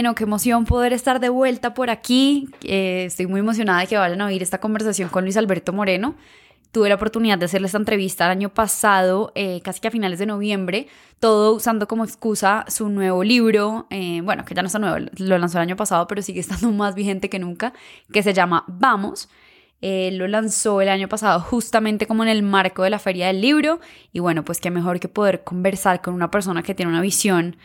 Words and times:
Moreno, 0.00 0.14
qué 0.14 0.24
emoción 0.24 0.64
poder 0.64 0.94
estar 0.94 1.20
de 1.20 1.28
vuelta 1.28 1.74
por 1.74 1.90
aquí. 1.90 2.48
Eh, 2.62 3.04
estoy 3.04 3.26
muy 3.26 3.40
emocionada 3.40 3.80
de 3.80 3.86
que 3.86 3.98
vayan 3.98 4.18
a 4.22 4.26
oír 4.28 4.42
esta 4.42 4.58
conversación 4.58 5.10
con 5.10 5.24
Luis 5.24 5.36
Alberto 5.36 5.74
Moreno. 5.74 6.14
Tuve 6.72 6.88
la 6.88 6.94
oportunidad 6.94 7.36
de 7.36 7.44
hacerle 7.44 7.66
esta 7.66 7.76
entrevista 7.76 8.24
el 8.24 8.30
año 8.30 8.48
pasado, 8.48 9.30
eh, 9.34 9.60
casi 9.62 9.78
que 9.78 9.88
a 9.88 9.90
finales 9.90 10.18
de 10.18 10.24
noviembre, 10.24 10.86
todo 11.18 11.52
usando 11.52 11.86
como 11.86 12.02
excusa 12.04 12.64
su 12.68 12.88
nuevo 12.88 13.22
libro, 13.22 13.88
eh, 13.90 14.22
bueno, 14.22 14.46
que 14.46 14.54
ya 14.54 14.62
no 14.62 14.68
está 14.68 14.78
nuevo, 14.78 15.06
lo 15.18 15.36
lanzó 15.36 15.58
el 15.58 15.62
año 15.64 15.76
pasado, 15.76 16.06
pero 16.06 16.22
sigue 16.22 16.40
estando 16.40 16.72
más 16.72 16.94
vigente 16.94 17.28
que 17.28 17.38
nunca, 17.38 17.74
que 18.10 18.22
se 18.22 18.32
llama 18.32 18.64
Vamos. 18.68 19.28
Él 19.82 20.16
lo 20.16 20.28
lanzó 20.28 20.80
el 20.80 20.88
año 20.88 21.08
pasado 21.08 21.40
justamente 21.40 22.06
como 22.06 22.22
en 22.22 22.30
el 22.30 22.42
marco 22.42 22.84
de 22.84 22.90
la 22.90 22.98
feria 22.98 23.26
del 23.26 23.42
libro 23.42 23.80
y 24.14 24.20
bueno, 24.20 24.46
pues 24.46 24.60
qué 24.60 24.70
mejor 24.70 24.98
que 24.98 25.08
poder 25.08 25.44
conversar 25.44 26.00
con 26.00 26.14
una 26.14 26.30
persona 26.30 26.62
que 26.62 26.74
tiene 26.74 26.90
una 26.90 27.02
visión 27.02 27.56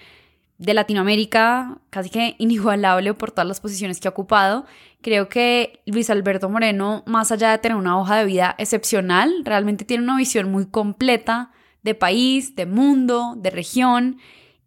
de 0.58 0.74
Latinoamérica 0.74 1.78
casi 1.90 2.10
que 2.10 2.36
inigualable 2.40 3.14
por 3.14 3.32
todas 3.32 3.48
las 3.48 3.60
posiciones 3.60 4.00
que 4.00 4.08
ha 4.08 4.12
ocupado. 4.12 4.66
Creo 5.02 5.30
que 5.30 5.82
Luis 5.86 6.10
Alberto 6.10 6.50
Moreno, 6.50 7.04
más 7.06 7.32
allá 7.32 7.52
de 7.52 7.58
tener 7.60 7.78
una 7.78 8.00
hoja 8.00 8.18
de 8.18 8.26
vida 8.26 8.56
excepcional, 8.58 9.34
realmente 9.44 9.86
tiene 9.86 10.04
una 10.04 10.18
visión 10.18 10.52
muy 10.52 10.66
completa 10.66 11.52
de 11.84 11.94
país, 11.94 12.56
de 12.56 12.66
mundo, 12.66 13.36
de 13.38 13.52
región. 13.52 14.18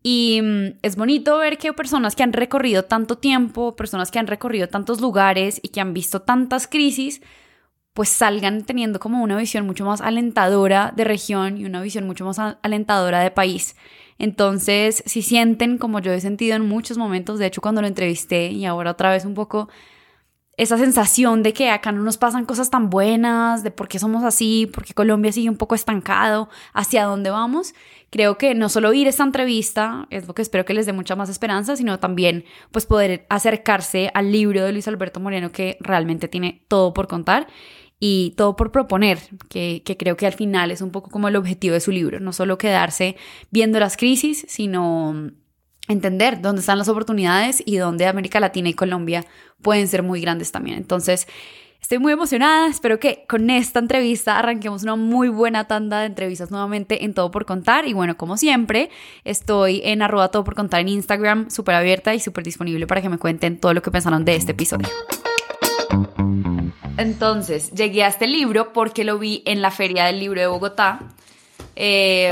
Y 0.03 0.41
mm, 0.43 0.79
es 0.83 0.95
bonito 0.95 1.39
ver 1.39 1.59
que 1.59 1.73
personas 1.73 2.15
que 2.15 2.23
han 2.23 2.33
recorrido 2.33 2.85
tanto 2.85 3.19
tiempo, 3.19 3.75
personas 3.75 4.11
que 4.11 4.21
han 4.21 4.29
recorrido 4.29 4.69
tantos 4.69 5.01
lugares 5.01 5.59
y 5.63 5.69
que 5.69 5.81
han 5.81 5.93
visto 5.93 6.23
tantas 6.23 6.69
crisis, 6.69 7.21
pues 7.93 8.11
salgan 8.11 8.63
teniendo 8.63 9.01
como 9.01 9.25
una 9.25 9.37
visión 9.37 9.67
mucho 9.67 9.85
más 9.85 10.01
alentadora 10.01 10.93
de 10.95 11.03
región 11.03 11.59
y 11.59 11.65
una 11.65 11.83
visión 11.83 12.07
mucho 12.07 12.25
más 12.25 12.39
alentadora 12.63 13.19
de 13.19 13.33
país. 13.33 13.75
Entonces, 14.19 15.03
si 15.07 15.23
sienten 15.23 15.79
como 15.79 16.01
yo 16.01 16.13
he 16.13 16.21
sentido 16.21 16.57
en 16.57 16.67
muchos 16.67 16.99
momentos, 16.99 17.39
de 17.39 17.47
hecho 17.47 17.61
cuando 17.61 17.81
lo 17.81 17.87
entrevisté 17.87 18.49
y 18.49 18.67
ahora 18.67 18.91
otra 18.91 19.11
vez 19.11 19.25
un 19.25 19.35
poco 19.35 19.69
esa 20.59 20.77
sensación 20.77 21.45
de 21.45 21.53
que 21.53 21.71
acá 21.71 21.93
no 21.93 22.03
nos 22.03 22.19
pasan 22.19 22.45
cosas 22.45 22.69
tan 22.69 22.91
buenas, 22.91 23.63
de 23.63 23.71
por 23.71 23.87
qué 23.87 24.01
somos 24.01 24.25
así, 24.25 24.67
por 24.67 24.85
qué 24.85 24.93
Colombia 24.93 25.31
sigue 25.31 25.49
un 25.49 25.57
poco 25.57 25.77
estancado, 25.77 26.49
hacia 26.73 27.05
dónde 27.05 27.31
vamos, 27.31 27.75
creo 28.11 28.39
que 28.39 28.57
no 28.57 28.69
solo 28.69 28.93
ir 28.93 29.07
esta 29.07 29.23
entrevista, 29.23 30.09
es 30.11 30.27
lo 30.27 30.35
que 30.35 30.43
espero 30.43 30.65
que 30.65 30.75
les 30.75 30.85
dé 30.85 30.93
mucha 30.93 31.15
más 31.15 31.29
esperanza, 31.29 31.77
sino 31.77 32.01
también 32.01 32.45
pues 32.73 32.87
poder 32.87 33.25
acercarse 33.31 34.11
al 34.15 34.33
libro 34.33 34.65
de 34.65 34.73
Luis 34.73 34.89
Alberto 34.89 35.21
Moreno 35.21 35.53
que 35.53 35.77
realmente 35.79 36.27
tiene 36.27 36.65
todo 36.67 36.93
por 36.93 37.07
contar 37.07 37.47
y 38.01 38.35
todo 38.37 38.57
por 38.57 38.71
proponer, 38.71 39.19
que, 39.49 39.83
creo 39.99 40.17
que 40.17 40.27
al 40.27 40.33
final 40.33 40.71
es 40.71 40.81
un 40.81 40.91
poco 40.91 41.11
como 41.11 41.29
el 41.29 41.37
objetivo 41.37 41.75
de 41.75 41.81
su 41.81 41.91
libro, 41.91 42.21
no 42.21 42.33
solo 42.33 42.59
quedarse 42.59 43.17
viendo 43.51 43.81
las 43.81 43.97
crisis, 43.97 44.47
sino 44.49 45.31
entender 45.89 46.41
dónde 46.41 46.61
están 46.61 46.79
las 46.79 46.89
oportunidades 46.89 47.63
y 47.65 47.77
dónde 47.77 48.07
América 48.07 48.41
Latina 48.41 48.69
y 48.69 48.75
Colombia 48.75 49.25
pueden 49.63 49.89
ser 49.89 50.03
muy 50.03 50.21
grandes 50.21 50.53
también. 50.53 50.77
Entonces, 50.77 51.27
estoy 51.81 51.99
muy 51.99 52.13
emocionada, 52.13 52.69
espero 52.69 53.01
que 53.01 53.25
con 53.29 53.51
esta 53.51 53.81
entrevista 53.81 54.39
arranquemos 54.39 54.85
una 54.85 54.95
muy 54.95 55.29
buena 55.29 55.67
tanda 55.67 56.01
de 56.01 56.07
entrevistas 56.07 56.53
nuevamente 56.53 57.05
en 57.05 57.15
Todo 57.15 57.33
por 57.33 57.47
Contar 57.47 57.89
y 57.89 57.95
bueno, 57.95 58.17
como 58.17 58.37
siempre, 58.37 58.91
estoy 59.25 59.81
en 59.83 60.03
arroba 60.03 60.29
todo 60.29 60.45
por 60.45 60.55
contar 60.55 60.81
en 60.81 60.89
Instagram, 60.89 61.51
súper 61.51 61.75
abierta 61.75 62.15
y 62.15 62.21
súper 62.21 62.45
disponible 62.45 62.87
para 62.87 63.03
que 63.03 63.09
me 63.09 63.19
cuenten 63.19 63.59
todo 63.59 63.75
lo 63.75 63.83
que 63.83 63.91
pensaron 63.91 64.25
de 64.25 64.37
este 64.37 64.53
episodio. 64.53 64.89
Entonces, 66.99 67.71
llegué 67.71 68.03
a 68.03 68.09
este 68.09 68.27
libro 68.27 68.73
porque 68.73 69.05
lo 69.05 69.19
vi 69.19 69.43
en 69.47 69.63
la 69.63 69.71
Feria 69.71 70.05
del 70.07 70.19
Libro 70.19 70.41
de 70.41 70.49
Bogotá. 70.49 70.99
Eh, 71.77 72.29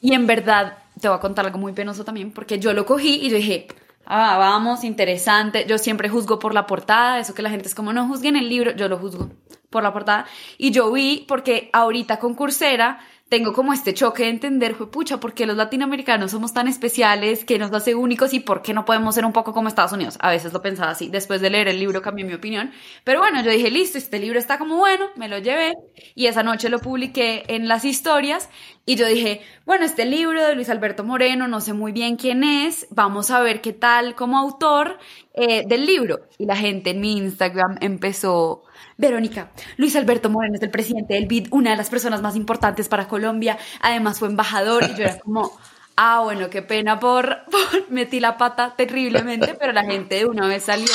y 0.00 0.14
en 0.14 0.26
verdad, 0.26 0.78
te 1.00 1.08
voy 1.08 1.16
a 1.16 1.20
contar 1.20 1.44
algo 1.44 1.58
muy 1.58 1.72
penoso 1.72 2.04
también, 2.04 2.30
porque 2.30 2.60
yo 2.60 2.72
lo 2.72 2.86
cogí 2.86 3.16
y 3.16 3.28
yo 3.28 3.36
dije, 3.36 3.66
ah, 4.06 4.38
vamos, 4.38 4.84
interesante. 4.84 5.66
Yo 5.68 5.78
siempre 5.78 6.08
juzgo 6.08 6.38
por 6.38 6.54
la 6.54 6.64
portada, 6.64 7.18
eso 7.18 7.34
que 7.34 7.42
la 7.42 7.50
gente 7.50 7.66
es 7.66 7.74
como, 7.74 7.92
no 7.92 8.06
juzguen 8.06 8.36
el 8.36 8.48
libro, 8.48 8.70
yo 8.70 8.88
lo 8.88 8.98
juzgo 8.98 9.30
por 9.68 9.82
la 9.82 9.92
portada. 9.92 10.26
Y 10.58 10.70
yo 10.70 10.92
vi, 10.92 11.24
porque 11.26 11.68
ahorita 11.72 12.20
con 12.20 12.34
Coursera 12.34 13.00
tengo 13.28 13.52
como 13.52 13.72
este 13.72 13.92
choque 13.92 14.24
de 14.24 14.30
entender, 14.30 14.74
fue 14.74 14.90
pucha, 14.90 15.20
¿por 15.20 15.34
qué 15.34 15.44
los 15.44 15.56
latinoamericanos 15.56 16.30
somos 16.30 16.54
tan 16.54 16.66
especiales? 16.68 17.44
que 17.44 17.58
nos 17.58 17.72
hace 17.72 17.94
únicos? 17.94 18.32
¿Y 18.32 18.40
por 18.40 18.62
qué 18.62 18.72
no 18.72 18.84
podemos 18.84 19.14
ser 19.14 19.24
un 19.24 19.32
poco 19.32 19.52
como 19.52 19.68
Estados 19.68 19.92
Unidos? 19.92 20.16
A 20.20 20.30
veces 20.30 20.52
lo 20.52 20.62
pensaba 20.62 20.90
así. 20.90 21.08
Después 21.08 21.40
de 21.40 21.50
leer 21.50 21.68
el 21.68 21.78
libro 21.78 22.00
cambié 22.00 22.24
mi 22.24 22.34
opinión. 22.34 22.72
Pero 23.04 23.20
bueno, 23.20 23.42
yo 23.42 23.50
dije, 23.50 23.70
listo, 23.70 23.98
este 23.98 24.18
libro 24.18 24.38
está 24.38 24.58
como 24.58 24.76
bueno, 24.76 25.06
me 25.16 25.28
lo 25.28 25.38
llevé. 25.38 25.74
Y 26.14 26.26
esa 26.26 26.42
noche 26.42 26.68
lo 26.68 26.78
publiqué 26.78 27.44
en 27.48 27.68
las 27.68 27.84
historias. 27.84 28.48
Y 28.88 28.96
yo 28.96 29.06
dije, 29.06 29.42
bueno, 29.66 29.84
este 29.84 30.06
libro 30.06 30.42
de 30.42 30.54
Luis 30.54 30.70
Alberto 30.70 31.04
Moreno, 31.04 31.46
no 31.46 31.60
sé 31.60 31.74
muy 31.74 31.92
bien 31.92 32.16
quién 32.16 32.42
es, 32.42 32.86
vamos 32.88 33.30
a 33.30 33.40
ver 33.40 33.60
qué 33.60 33.74
tal 33.74 34.14
como 34.14 34.38
autor 34.38 34.98
eh, 35.34 35.66
del 35.68 35.84
libro. 35.84 36.20
Y 36.38 36.46
la 36.46 36.56
gente 36.56 36.88
en 36.88 37.00
mi 37.02 37.18
Instagram 37.18 37.76
empezó 37.82 38.62
Verónica, 38.96 39.52
Luis 39.76 39.94
Alberto 39.94 40.30
Moreno 40.30 40.54
es 40.54 40.62
el 40.62 40.70
presidente 40.70 41.12
del 41.12 41.26
BID, 41.26 41.48
una 41.50 41.72
de 41.72 41.76
las 41.76 41.90
personas 41.90 42.22
más 42.22 42.34
importantes 42.34 42.88
para 42.88 43.08
Colombia, 43.08 43.58
además 43.82 44.20
fue 44.20 44.28
embajador 44.28 44.82
y 44.84 44.94
yo 44.94 45.04
era 45.04 45.18
como, 45.18 45.52
ah, 45.96 46.22
bueno, 46.24 46.48
qué 46.48 46.62
pena 46.62 46.98
por, 46.98 47.40
metí 47.90 48.20
la 48.20 48.38
pata 48.38 48.72
terriblemente, 48.74 49.54
pero 49.60 49.74
la 49.74 49.84
gente 49.84 50.14
de 50.14 50.24
una 50.24 50.46
vez 50.46 50.62
salió 50.62 50.94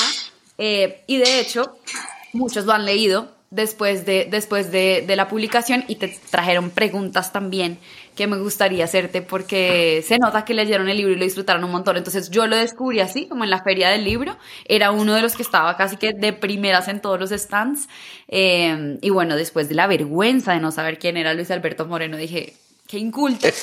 eh, 0.58 1.04
y 1.06 1.18
de 1.18 1.40
hecho 1.40 1.78
muchos 2.34 2.66
lo 2.66 2.74
han 2.74 2.86
leído 2.86 3.33
después 3.54 4.06
de, 4.06 4.28
después 4.30 4.72
de, 4.72 5.04
de 5.06 5.16
la 5.16 5.28
publicación 5.28 5.86
y 5.88 5.96
te 5.96 6.08
trajeron 6.30 6.72
preguntas 6.72 7.32
también 7.32 7.78
que 8.16 8.28
me 8.28 8.38
gustaría 8.38 8.86
hacerte 8.86 9.22
porque 9.22 10.04
se 10.08 10.18
nota 10.18 10.46
que 10.46 10.54
leyeron 10.54 10.90
el 10.90 10.98
libro 10.98 11.14
y 11.14 11.16
lo 11.16 11.24
disfrutaron 11.24 11.64
un 11.64 11.72
montón. 11.72 11.98
Entonces 11.98 12.30
yo 12.30 12.46
lo 12.48 12.56
descubrí 12.56 13.00
así, 13.00 13.28
como 13.28 13.44
en 13.44 13.50
la 13.50 13.64
feria 13.64 13.90
del 13.90 14.04
libro. 14.04 14.38
Era 14.66 14.92
uno 14.92 15.14
de 15.16 15.22
los 15.22 15.36
que 15.36 15.42
estaba 15.42 15.76
casi 15.78 15.98
que 15.98 16.14
de 16.14 16.34
primeras 16.34 16.88
en 16.88 17.02
todos 17.02 17.20
los 17.20 17.32
stands. 17.32 17.88
Eh, 18.28 18.98
y 19.02 19.10
bueno, 19.10 19.36
después 19.36 19.70
de 19.70 19.76
la 19.76 19.88
vergüenza 19.88 20.54
de 20.54 20.60
no 20.60 20.72
saber 20.72 21.00
quién 21.00 21.18
era 21.18 21.34
Luis 21.34 21.50
Alberto 21.50 21.86
Moreno, 21.86 22.18
dije, 22.18 22.54
qué 22.88 22.98
inculto. 23.00 23.48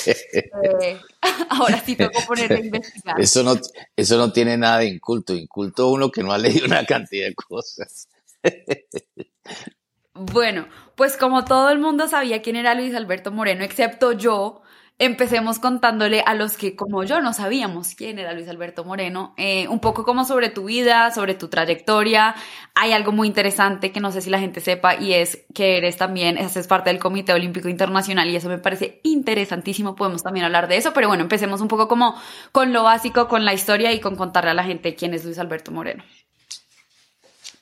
Eh, 0.83 0.99
ahora 1.49 1.83
sí 1.85 1.97
tengo 1.97 2.11
que 2.11 2.25
ponerme 2.27 2.57
a 2.57 2.65
investigar. 2.65 3.21
Eso 3.21 3.43
no, 3.43 3.59
eso 3.97 4.17
no 4.17 4.33
tiene 4.33 4.57
nada 4.57 4.79
de 4.79 4.87
inculto. 4.87 5.35
Inculto 5.35 5.91
uno 5.91 6.11
que 6.11 6.23
no 6.23 6.33
ha 6.33 6.39
leído 6.39 6.67
una 6.67 6.85
cantidad 6.85 7.27
de 7.27 7.35
cosas. 7.35 8.09
Bueno, 10.23 10.67
pues 10.97 11.17
como 11.17 11.47
todo 11.47 11.71
el 11.71 11.79
mundo 11.79 12.07
sabía 12.07 12.43
quién 12.43 12.55
era 12.55 12.75
Luis 12.75 12.95
Alberto 12.95 13.33
Moreno, 13.33 13.65
excepto 13.65 14.13
yo, 14.13 14.61
empecemos 14.99 15.59
contándole 15.59 16.21
a 16.27 16.35
los 16.35 16.59
que 16.59 16.77
como 16.77 17.05
yo 17.05 17.23
no 17.23 17.33
sabíamos 17.33 17.95
quién 17.95 18.19
era 18.19 18.35
Luis 18.35 18.47
Alberto 18.51 18.85
Moreno, 18.85 19.33
eh, 19.39 19.67
un 19.69 19.81
poco 19.81 20.05
como 20.05 20.27
sobre 20.27 20.51
tu 20.51 20.65
vida, 20.67 21.11
sobre 21.11 21.35
tu 21.35 21.49
trayectoria. 21.49 22.35
Hay 22.75 22.93
algo 22.93 23.13
muy 23.13 23.29
interesante 23.29 23.93
que 23.93 24.01
no 24.01 24.13
sé 24.13 24.21
si 24.21 24.29
la 24.29 24.39
gente 24.39 24.61
sepa 24.61 24.95
y 24.97 25.15
es 25.15 25.47
que 25.55 25.79
eres 25.79 25.97
también, 25.97 26.37
haces 26.37 26.67
parte 26.67 26.91
del 26.91 26.99
Comité 26.99 27.33
Olímpico 27.33 27.71
Internacional 27.71 28.29
y 28.29 28.37
eso 28.37 28.51
me 28.51 28.59
parece 28.59 29.01
interesantísimo, 29.03 29.97
podemos 29.97 30.23
también 30.23 30.45
hablar 30.45 30.69
de 30.69 30.77
eso, 30.77 30.93
pero 30.93 31.09
bueno, 31.09 31.23
empecemos 31.23 31.63
un 31.63 31.69
poco 31.69 31.89
como 31.89 32.15
con 32.53 32.75
lo 32.75 32.83
básico, 32.83 33.27
con 33.27 33.47
la 33.47 33.55
historia 33.55 33.91
y 33.93 34.01
con 34.01 34.17
contarle 34.17 34.51
a 34.51 34.55
la 34.55 34.65
gente 34.65 34.95
quién 34.97 35.15
es 35.15 35.25
Luis 35.25 35.39
Alberto 35.39 35.73
Moreno. 35.73 36.05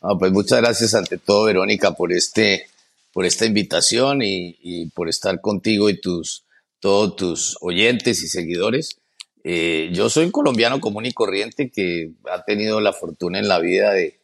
Ah, 0.01 0.15
pues 0.17 0.31
muchas 0.31 0.61
gracias 0.61 0.95
ante 0.95 1.19
todo, 1.19 1.45
Verónica, 1.45 1.93
por, 1.93 2.13
este, 2.13 2.67
por 3.13 3.25
esta 3.27 3.47
invitación 3.47 4.21
y, 4.23 4.87
por 4.95 5.09
estar 5.09 5.41
contigo 5.41 5.91
y 5.91 6.01
tus, 6.01 6.45
todos 6.79 7.17
tus 7.17 7.59
oyentes 7.61 8.23
y 8.23 8.29
seguidores. 8.29 9.01
Eh, 9.43 9.91
yo 9.93 10.09
soy 10.09 10.27
un 10.27 10.31
colombiano 10.31 10.81
común 10.81 11.07
y 11.07 11.13
corriente 11.13 11.71
que 11.71 12.13
ha 12.31 12.45
tenido 12.45 12.81
la 12.81 12.93
fortuna 12.93 13.39
en 13.41 13.49
la 13.49 13.59
vida 13.59 13.93
de, 13.93 14.15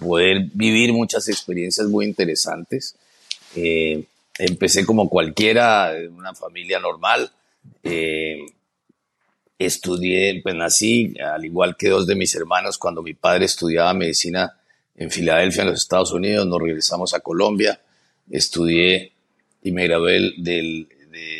poder 0.00 0.48
vivir 0.54 0.92
muchas 0.92 1.28
experiencias 1.28 1.86
muy 1.86 2.06
interesantes. 2.06 2.96
Eh, 3.54 4.04
empecé 4.38 4.84
como 4.84 5.08
cualquiera, 5.08 5.96
en 5.96 6.14
una 6.14 6.34
familia 6.34 6.80
normal. 6.80 7.30
Eh, 7.84 8.46
estudié, 9.58 10.40
pues 10.42 10.56
nací, 10.56 11.14
al 11.20 11.44
igual 11.44 11.76
que 11.76 11.90
dos 11.90 12.06
de 12.06 12.16
mis 12.16 12.34
hermanos, 12.34 12.78
cuando 12.78 13.02
mi 13.02 13.14
padre 13.14 13.44
estudiaba 13.44 13.94
medicina 13.94 14.56
en 14.94 15.10
Filadelfia, 15.10 15.62
en 15.62 15.70
los 15.70 15.80
Estados 15.80 16.12
Unidos, 16.12 16.46
nos 16.46 16.60
regresamos 16.60 17.14
a 17.14 17.20
Colombia, 17.20 17.80
estudié 18.30 19.12
y 19.62 19.72
me 19.72 19.84
gradué 19.84 20.32
del, 20.38 20.88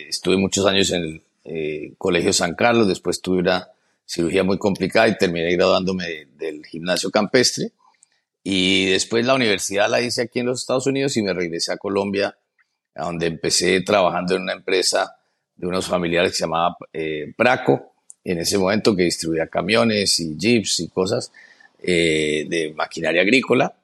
estuve 0.08 0.37
muchos 0.37 0.66
años 0.66 0.90
en 0.90 1.02
el 1.02 1.22
eh, 1.44 1.93
Colegio 1.99 2.32
San 2.32 2.54
Carlos, 2.54 2.88
después 2.88 3.20
tuve 3.20 3.38
una 3.38 3.69
cirugía 4.04 4.44
muy 4.44 4.58
complicada 4.58 5.08
y 5.08 5.16
terminé 5.16 5.52
graduándome 5.52 6.28
del 6.37 6.64
gimnasio 6.66 7.10
campestre. 7.10 7.72
Y 8.44 8.87
después 8.87 9.25
la 9.25 9.34
universidad 9.34 9.88
la 9.88 10.00
hice 10.00 10.22
aquí 10.22 10.40
en 10.40 10.46
los 10.46 10.60
Estados 10.60 10.87
Unidos 10.87 11.16
y 11.16 11.22
me 11.22 11.32
regresé 11.32 11.72
a 11.72 11.76
Colombia, 11.76 12.37
a 12.94 13.04
donde 13.04 13.26
empecé 13.26 13.81
trabajando 13.82 14.34
en 14.34 14.43
una 14.43 14.52
empresa 14.52 15.16
de 15.54 15.66
unos 15.66 15.87
familiares 15.87 16.32
que 16.32 16.38
se 16.38 16.44
llamaba 16.44 16.76
eh, 16.93 17.32
Praco, 17.37 17.93
en 18.25 18.38
ese 18.38 18.58
momento 18.58 18.94
que 18.94 19.04
distribuía 19.04 19.46
camiones 19.46 20.19
y 20.20 20.37
jeeps 20.37 20.81
y 20.81 20.88
cosas. 20.88 21.32
Eh, 21.82 22.46
de 22.49 22.73
maquinaria 22.75 23.23
agrícola. 23.23 23.75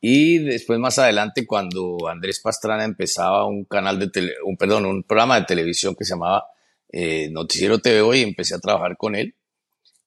Y 0.00 0.38
después 0.38 0.78
más 0.78 0.98
adelante, 0.98 1.46
cuando 1.46 2.08
Andrés 2.08 2.40
Pastrana 2.40 2.84
empezaba 2.84 3.46
un 3.46 3.64
canal 3.64 3.98
de 3.98 4.32
un, 4.44 4.56
perdón, 4.56 4.86
un 4.86 5.02
programa 5.02 5.40
de 5.40 5.46
televisión 5.46 5.94
que 5.94 6.04
se 6.04 6.10
llamaba 6.10 6.46
eh, 6.90 7.28
Noticiero 7.30 7.78
TV 7.78 8.00
Hoy, 8.02 8.20
empecé 8.20 8.54
a 8.54 8.58
trabajar 8.58 8.96
con 8.96 9.14
él. 9.14 9.34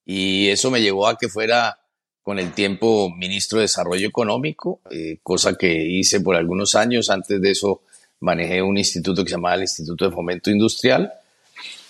y 0.05 0.47
eso 0.49 0.71
me 0.71 0.81
llevó 0.81 1.07
a 1.07 1.17
que 1.17 1.27
fuera 1.29 1.79
con 2.27 2.39
el 2.39 2.51
tiempo 2.53 3.09
ministro 3.09 3.59
de 3.59 3.63
Desarrollo 3.63 4.07
Económico, 4.07 4.81
eh, 4.91 5.19
cosa 5.23 5.55
que 5.55 5.71
hice 5.71 6.19
por 6.19 6.35
algunos 6.35 6.75
años. 6.75 7.09
Antes 7.09 7.39
de 7.39 7.51
eso 7.51 7.83
manejé 8.19 8.61
un 8.61 8.77
instituto 8.77 9.23
que 9.23 9.29
se 9.29 9.35
llamaba 9.35 9.55
el 9.55 9.61
Instituto 9.61 10.05
de 10.05 10.11
Fomento 10.11 10.51
Industrial. 10.51 11.13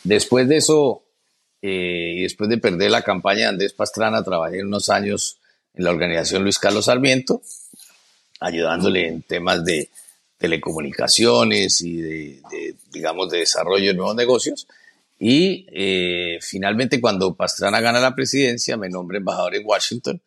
Después 0.03 0.47
de 0.47 0.57
eso, 0.57 1.01
eh, 1.61 2.13
y 2.17 2.21
después 2.23 2.49
de 2.49 2.57
perder 2.57 2.91
la 2.91 3.01
campaña 3.01 3.41
de 3.41 3.47
Andrés 3.47 3.73
Pastrana, 3.73 4.23
trabajé 4.23 4.63
unos 4.63 4.89
años 4.89 5.37
en 5.73 5.83
la 5.83 5.91
organización 5.91 6.43
Luis 6.43 6.59
Carlos 6.59 6.85
Sarmiento, 6.85 7.41
ayudándole 8.39 9.07
en 9.07 9.21
temas 9.23 9.63
de 9.63 9.89
telecomunicaciones 10.37 11.81
y 11.81 11.97
de, 11.97 12.41
digamos, 12.91 13.31
de 13.31 13.39
desarrollo 13.39 13.87
de 13.87 13.93
nuevos 13.93 14.15
negocios. 14.15 14.67
Y 15.19 15.65
eh, 15.71 16.37
finalmente 16.41 17.01
cuando 17.01 17.33
Pastrana 17.33 17.79
gana 17.81 17.99
la 17.99 18.13
presidencia, 18.13 18.77
me 18.77 18.89
nombra 18.89 19.17
embajador 19.17 19.55
en 19.55 19.65
Washington 19.65 20.21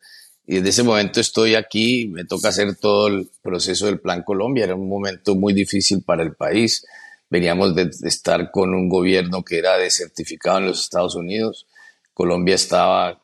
y 0.51 0.55
desde 0.55 0.69
ese 0.69 0.83
momento 0.83 1.21
estoy 1.21 1.55
aquí, 1.55 2.07
me 2.07 2.25
toca 2.25 2.49
hacer 2.49 2.75
todo 2.75 3.07
el 3.07 3.29
proceso 3.41 3.85
del 3.85 3.99
Plan 3.99 4.23
Colombia, 4.23 4.65
era 4.65 4.75
un 4.75 4.89
momento 4.89 5.35
muy 5.35 5.53
difícil 5.53 6.03
para 6.03 6.23
el 6.23 6.33
país, 6.33 6.85
veníamos 7.31 7.73
de, 7.73 7.89
estar 8.03 8.51
con 8.51 8.75
un 8.75 8.89
gobierno 8.89 9.43
que 9.43 9.57
era 9.57 9.77
desertificado 9.77 10.59
en 10.59 10.67
los 10.67 10.81
Estados 10.81 11.15
Unidos, 11.15 11.65
Colombia 12.13 12.55
estaba, 12.55 13.21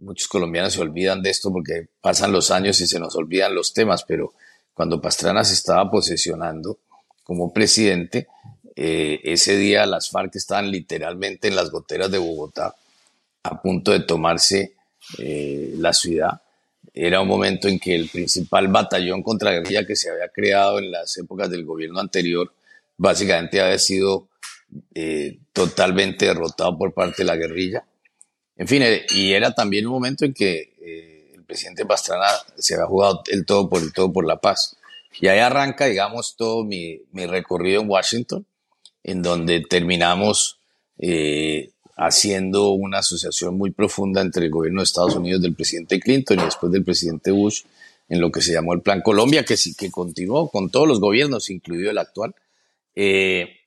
muchos 0.00 0.28
colombianos 0.28 0.74
se 0.74 0.80
olvidan 0.82 1.22
de 1.22 1.30
esto 1.30 1.50
porque 1.50 1.88
pasan 2.02 2.32
los 2.32 2.50
años 2.50 2.80
y 2.80 2.86
se 2.86 2.98
nos 2.98 3.14
olvidan 3.14 3.54
los 3.54 3.72
temas, 3.72 4.04
pero 4.04 4.34
cuando 4.74 5.00
Pastrana 5.00 5.44
se 5.44 5.54
estaba 5.54 5.90
posesionando 5.90 6.80
como 7.22 7.52
presidente, 7.52 8.26
eh, 8.74 9.20
ese 9.22 9.56
día 9.56 9.86
las 9.86 10.10
FARC 10.10 10.34
estaban 10.36 10.70
literalmente 10.70 11.48
en 11.48 11.56
las 11.56 11.70
goteras 11.70 12.10
de 12.10 12.18
Bogotá, 12.18 12.74
a 13.44 13.62
punto 13.62 13.92
de 13.92 14.00
tomarse 14.00 14.74
eh, 15.18 15.72
la 15.78 15.92
ciudad. 15.92 16.42
Era 16.92 17.20
un 17.20 17.28
momento 17.28 17.68
en 17.68 17.78
que 17.78 17.94
el 17.94 18.08
principal 18.08 18.68
batallón 18.68 19.22
contra 19.22 19.52
guerrilla 19.52 19.86
que 19.86 19.96
se 19.96 20.10
había 20.10 20.28
creado 20.28 20.78
en 20.78 20.90
las 20.90 21.16
épocas 21.16 21.48
del 21.48 21.64
gobierno 21.64 22.00
anterior, 22.00 22.52
básicamente 22.96 23.60
había 23.60 23.78
sido 23.78 24.28
eh, 24.94 25.38
totalmente 25.52 26.26
derrotado 26.26 26.76
por 26.76 26.92
parte 26.94 27.16
de 27.18 27.24
la 27.24 27.36
guerrilla. 27.36 27.84
En 28.56 28.68
fin, 28.68 28.82
y 29.10 29.32
era 29.32 29.54
también 29.54 29.86
un 29.86 29.92
momento 29.92 30.24
en 30.24 30.32
que 30.32 30.72
el 31.34 31.44
presidente 31.44 31.84
Pastrana 31.84 32.28
se 32.56 32.74
había 32.74 32.86
jugado 32.86 33.22
el 33.26 33.44
todo 33.44 33.68
por 33.68 33.82
el 33.82 33.92
todo 33.92 34.12
por 34.12 34.26
la 34.26 34.40
paz. 34.40 34.76
Y 35.20 35.28
ahí 35.28 35.38
arranca, 35.38 35.86
digamos, 35.86 36.36
todo 36.36 36.64
mi, 36.64 37.02
mi 37.12 37.26
recorrido 37.26 37.82
en 37.82 37.88
Washington 37.88 38.46
en 39.06 39.22
donde 39.22 39.60
terminamos 39.60 40.58
eh, 40.98 41.70
haciendo 41.96 42.70
una 42.70 42.98
asociación 42.98 43.56
muy 43.56 43.70
profunda 43.70 44.20
entre 44.20 44.46
el 44.46 44.50
gobierno 44.50 44.80
de 44.80 44.84
Estados 44.84 45.14
Unidos 45.14 45.40
del 45.40 45.54
presidente 45.54 46.00
Clinton 46.00 46.40
y 46.40 46.44
después 46.44 46.72
del 46.72 46.84
presidente 46.84 47.30
Bush 47.30 47.62
en 48.08 48.20
lo 48.20 48.32
que 48.32 48.40
se 48.40 48.52
llamó 48.52 48.74
el 48.74 48.82
Plan 48.82 49.02
Colombia, 49.02 49.44
que 49.44 49.56
sí 49.56 49.74
que 49.74 49.92
continuó 49.92 50.50
con 50.50 50.70
todos 50.70 50.88
los 50.88 51.00
gobiernos, 51.00 51.50
incluido 51.50 51.90
el 51.90 51.98
actual. 51.98 52.34
Eh, 52.96 53.60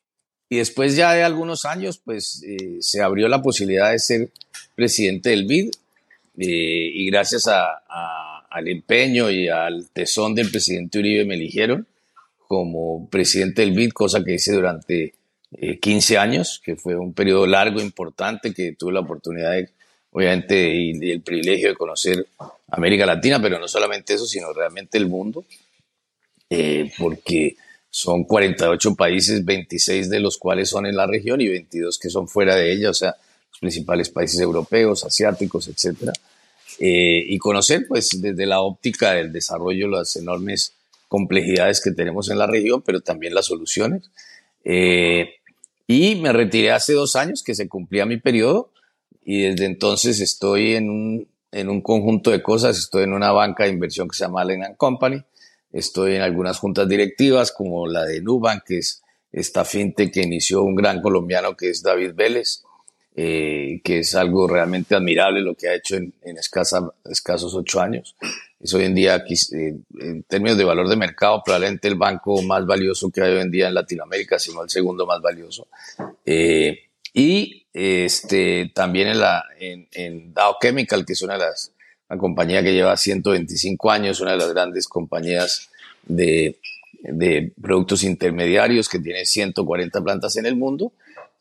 y 0.49 0.57
después 0.57 0.95
ya 0.95 1.13
de 1.13 1.23
algunos 1.23 1.63
años, 1.63 2.01
pues 2.03 2.43
eh, 2.45 2.77
se 2.81 3.01
abrió 3.01 3.27
la 3.27 3.41
posibilidad 3.41 3.91
de 3.91 3.99
ser 3.99 4.29
presidente 4.75 5.29
del 5.29 5.45
BID 5.45 5.71
y 6.41 7.05
gracias 7.11 7.47
al 7.47 8.67
empeño 8.67 9.29
y 9.29 9.49
al 9.49 9.89
tesón 9.89 10.33
del 10.33 10.49
presidente 10.49 10.99
Uribe 10.99 11.25
me 11.25 11.35
eligieron 11.35 11.85
como 12.49 13.07
presidente 13.09 13.61
del 13.61 13.73
BID, 13.73 13.91
cosa 13.91 14.23
que 14.23 14.33
hice 14.33 14.53
durante 14.53 15.13
15 15.81 16.13
eh, 16.13 16.17
años, 16.17 16.59
que 16.65 16.75
fue 16.75 16.95
un 16.95 17.13
periodo 17.13 17.45
largo, 17.45 17.79
importante, 17.79 18.55
que 18.55 18.73
tuve 18.73 18.93
la 18.93 19.01
oportunidad, 19.01 19.51
de, 19.51 19.69
obviamente, 20.09 20.73
y, 20.73 21.11
el 21.11 21.21
privilegio 21.21 21.69
de 21.69 21.75
conocer 21.75 22.25
América 22.69 23.05
Latina, 23.05 23.39
pero 23.39 23.59
no 23.59 23.67
solamente 23.67 24.15
eso, 24.15 24.25
sino 24.25 24.51
realmente 24.51 24.97
el 24.97 25.07
mundo, 25.07 25.45
eh, 26.49 26.91
porque 26.97 27.55
son 27.89 28.23
48 28.23 28.95
países, 28.95 29.43
26 29.43 30.09
de 30.09 30.19
los 30.19 30.37
cuales 30.37 30.69
son 30.69 30.85
en 30.85 30.95
la 30.95 31.07
región 31.07 31.41
y 31.41 31.47
22 31.47 31.97
que 31.97 32.09
son 32.09 32.27
fuera 32.27 32.55
de 32.55 32.71
ella, 32.71 32.91
o 32.91 32.93
sea, 32.93 33.15
los 33.51 33.59
principales 33.59 34.09
países 34.09 34.39
europeos, 34.39 35.03
asiáticos, 35.03 35.67
etc. 35.67 36.11
Eh, 36.79 37.25
y 37.27 37.37
conocer, 37.37 37.85
pues, 37.87 38.21
desde 38.21 38.45
la 38.45 38.61
óptica 38.61 39.13
del 39.13 39.33
desarrollo, 39.33 39.87
las 39.87 40.15
enormes 40.15 40.73
complejidades 41.07 41.81
que 41.81 41.91
tenemos 41.91 42.29
en 42.29 42.37
la 42.37 42.47
región, 42.47 42.81
pero 42.83 43.01
también 43.01 43.33
las 43.33 43.47
soluciones. 43.47 44.09
Eh, 44.63 45.39
y 45.87 46.15
me 46.15 46.31
retiré 46.31 46.71
hace 46.71 46.93
dos 46.93 47.15
años 47.15 47.43
que 47.43 47.55
se 47.55 47.67
cumplía 47.67 48.05
mi 48.05 48.17
periodo 48.17 48.71
y 49.25 49.41
desde 49.41 49.65
entonces 49.65 50.19
estoy 50.19 50.75
en 50.75 50.89
un, 50.89 51.27
en 51.51 51.69
un 51.69 51.81
conjunto 51.81 52.29
de 52.29 52.43
cosas. 52.43 52.77
Estoy 52.77 53.03
en 53.03 53.13
una 53.13 53.31
banca 53.31 53.63
de 53.63 53.71
inversión 53.71 54.07
que 54.07 54.15
se 54.15 54.23
llama 54.23 54.41
Allen 54.41 54.75
Company. 54.77 55.21
Estoy 55.71 56.15
en 56.15 56.21
algunas 56.21 56.59
juntas 56.59 56.87
directivas 56.87 57.51
como 57.51 57.87
la 57.87 58.05
de 58.05 58.21
Nubank, 58.21 58.63
que 58.65 58.77
es 58.79 59.01
esta 59.31 59.63
finte 59.65 60.09
que 60.11 60.21
inició 60.21 60.63
un 60.63 60.75
gran 60.75 61.01
colombiano 61.01 61.55
que 61.55 61.69
es 61.69 61.83
David 61.83 62.13
Vélez, 62.15 62.63
eh, 63.15 63.81
que 63.83 63.99
es 63.99 64.15
algo 64.15 64.47
realmente 64.47 64.95
admirable 64.95 65.41
lo 65.41 65.55
que 65.55 65.67
ha 65.67 65.75
hecho 65.75 65.97
en, 65.97 66.13
en 66.23 66.37
escasos 66.37 67.53
ocho 67.55 67.81
años 67.81 68.15
es 68.59 68.73
hoy 68.73 68.83
en 68.83 68.95
día, 68.95 69.15
eh, 69.15 69.75
en 69.99 70.23
términos 70.23 70.57
de 70.57 70.65
valor 70.65 70.89
de 70.89 70.97
mercado, 70.97 71.41
probablemente 71.43 71.87
el 71.87 71.95
banco 71.95 72.41
más 72.41 72.65
valioso 72.65 73.09
que 73.09 73.21
hay 73.21 73.33
hoy 73.33 73.41
en 73.41 73.51
día 73.51 73.69
en 73.69 73.73
Latinoamérica, 73.73 74.37
sino 74.37 74.63
el 74.63 74.69
segundo 74.69 75.05
más 75.05 75.21
valioso. 75.21 75.67
Eh, 76.25 76.77
y 77.13 77.65
este, 77.73 78.71
también 78.75 79.07
en, 79.09 79.19
la, 79.19 79.45
en, 79.59 80.33
Dow 80.33 80.55
Chemical, 80.61 81.05
que 81.05 81.13
es 81.13 81.21
una 81.21 81.33
de 81.33 81.39
las, 81.39 81.71
una 82.09 82.19
compañía 82.19 82.63
que 82.63 82.73
lleva 82.73 82.97
125 82.97 83.91
años, 83.91 84.19
una 84.19 84.31
de 84.31 84.37
las 84.37 84.51
grandes 84.51 84.87
compañías 84.87 85.69
de, 86.03 86.57
de 87.03 87.51
productos 87.61 88.03
intermediarios 88.03 88.89
que 88.89 88.99
tiene 88.99 89.25
140 89.25 90.01
plantas 90.01 90.35
en 90.37 90.45
el 90.45 90.55
mundo. 90.55 90.91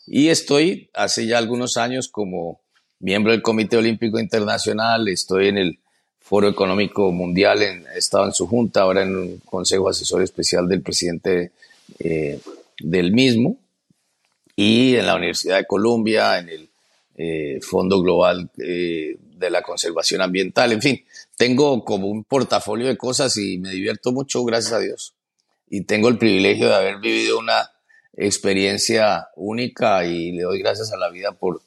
Y 0.06 0.29
estoy 0.29 0.88
hace 0.94 1.26
ya 1.26 1.38
algunos 1.38 1.76
años 1.76 2.09
como 2.09 2.61
miembro 3.00 3.32
del 3.32 3.43
Comité 3.43 3.76
Olímpico 3.76 4.19
Internacional, 4.19 5.09
estoy 5.09 5.49
en 5.49 5.59
el 5.59 5.79
Foro 6.20 6.49
Económico 6.49 7.11
Mundial, 7.12 7.62
he 7.62 7.99
estado 7.99 8.26
en 8.26 8.32
su 8.32 8.47
junta, 8.47 8.82
ahora 8.82 9.03
en 9.03 9.17
un 9.17 9.38
consejo 9.38 9.88
asesor 9.88 10.23
especial 10.23 10.69
del 10.69 10.82
presidente 10.82 11.52
eh, 11.99 12.38
del 12.81 13.12
mismo, 13.12 13.57
y 14.54 14.97
en 14.97 15.07
la 15.07 15.16
Universidad 15.16 15.57
de 15.57 15.66
Columbia, 15.66 16.38
en 16.38 16.49
el 16.49 16.69
eh, 17.16 17.61
Fondo 17.62 18.02
Global 18.02 18.50
eh, 18.59 19.16
de 19.38 19.50
la 19.50 19.62
Conservación 19.62 20.21
Ambiental, 20.21 20.73
en 20.73 20.83
fin, 20.83 21.04
tengo 21.37 21.85
como 21.85 22.09
un 22.09 22.25
portafolio 22.25 22.87
de 22.88 22.97
cosas 22.97 23.37
y 23.37 23.59
me 23.59 23.71
divierto 23.71 24.12
mucho, 24.12 24.45
gracias 24.45 24.73
a 24.73 24.80
Dios. 24.80 25.14
Y 25.68 25.83
tengo 25.83 26.09
el 26.09 26.18
privilegio 26.18 26.68
de 26.68 26.75
haber 26.75 26.99
vivido 26.99 27.38
una 27.38 27.71
experiencia 28.14 29.28
única 29.37 30.04
y 30.04 30.33
le 30.33 30.42
doy 30.42 30.59
gracias 30.59 30.92
a 30.92 30.97
la 30.97 31.09
vida 31.09 31.33
por 31.33 31.62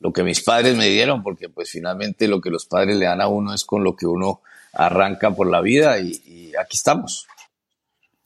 lo 0.00 0.12
que 0.12 0.22
mis 0.22 0.42
padres 0.42 0.76
me 0.76 0.88
dieron, 0.88 1.22
porque 1.22 1.48
pues 1.48 1.70
finalmente 1.70 2.28
lo 2.28 2.40
que 2.40 2.50
los 2.50 2.66
padres 2.66 2.96
le 2.96 3.06
dan 3.06 3.22
a 3.22 3.28
uno 3.28 3.54
es 3.54 3.64
con 3.64 3.82
lo 3.82 3.96
que 3.96 4.06
uno 4.06 4.42
arranca 4.74 5.30
por 5.30 5.48
la 5.48 5.60
vida 5.60 5.98
y, 5.98 6.52
aquí 6.60 6.76
estamos. 6.76 7.26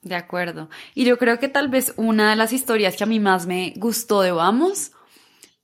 De 0.03 0.15
acuerdo. 0.15 0.69
Y 0.95 1.05
yo 1.05 1.19
creo 1.19 1.39
que 1.39 1.49
tal 1.49 1.69
vez 1.69 1.93
una 1.97 2.31
de 2.31 2.37
las 2.37 2.53
historias 2.53 2.97
que 2.97 3.05
a 3.05 3.07
mí 3.07 3.21
más 3.21 3.47
me 3.47 3.75
gustó 3.77 4.23
de 4.23 4.33
Vamos 4.33 4.93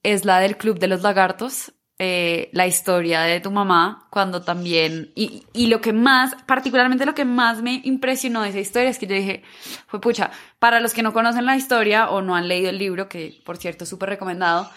es 0.02 0.24
la 0.24 0.38
del 0.38 0.56
Club 0.56 0.78
de 0.78 0.86
los 0.86 1.02
Lagartos, 1.02 1.72
eh, 1.98 2.50
la 2.52 2.66
historia 2.66 3.20
de 3.22 3.40
tu 3.40 3.50
mamá, 3.50 4.08
cuando 4.10 4.42
también, 4.42 5.12
y, 5.14 5.44
y, 5.52 5.68
lo 5.68 5.80
que 5.80 5.92
más, 5.92 6.34
particularmente 6.46 7.06
lo 7.06 7.14
que 7.14 7.24
más 7.24 7.62
me 7.62 7.80
impresionó 7.84 8.42
de 8.42 8.48
esa 8.48 8.58
historia 8.58 8.90
es 8.90 8.98
que 8.98 9.06
yo 9.06 9.14
dije, 9.14 9.44
fue 9.86 10.00
pucha, 10.00 10.30
para 10.58 10.80
los 10.80 10.92
que 10.92 11.02
no 11.02 11.12
conocen 11.12 11.46
la 11.46 11.56
historia 11.56 12.10
o 12.10 12.20
no 12.20 12.34
han 12.34 12.48
leído 12.48 12.70
el 12.70 12.78
libro, 12.78 13.08
que 13.08 13.40
por 13.44 13.58
cierto 13.58 13.84
es 13.84 13.90
súper 13.90 14.08
recomendado, 14.08 14.68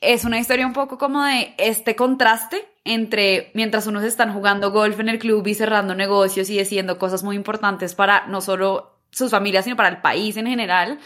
es 0.00 0.24
una 0.24 0.38
historia 0.38 0.66
un 0.66 0.72
poco 0.72 0.98
como 0.98 1.24
de 1.24 1.54
este 1.58 1.96
contraste 1.96 2.68
entre 2.84 3.50
mientras 3.54 3.86
unos 3.86 4.04
están 4.04 4.32
jugando 4.32 4.70
golf 4.70 4.98
en 5.00 5.08
el 5.08 5.18
club 5.18 5.46
y 5.46 5.54
cerrando 5.54 5.94
negocios 5.94 6.48
y 6.50 6.58
haciendo 6.58 6.98
cosas 6.98 7.22
muy 7.22 7.36
importantes 7.36 7.94
para 7.94 8.26
no 8.26 8.40
solo 8.40 8.98
sus 9.10 9.30
familias, 9.30 9.64
sino 9.64 9.76
para 9.76 9.88
el 9.88 10.00
país 10.00 10.36
en 10.36 10.46
general. 10.46 10.98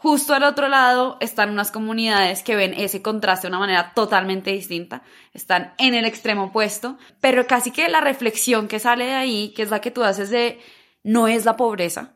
Justo 0.00 0.32
al 0.32 0.44
otro 0.44 0.68
lado 0.68 1.16
están 1.20 1.50
unas 1.50 1.72
comunidades 1.72 2.44
que 2.44 2.54
ven 2.54 2.72
ese 2.72 3.02
contraste 3.02 3.46
de 3.46 3.50
una 3.50 3.58
manera 3.58 3.92
totalmente 3.94 4.52
distinta, 4.52 5.02
están 5.34 5.74
en 5.76 5.94
el 5.94 6.04
extremo 6.04 6.44
opuesto, 6.44 6.98
pero 7.20 7.48
casi 7.48 7.72
que 7.72 7.88
la 7.88 8.00
reflexión 8.00 8.68
que 8.68 8.78
sale 8.78 9.06
de 9.06 9.14
ahí, 9.14 9.52
que 9.56 9.62
es 9.62 9.70
la 9.70 9.80
que 9.80 9.90
tú 9.90 10.04
haces 10.04 10.30
de 10.30 10.60
no 11.02 11.26
es 11.26 11.44
la 11.44 11.56
pobreza, 11.56 12.14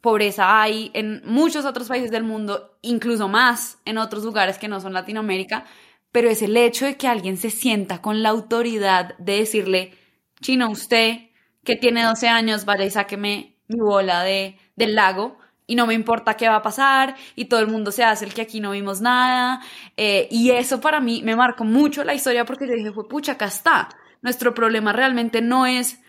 pobreza 0.00 0.60
hay 0.60 0.92
en 0.94 1.22
muchos 1.24 1.64
otros 1.64 1.88
países 1.88 2.12
del 2.12 2.22
mundo, 2.22 2.78
incluso 2.82 3.26
más 3.26 3.78
en 3.84 3.98
otros 3.98 4.22
lugares 4.22 4.58
que 4.58 4.68
no 4.68 4.80
son 4.80 4.92
Latinoamérica, 4.92 5.64
pero 6.12 6.30
es 6.30 6.40
el 6.40 6.56
hecho 6.56 6.84
de 6.84 6.96
que 6.96 7.08
alguien 7.08 7.36
se 7.36 7.50
sienta 7.50 8.00
con 8.00 8.22
la 8.22 8.28
autoridad 8.28 9.18
de 9.18 9.38
decirle, 9.40 9.94
chino, 10.40 10.70
usted 10.70 11.30
que 11.64 11.74
tiene 11.74 12.04
12 12.04 12.28
años, 12.28 12.64
vaya 12.64 12.84
y 12.84 12.90
sáqueme 12.90 13.56
mi 13.66 13.80
bola 13.80 14.22
de, 14.22 14.56
del 14.76 14.94
lago, 14.94 15.38
y 15.66 15.74
no 15.74 15.86
me 15.86 15.94
importa 15.94 16.36
qué 16.36 16.48
va 16.48 16.56
a 16.56 16.62
pasar 16.62 17.16
y 17.36 17.46
todo 17.46 17.60
el 17.60 17.68
mundo 17.68 17.90
se 17.90 18.04
hace 18.04 18.24
el 18.24 18.34
que 18.34 18.42
aquí 18.42 18.60
no 18.60 18.72
vimos 18.72 19.00
nada. 19.00 19.60
Eh, 19.96 20.28
y 20.30 20.50
eso 20.50 20.80
para 20.80 21.00
mí 21.00 21.22
me 21.22 21.36
marcó 21.36 21.64
mucho 21.64 22.04
la 22.04 22.14
historia 22.14 22.44
porque 22.44 22.66
yo 22.66 22.74
dije, 22.74 22.92
fue 22.92 23.08
pucha, 23.08 23.32
acá 23.32 23.46
está. 23.46 23.88
Nuestro 24.22 24.54
problema 24.54 24.92
realmente 24.92 25.40
no 25.42 25.66
es 25.66 26.00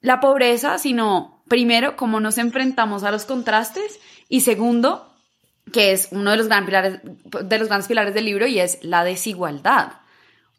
la 0.00 0.20
pobreza, 0.20 0.78
sino 0.78 1.42
primero 1.48 1.96
cómo 1.96 2.20
nos 2.20 2.38
enfrentamos 2.38 3.04
a 3.04 3.10
los 3.10 3.24
contrastes 3.24 4.00
y 4.28 4.40
segundo, 4.40 5.14
que 5.72 5.92
es 5.92 6.08
uno 6.10 6.30
de 6.30 6.36
los, 6.38 6.48
gran 6.48 6.66
pilares, 6.66 7.00
de 7.02 7.58
los 7.58 7.68
grandes 7.68 7.88
pilares 7.88 8.14
del 8.14 8.24
libro 8.24 8.46
y 8.46 8.58
es 8.58 8.78
la 8.82 9.04
desigualdad. 9.04 9.92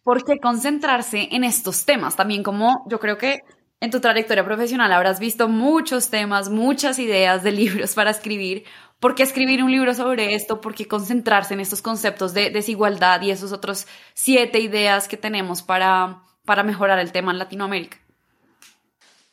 ¿Por 0.03 0.23
qué 0.25 0.39
concentrarse 0.39 1.29
en 1.31 1.43
estos 1.43 1.85
temas? 1.85 2.15
También 2.15 2.43
como 2.43 2.85
yo 2.89 2.99
creo 2.99 3.17
que 3.17 3.39
en 3.83 3.91
tu 3.91 3.99
trayectoria 3.99 4.45
profesional 4.45 4.93
habrás 4.93 5.19
visto 5.19 5.49
muchos 5.49 6.09
temas, 6.09 6.49
muchas 6.49 6.99
ideas 6.99 7.43
de 7.43 7.51
libros 7.51 7.95
para 7.95 8.11
escribir. 8.11 8.63
¿Por 9.01 9.13
qué 9.13 9.23
escribir 9.23 9.61
un 9.61 9.73
libro 9.73 9.93
sobre 9.93 10.35
esto? 10.35 10.61
¿Por 10.61 10.73
qué 10.73 10.87
concentrarse 10.87 11.53
en 11.53 11.59
estos 11.59 11.81
conceptos 11.81 12.33
de 12.33 12.49
desigualdad 12.49 13.21
y 13.21 13.31
esos 13.31 13.51
otros 13.51 13.85
siete 14.13 14.61
ideas 14.61 15.09
que 15.09 15.17
tenemos 15.17 15.61
para, 15.61 16.23
para 16.45 16.63
mejorar 16.63 16.97
el 16.99 17.11
tema 17.11 17.33
en 17.33 17.39
Latinoamérica? 17.39 17.97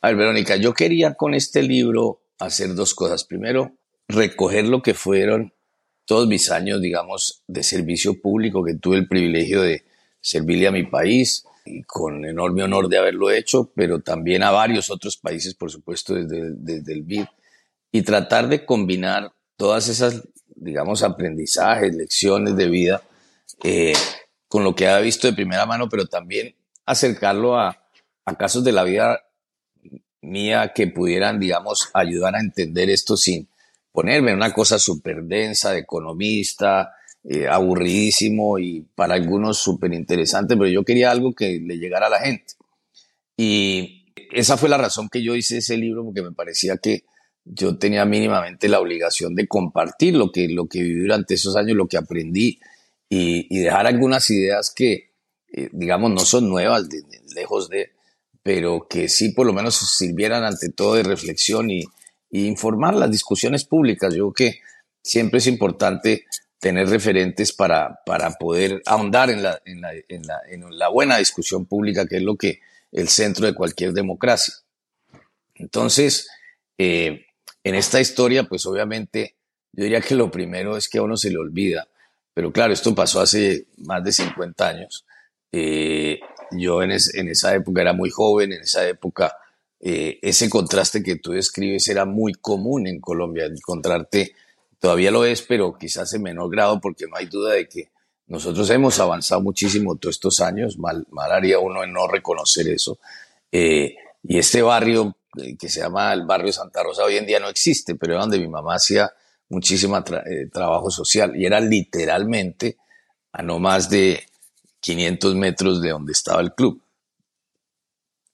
A 0.01 0.09
ver, 0.09 0.17
Verónica, 0.17 0.57
yo 0.57 0.73
quería 0.73 1.13
con 1.13 1.33
este 1.33 1.63
libro 1.63 2.19
hacer 2.37 2.75
dos 2.75 2.93
cosas. 2.93 3.23
Primero, 3.23 3.77
recoger 4.09 4.65
lo 4.65 4.81
que 4.81 4.93
fueron 4.93 5.53
todos 6.03 6.27
mis 6.27 6.51
años, 6.51 6.81
digamos, 6.81 7.41
de 7.47 7.63
servicio 7.63 8.19
público, 8.19 8.65
que 8.65 8.73
tuve 8.73 8.97
el 8.97 9.07
privilegio 9.07 9.61
de 9.61 9.85
servirle 10.19 10.67
a 10.67 10.71
mi 10.71 10.83
país, 10.83 11.45
y 11.65 11.83
con 11.83 12.25
enorme 12.25 12.63
honor 12.63 12.87
de 12.87 12.97
haberlo 12.97 13.31
hecho, 13.31 13.71
pero 13.75 13.99
también 13.99 14.43
a 14.43 14.51
varios 14.51 14.89
otros 14.89 15.17
países, 15.17 15.53
por 15.53 15.71
supuesto, 15.71 16.15
desde, 16.15 16.53
desde 16.55 16.93
el 16.93 17.03
BID, 17.03 17.25
y 17.91 18.01
tratar 18.03 18.47
de 18.47 18.65
combinar 18.65 19.33
todas 19.55 19.87
esas, 19.87 20.27
digamos, 20.55 21.03
aprendizajes, 21.03 21.93
lecciones 21.93 22.55
de 22.55 22.67
vida 22.67 23.01
eh, 23.63 23.93
con 24.47 24.63
lo 24.63 24.75
que 24.75 24.87
ha 24.87 24.99
visto 24.99 25.27
de 25.27 25.33
primera 25.33 25.65
mano, 25.65 25.87
pero 25.89 26.07
también 26.07 26.55
acercarlo 26.85 27.57
a, 27.57 27.77
a 28.25 28.37
casos 28.37 28.63
de 28.63 28.71
la 28.71 28.83
vida 28.83 29.21
mía 30.21 30.71
que 30.73 30.87
pudieran, 30.87 31.39
digamos, 31.39 31.89
ayudar 31.93 32.35
a 32.35 32.39
entender 32.39 32.89
esto 32.89 33.17
sin 33.17 33.49
ponerme 33.91 34.31
en 34.31 34.37
una 34.37 34.53
cosa 34.53 34.79
súper 34.79 35.23
densa 35.23 35.71
de 35.71 35.79
economista, 35.79 36.93
eh, 37.23 37.47
aburridísimo 37.47 38.59
y 38.59 38.81
para 38.95 39.15
algunos 39.15 39.59
súper 39.59 39.93
interesante, 39.93 40.57
pero 40.57 40.69
yo 40.69 40.83
quería 40.83 41.11
algo 41.11 41.33
que 41.33 41.59
le 41.59 41.77
llegara 41.77 42.07
a 42.07 42.11
la 42.11 42.19
gente. 42.19 42.53
Y 43.37 44.05
esa 44.31 44.57
fue 44.57 44.69
la 44.69 44.77
razón 44.77 45.09
que 45.09 45.23
yo 45.23 45.35
hice 45.35 45.57
ese 45.57 45.77
libro, 45.77 46.03
porque 46.03 46.21
me 46.21 46.31
parecía 46.31 46.77
que 46.77 47.03
yo 47.43 47.77
tenía 47.77 48.05
mínimamente 48.05 48.69
la 48.69 48.79
obligación 48.79 49.35
de 49.35 49.47
compartir 49.47 50.15
lo 50.15 50.31
que, 50.31 50.47
lo 50.47 50.67
que 50.67 50.81
viví 50.81 51.01
durante 51.01 51.33
esos 51.33 51.55
años, 51.55 51.75
lo 51.75 51.87
que 51.87 51.97
aprendí 51.97 52.59
y, 53.09 53.59
dejar 53.59 53.87
algunas 53.87 54.29
ideas 54.29 54.71
que, 54.73 55.11
eh, 55.51 55.69
digamos, 55.73 56.11
no 56.11 56.21
son 56.21 56.47
nuevas, 56.49 56.87
lejos 57.35 57.67
de, 57.69 57.91
pero 58.41 58.87
que 58.89 59.09
sí 59.09 59.29
por 59.29 59.45
lo 59.45 59.53
menos 59.53 59.75
sirvieran 59.75 60.43
ante 60.43 60.69
todo 60.69 60.95
de 60.95 61.03
reflexión 61.03 61.69
y, 61.69 61.83
informar 62.33 62.95
las 62.95 63.11
discusiones 63.11 63.65
públicas. 63.65 64.13
Yo 64.15 64.31
creo 64.31 64.51
que 64.53 64.59
siempre 65.03 65.39
es 65.39 65.47
importante 65.47 66.23
tener 66.61 66.87
referentes 66.87 67.51
para, 67.51 67.99
para 68.05 68.29
poder 68.33 68.83
ahondar 68.85 69.31
en 69.31 69.41
la, 69.41 69.59
en, 69.65 69.81
la, 69.81 69.93
en, 70.07 70.27
la, 70.27 70.39
en 70.47 70.77
la 70.77 70.89
buena 70.89 71.17
discusión 71.17 71.65
pública, 71.65 72.05
que 72.05 72.17
es 72.17 72.21
lo 72.21 72.35
que 72.37 72.61
el 72.91 73.09
centro 73.09 73.47
de 73.47 73.55
cualquier 73.55 73.93
democracia. 73.93 74.53
Entonces, 75.55 76.29
eh, 76.77 77.25
en 77.63 77.75
esta 77.75 77.99
historia, 77.99 78.43
pues 78.43 78.65
obviamente, 78.67 79.35
yo 79.71 79.83
diría 79.85 80.01
que 80.01 80.13
lo 80.13 80.29
primero 80.29 80.77
es 80.77 80.87
que 80.87 80.99
a 80.99 81.01
uno 81.01 81.17
se 81.17 81.31
le 81.31 81.39
olvida, 81.39 81.87
pero 82.31 82.53
claro, 82.53 82.73
esto 82.73 82.93
pasó 82.93 83.21
hace 83.21 83.65
más 83.77 84.03
de 84.03 84.11
50 84.11 84.67
años. 84.67 85.05
Eh, 85.51 86.19
yo 86.51 86.83
en, 86.83 86.91
en, 86.91 87.27
esa 87.27 87.55
época 87.55 87.81
era 87.81 87.93
muy 87.93 88.11
joven, 88.11 88.53
en 88.53 88.61
esa 88.61 88.87
época 88.87 89.35
eh, 89.79 90.19
ese 90.21 90.47
contraste 90.47 91.01
que 91.01 91.15
tú 91.15 91.31
describes 91.31 91.87
era 91.87 92.05
muy 92.05 92.33
común 92.33 92.85
en 92.85 93.01
Colombia, 93.01 93.45
encontrarte 93.45 94.35
Todavía 94.81 95.11
lo 95.11 95.25
es, 95.25 95.43
pero 95.43 95.77
quizás 95.77 96.11
en 96.15 96.23
menor 96.23 96.49
grado, 96.49 96.81
porque 96.81 97.05
no 97.05 97.15
hay 97.15 97.27
duda 97.27 97.53
de 97.53 97.69
que 97.69 97.91
nosotros 98.25 98.67
hemos 98.71 98.99
avanzado 98.99 99.39
muchísimo 99.39 99.95
todos 99.97 100.15
estos 100.15 100.39
años, 100.39 100.79
mal, 100.79 101.05
mal 101.11 101.31
haría 101.31 101.59
uno 101.59 101.83
en 101.83 101.93
no 101.93 102.07
reconocer 102.07 102.67
eso. 102.67 102.97
Eh, 103.51 103.95
y 104.23 104.39
este 104.39 104.63
barrio 104.63 105.15
eh, 105.37 105.55
que 105.55 105.69
se 105.69 105.81
llama 105.81 106.11
el 106.13 106.25
barrio 106.25 106.51
Santa 106.51 106.81
Rosa 106.81 107.03
hoy 107.03 107.17
en 107.17 107.27
día 107.27 107.39
no 107.39 107.47
existe, 107.49 107.93
pero 107.93 108.13
era 108.13 108.23
donde 108.23 108.39
mi 108.39 108.47
mamá 108.47 108.73
hacía 108.73 109.13
muchísimo 109.49 109.95
eh, 109.99 110.49
trabajo 110.51 110.89
social 110.89 111.35
y 111.35 111.45
era 111.45 111.59
literalmente 111.59 112.77
a 113.33 113.43
no 113.43 113.59
más 113.59 113.87
de 113.87 114.25
500 114.79 115.35
metros 115.35 115.79
de 115.79 115.89
donde 115.89 116.13
estaba 116.13 116.41
el 116.41 116.55
club. 116.55 116.81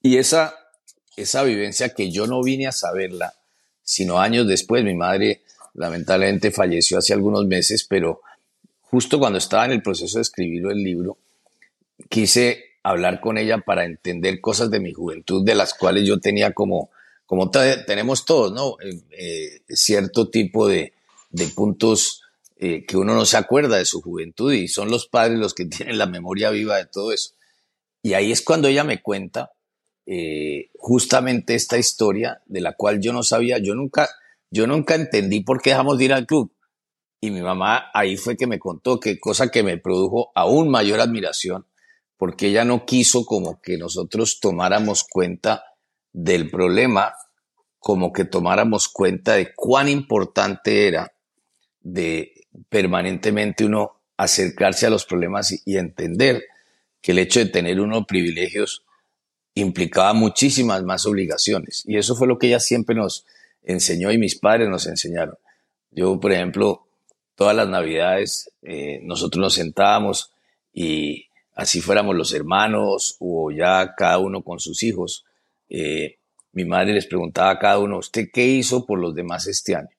Y 0.02 0.16
esa, 0.16 0.56
esa 1.18 1.44
vivencia 1.44 1.94
que 1.94 2.10
yo 2.10 2.26
no 2.26 2.42
vine 2.42 2.68
a 2.68 2.72
saberla, 2.72 3.34
sino 3.84 4.22
años 4.22 4.48
después, 4.48 4.86
mi 4.86 4.96
madre 4.96 5.42
lamentablemente 5.78 6.52
falleció 6.52 6.98
hace 6.98 7.14
algunos 7.14 7.46
meses, 7.46 7.86
pero 7.88 8.22
justo 8.82 9.20
cuando 9.20 9.38
estaba 9.38 9.66
en 9.66 9.72
el 9.72 9.82
proceso 9.82 10.18
de 10.18 10.24
escribir 10.24 10.66
el 10.66 10.84
libro, 10.84 11.18
quise 12.10 12.64
hablar 12.84 13.22
con 13.22 13.38
ella 13.38 13.60
para 13.60 13.86
entender 13.86 14.42
cosas 14.42 14.72
de 14.72 14.80
mi 14.80 14.92
juventud, 14.92 15.46
de 15.46 15.56
las 15.56 15.74
cuales 15.74 16.06
yo 16.06 16.20
tenía 16.20 16.54
como, 16.54 16.90
como 17.26 17.52
tenemos 17.52 18.26
todos, 18.26 18.52
¿no? 18.54 18.78
Eh, 18.82 19.02
eh, 19.12 19.62
cierto 19.76 20.30
tipo 20.30 20.68
de, 20.68 20.94
puntos 21.56 22.24
eh, 22.58 22.86
que 22.86 22.98
uno 22.98 23.14
no 23.14 23.26
se 23.26 23.38
acuerda 23.38 23.78
de 23.78 23.86
su 23.86 24.02
juventud 24.02 24.52
y 24.54 24.68
son 24.68 24.90
los 24.90 25.08
padres 25.08 25.38
los 25.38 25.54
que 25.54 25.66
tienen 25.66 25.98
la 25.98 26.08
memoria 26.08 26.50
viva 26.50 26.78
de 26.78 26.86
todo 26.86 27.12
eso. 27.12 27.32
Y 28.02 28.14
ahí 28.14 28.32
es 28.32 28.42
cuando 28.42 28.68
ella 28.68 28.84
me 28.84 29.02
cuenta 29.02 29.52
justamente 30.78 31.54
esta 31.54 31.78
historia 31.78 32.42
de 32.46 32.62
la 32.62 32.72
cual 32.72 33.02
yo 33.02 33.12
no 33.12 33.24
sabía, 33.24 33.58
yo 33.58 33.76
nunca, 33.76 34.08
yo 34.52 34.68
nunca 34.68 34.96
entendí 34.96 35.42
por 35.42 35.62
qué 35.62 35.72
dejamos 35.72 35.98
de 35.98 36.06
ir 36.06 36.14
al 36.14 36.26
club. 36.26 36.52
Y 37.20 37.32
mi 37.32 37.42
mamá 37.42 37.90
ahí 37.94 38.16
fue 38.16 38.38
que 38.38 38.48
me 38.48 38.60
contó 38.60 39.00
que 39.00 39.20
cosa 39.20 39.50
que 39.50 39.64
me 39.64 39.78
produjo 39.78 40.32
aún 40.36 40.70
mayor 40.70 41.00
admiración, 41.00 41.66
porque 42.18 42.48
ella 42.48 42.64
no 42.64 42.86
quiso 42.86 43.26
como 43.26 43.62
que 43.62 43.78
nosotros 43.78 44.40
tomáramos 44.40 45.04
cuenta 45.04 45.64
del 46.14 46.50
problema, 46.50 47.14
como 47.80 48.14
que 48.14 48.26
tomáramos 48.26 48.88
cuenta 48.88 49.34
de 49.34 49.54
cuán 49.56 49.90
importante 49.90 50.88
era 50.88 51.12
de 51.80 52.34
permanentemente 52.70 53.66
uno 53.66 54.02
acercarse 54.18 54.88
a 54.88 54.90
los 54.90 55.06
problemas 55.06 55.52
y, 55.52 55.62
y 55.66 55.78
entender 55.78 56.44
que 57.02 57.12
el 57.12 57.20
hecho 57.20 57.40
de 57.40 57.46
tener 57.48 57.80
unos 57.80 58.06
privilegios 58.06 58.84
implicaba 59.54 60.14
muchísimas 60.14 60.84
más 60.84 61.06
obligaciones. 61.06 61.84
Y 61.88 61.98
eso 61.98 62.16
fue 62.16 62.28
lo 62.28 62.38
que 62.38 62.48
ella 62.48 62.60
siempre 62.60 62.96
nos, 62.96 63.26
enseñó 63.68 64.12
y 64.12 64.18
mis 64.18 64.40
padres 64.40 64.70
nos 64.70 64.88
enseñaron. 64.88 65.36
Yo, 65.92 66.20
por 66.20 66.32
ejemplo, 66.32 66.88
todas 67.36 67.56
las 67.56 67.68
navidades 67.68 68.52
eh, 68.64 69.00
nosotros 69.04 69.42
nos 69.42 69.54
sentábamos 69.54 70.32
y 70.74 71.26
así 71.54 71.82
fuéramos 71.82 72.16
los 72.16 72.34
hermanos 72.34 73.18
o 73.20 73.52
ya 73.52 73.94
cada 73.96 74.20
uno 74.20 74.42
con 74.42 74.60
sus 74.60 74.84
hijos, 74.84 75.26
eh, 75.70 76.18
mi 76.54 76.66
madre 76.66 76.94
les 76.94 77.06
preguntaba 77.06 77.52
a 77.52 77.60
cada 77.60 77.80
uno, 77.80 77.98
¿usted 77.98 78.30
qué 78.34 78.46
hizo 78.48 78.86
por 78.86 79.00
los 79.00 79.14
demás 79.14 79.48
este 79.48 79.76
año? 79.76 79.90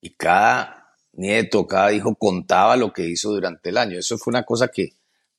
Y 0.00 0.10
cada 0.10 0.94
nieto, 1.12 1.66
cada 1.66 1.92
hijo 1.92 2.14
contaba 2.14 2.76
lo 2.76 2.92
que 2.92 3.08
hizo 3.08 3.30
durante 3.30 3.70
el 3.70 3.78
año. 3.78 3.98
Eso 3.98 4.16
fue 4.16 4.30
una 4.30 4.44
cosa 4.44 4.68
que 4.68 4.90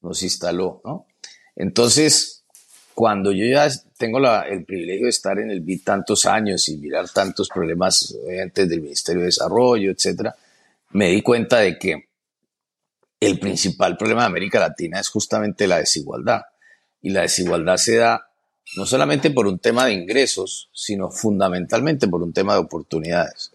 nos 0.02 0.22
instaló, 0.22 0.82
¿no? 0.84 1.08
Entonces, 1.56 2.39
cuando 3.00 3.32
yo 3.32 3.46
ya 3.46 3.66
tengo 3.98 4.20
el 4.20 4.66
privilegio 4.66 5.06
de 5.06 5.10
estar 5.10 5.40
en 5.40 5.50
el 5.52 5.62
BID 5.62 5.84
tantos 5.86 6.26
años 6.26 6.68
y 6.68 6.76
mirar 6.76 7.08
tantos 7.10 7.48
problemas 7.48 8.14
antes 8.44 8.68
del 8.68 8.82
Ministerio 8.82 9.22
de 9.22 9.28
Desarrollo, 9.28 9.90
etcétera, 9.90 10.36
me 10.90 11.08
di 11.08 11.22
cuenta 11.22 11.60
de 11.60 11.80
que 11.80 12.10
el 13.22 13.40
principal 13.40 13.96
problema 13.96 14.24
de 14.24 14.28
América 14.28 14.60
Latina 14.60 15.00
es 15.00 15.08
justamente 15.08 15.66
la 15.66 15.78
desigualdad. 15.78 16.42
Y 17.02 17.12
la 17.12 17.22
desigualdad 17.22 17.78
se 17.78 17.96
da 17.96 18.28
no 18.76 18.86
solamente 18.86 19.32
por 19.32 19.48
un 19.48 19.60
tema 19.60 19.86
de 19.86 19.94
ingresos, 19.94 20.70
sino 20.74 21.10
fundamentalmente 21.10 22.10
por 22.10 22.22
un 22.22 22.34
tema 22.34 22.56
de 22.56 22.60
oportunidades. 22.60 23.54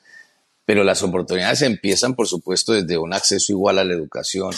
Pero 0.64 0.84
las 0.84 1.02
oportunidades 1.02 1.60
empiezan, 1.60 2.14
por 2.14 2.28
supuesto, 2.28 2.72
desde 2.72 2.96
un 2.96 3.12
acceso 3.12 3.52
igual 3.52 3.78
a 3.78 3.84
la 3.84 3.92
educación, 3.92 4.54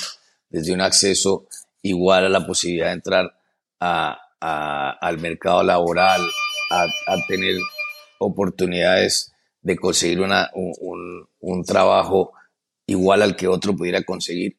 desde 0.48 0.72
un 0.72 0.80
acceso 0.80 1.48
igual 1.82 2.26
a 2.26 2.28
la 2.28 2.46
posibilidad 2.46 2.86
de 2.86 2.92
entrar 2.92 3.36
a, 3.80 4.20
al 4.40 5.18
mercado 5.18 5.62
laboral, 5.62 6.20
a, 6.70 6.86
tener 7.28 7.56
oportunidades 8.18 9.32
de 9.62 9.76
conseguir 9.76 10.20
una, 10.20 10.50
un, 10.54 11.64
trabajo 11.64 12.32
igual 12.86 13.22
al 13.22 13.36
que 13.36 13.48
otro 13.48 13.74
pudiera 13.74 14.02
conseguir. 14.02 14.56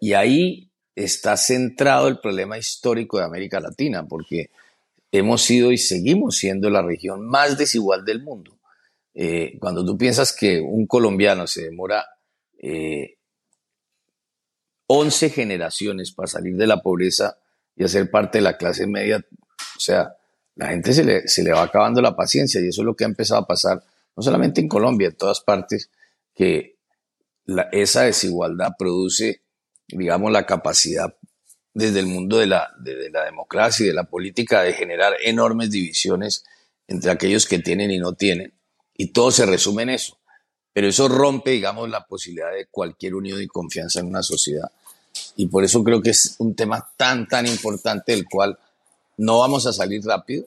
Y 0.00 0.12
ahí 0.12 0.70
está 0.94 1.36
centrado 1.36 2.08
el 2.08 2.20
problema 2.20 2.58
histórico 2.58 3.18
de 3.18 3.24
América 3.24 3.60
Latina, 3.60 4.06
porque 4.06 4.50
hemos 5.12 5.42
sido 5.42 5.72
y 5.72 5.78
seguimos 5.78 6.36
siendo 6.36 6.70
la 6.70 6.82
región 6.82 7.26
más 7.26 7.56
desigual 7.56 8.04
del 8.04 8.22
mundo. 8.22 8.58
eh, 9.16 9.56
cuando 9.60 9.84
tú 9.84 9.96
piensas 9.96 10.34
que 10.34 10.60
un 10.60 10.88
colombiano 10.88 11.46
se 11.46 11.62
demora 11.62 12.04
eh, 12.58 13.18
11 14.86 15.30
generaciones 15.30 16.12
para 16.12 16.26
salir 16.26 16.56
de 16.56 16.66
la 16.66 16.82
pobreza 16.82 17.38
y 17.76 17.84
hacer 17.84 18.10
parte 18.10 18.38
de 18.38 18.42
la 18.42 18.56
clase 18.56 18.86
media, 18.86 19.24
o 19.76 19.80
sea, 19.80 20.16
la 20.56 20.68
gente 20.68 20.92
se 20.92 21.04
le, 21.04 21.26
se 21.26 21.42
le 21.42 21.52
va 21.52 21.62
acabando 21.62 22.00
la 22.00 22.14
paciencia 22.14 22.60
y 22.60 22.68
eso 22.68 22.82
es 22.82 22.86
lo 22.86 22.94
que 22.94 23.04
ha 23.04 23.08
empezado 23.08 23.40
a 23.40 23.46
pasar, 23.46 23.82
no 24.16 24.22
solamente 24.22 24.60
en 24.60 24.68
Colombia, 24.68 25.08
en 25.08 25.16
todas 25.16 25.40
partes, 25.40 25.90
que 26.34 26.78
esa 27.72 28.02
desigualdad 28.02 28.72
produce, 28.78 29.42
digamos, 29.88 30.30
la 30.32 30.46
capacidad 30.46 31.16
desde 31.74 32.00
el 32.00 32.06
mundo 32.06 32.38
de 32.38 32.46
la, 32.46 32.72
de 32.78 33.10
la 33.10 33.24
democracia 33.24 33.84
y 33.84 33.88
de 33.88 33.94
la 33.94 34.04
política 34.04 34.62
de 34.62 34.72
generar 34.72 35.14
enormes 35.22 35.70
divisiones 35.70 36.44
entre 36.86 37.10
aquellos 37.10 37.46
que 37.46 37.58
tienen 37.58 37.90
y 37.90 37.98
no 37.98 38.14
tienen. 38.14 38.54
Y 38.94 39.12
todo 39.12 39.32
se 39.32 39.44
resume 39.44 39.82
en 39.82 39.90
eso. 39.90 40.18
Pero 40.72 40.88
eso 40.88 41.08
rompe, 41.08 41.50
digamos, 41.50 41.90
la 41.90 42.06
posibilidad 42.06 42.52
de 42.52 42.66
cualquier 42.66 43.14
unión 43.14 43.42
y 43.42 43.46
confianza 43.46 44.00
en 44.00 44.06
una 44.06 44.22
sociedad. 44.22 44.70
Y 45.36 45.46
por 45.46 45.64
eso 45.64 45.82
creo 45.82 46.00
que 46.02 46.10
es 46.10 46.36
un 46.38 46.54
tema 46.54 46.88
tan, 46.96 47.26
tan 47.26 47.46
importante 47.46 48.12
del 48.12 48.24
cual 48.26 48.58
no 49.16 49.38
vamos 49.38 49.66
a 49.66 49.72
salir 49.72 50.02
rápido. 50.04 50.44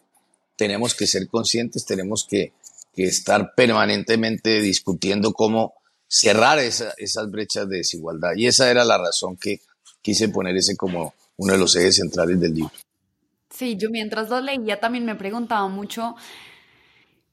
Tenemos 0.56 0.96
que 0.96 1.08
ser 1.08 1.28
conscientes, 1.28 1.86
tenemos 1.86 2.26
que, 2.26 2.54
que 2.96 3.06
estar 3.06 3.54
permanentemente 3.56 4.62
discutiendo 4.62 5.34
cómo 5.34 5.74
cerrar 6.08 6.60
esas 6.60 7.32
brechas 7.32 7.68
de 7.70 7.78
desigualdad. 7.78 8.32
Y 8.36 8.48
esa 8.48 8.72
era 8.72 8.86
la 8.86 8.98
razón 8.98 9.38
que 9.38 9.62
quise 10.02 10.30
poner 10.30 10.56
ese 10.56 10.76
como 10.76 11.14
uno 11.38 11.54
de 11.54 11.60
los 11.60 11.76
ejes 11.76 11.98
centrales 11.98 12.40
del 12.40 12.54
libro. 12.54 12.72
Sí, 13.50 13.76
yo 13.78 13.90
mientras 13.90 14.30
lo 14.30 14.40
leía 14.42 14.80
también 14.80 15.06
me 15.06 15.16
preguntaba 15.16 15.68
mucho 15.68 16.16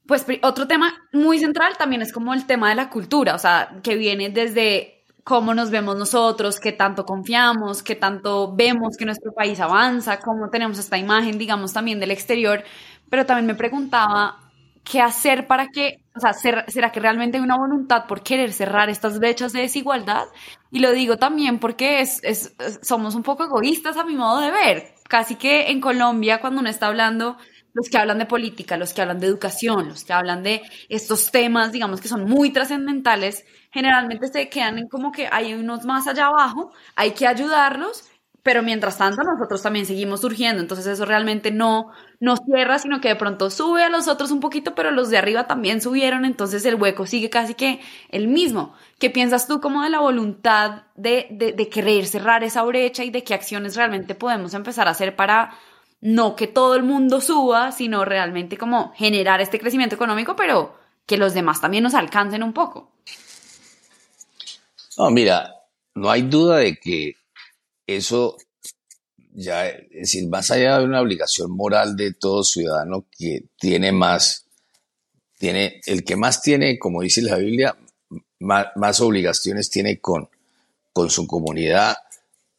pues 0.06 0.26
otro 0.42 0.66
tema 0.66 1.08
muy 1.12 1.38
central 1.38 1.76
también 1.78 2.02
es 2.02 2.12
como 2.12 2.34
el 2.34 2.46
tema 2.46 2.68
de 2.68 2.74
la 2.74 2.90
cultura, 2.90 3.34
o 3.34 3.38
sea, 3.38 3.80
que 3.82 3.96
viene 3.96 4.30
desde 4.30 4.93
cómo 5.24 5.54
nos 5.54 5.70
vemos 5.70 5.96
nosotros, 5.96 6.60
qué 6.60 6.72
tanto 6.72 7.04
confiamos, 7.06 7.82
qué 7.82 7.96
tanto 7.96 8.54
vemos 8.54 8.96
que 8.98 9.06
nuestro 9.06 9.32
país 9.32 9.58
avanza, 9.58 10.20
cómo 10.20 10.50
tenemos 10.50 10.78
esta 10.78 10.98
imagen, 10.98 11.38
digamos, 11.38 11.72
también 11.72 11.98
del 11.98 12.10
exterior, 12.10 12.62
pero 13.08 13.24
también 13.24 13.46
me 13.46 13.54
preguntaba 13.54 14.38
qué 14.84 15.00
hacer 15.00 15.46
para 15.46 15.68
que, 15.68 16.04
o 16.14 16.20
sea, 16.20 16.34
¿será 16.34 16.92
que 16.92 17.00
realmente 17.00 17.38
hay 17.38 17.42
una 17.42 17.56
voluntad 17.56 18.04
por 18.06 18.22
querer 18.22 18.52
cerrar 18.52 18.90
estas 18.90 19.18
brechas 19.18 19.54
de 19.54 19.62
desigualdad? 19.62 20.26
Y 20.70 20.80
lo 20.80 20.92
digo 20.92 21.16
también 21.16 21.58
porque 21.58 22.00
es, 22.00 22.22
es, 22.22 22.54
somos 22.82 23.14
un 23.14 23.22
poco 23.22 23.44
egoístas 23.44 23.96
a 23.96 24.04
mi 24.04 24.14
modo 24.14 24.40
de 24.40 24.50
ver. 24.50 24.94
Casi 25.08 25.36
que 25.36 25.70
en 25.70 25.80
Colombia, 25.80 26.40
cuando 26.40 26.60
uno 26.60 26.68
está 26.68 26.88
hablando 26.88 27.38
los 27.74 27.88
que 27.88 27.98
hablan 27.98 28.18
de 28.18 28.26
política, 28.26 28.76
los 28.76 28.94
que 28.94 29.02
hablan 29.02 29.18
de 29.18 29.26
educación, 29.26 29.88
los 29.88 30.04
que 30.04 30.12
hablan 30.12 30.42
de 30.42 30.62
estos 30.88 31.30
temas, 31.30 31.72
digamos 31.72 32.00
que 32.00 32.08
son 32.08 32.24
muy 32.24 32.50
trascendentales, 32.50 33.44
generalmente 33.74 34.28
se 34.28 34.48
quedan 34.48 34.78
en 34.78 34.88
como 34.88 35.10
que 35.10 35.28
hay 35.30 35.52
unos 35.52 35.84
más 35.84 36.06
allá 36.06 36.26
abajo, 36.26 36.70
hay 36.94 37.10
que 37.10 37.26
ayudarlos, 37.26 38.04
pero 38.44 38.62
mientras 38.62 38.98
tanto 38.98 39.24
nosotros 39.24 39.62
también 39.62 39.84
seguimos 39.84 40.20
surgiendo, 40.20 40.62
entonces 40.62 40.86
eso 40.86 41.04
realmente 41.04 41.50
no 41.50 41.90
nos 42.20 42.38
cierra, 42.46 42.78
sino 42.78 43.00
que 43.00 43.08
de 43.08 43.16
pronto 43.16 43.50
sube 43.50 43.82
a 43.82 43.88
los 43.88 44.06
otros 44.06 44.30
un 44.30 44.38
poquito, 44.38 44.76
pero 44.76 44.92
los 44.92 45.10
de 45.10 45.18
arriba 45.18 45.48
también 45.48 45.80
subieron, 45.80 46.24
entonces 46.24 46.64
el 46.66 46.76
hueco 46.76 47.04
sigue 47.06 47.30
casi 47.30 47.54
que 47.54 47.80
el 48.10 48.28
mismo. 48.28 48.74
¿Qué 49.00 49.10
piensas 49.10 49.48
tú 49.48 49.60
como 49.60 49.82
de 49.82 49.90
la 49.90 49.98
voluntad 49.98 50.82
de, 50.94 51.26
de, 51.32 51.52
de 51.52 51.68
querer 51.68 52.06
cerrar 52.06 52.44
esa 52.44 52.62
brecha 52.62 53.02
y 53.02 53.10
de 53.10 53.24
qué 53.24 53.34
acciones 53.34 53.74
realmente 53.74 54.14
podemos 54.14 54.54
empezar 54.54 54.86
a 54.86 54.92
hacer 54.92 55.16
para 55.16 55.52
no 56.00 56.36
que 56.36 56.46
todo 56.46 56.76
el 56.76 56.84
mundo 56.84 57.20
suba, 57.20 57.72
sino 57.72 58.04
realmente 58.04 58.56
como 58.56 58.92
generar 58.94 59.40
este 59.40 59.58
crecimiento 59.58 59.96
económico, 59.96 60.36
pero 60.36 60.76
que 61.06 61.16
los 61.16 61.34
demás 61.34 61.60
también 61.60 61.82
nos 61.82 61.94
alcancen 61.94 62.42
un 62.44 62.52
poco. 62.52 62.92
No, 64.98 65.10
mira, 65.10 65.54
no 65.94 66.10
hay 66.10 66.22
duda 66.22 66.58
de 66.58 66.76
que 66.76 67.16
eso 67.86 68.36
ya, 69.32 69.68
es 69.68 69.90
decir, 69.90 70.28
más 70.28 70.50
allá 70.50 70.78
de 70.78 70.84
una 70.84 71.00
obligación 71.00 71.50
moral 71.50 71.96
de 71.96 72.14
todo 72.14 72.44
ciudadano 72.44 73.06
que 73.16 73.44
tiene 73.58 73.92
más, 73.92 74.46
tiene, 75.38 75.80
el 75.86 76.04
que 76.04 76.16
más 76.16 76.40
tiene, 76.40 76.78
como 76.78 77.02
dice 77.02 77.22
la 77.22 77.36
Biblia, 77.36 77.76
más, 78.38 79.00
obligaciones 79.00 79.70
tiene 79.70 80.00
con, 80.00 80.28
con 80.92 81.10
su 81.10 81.26
comunidad 81.26 81.96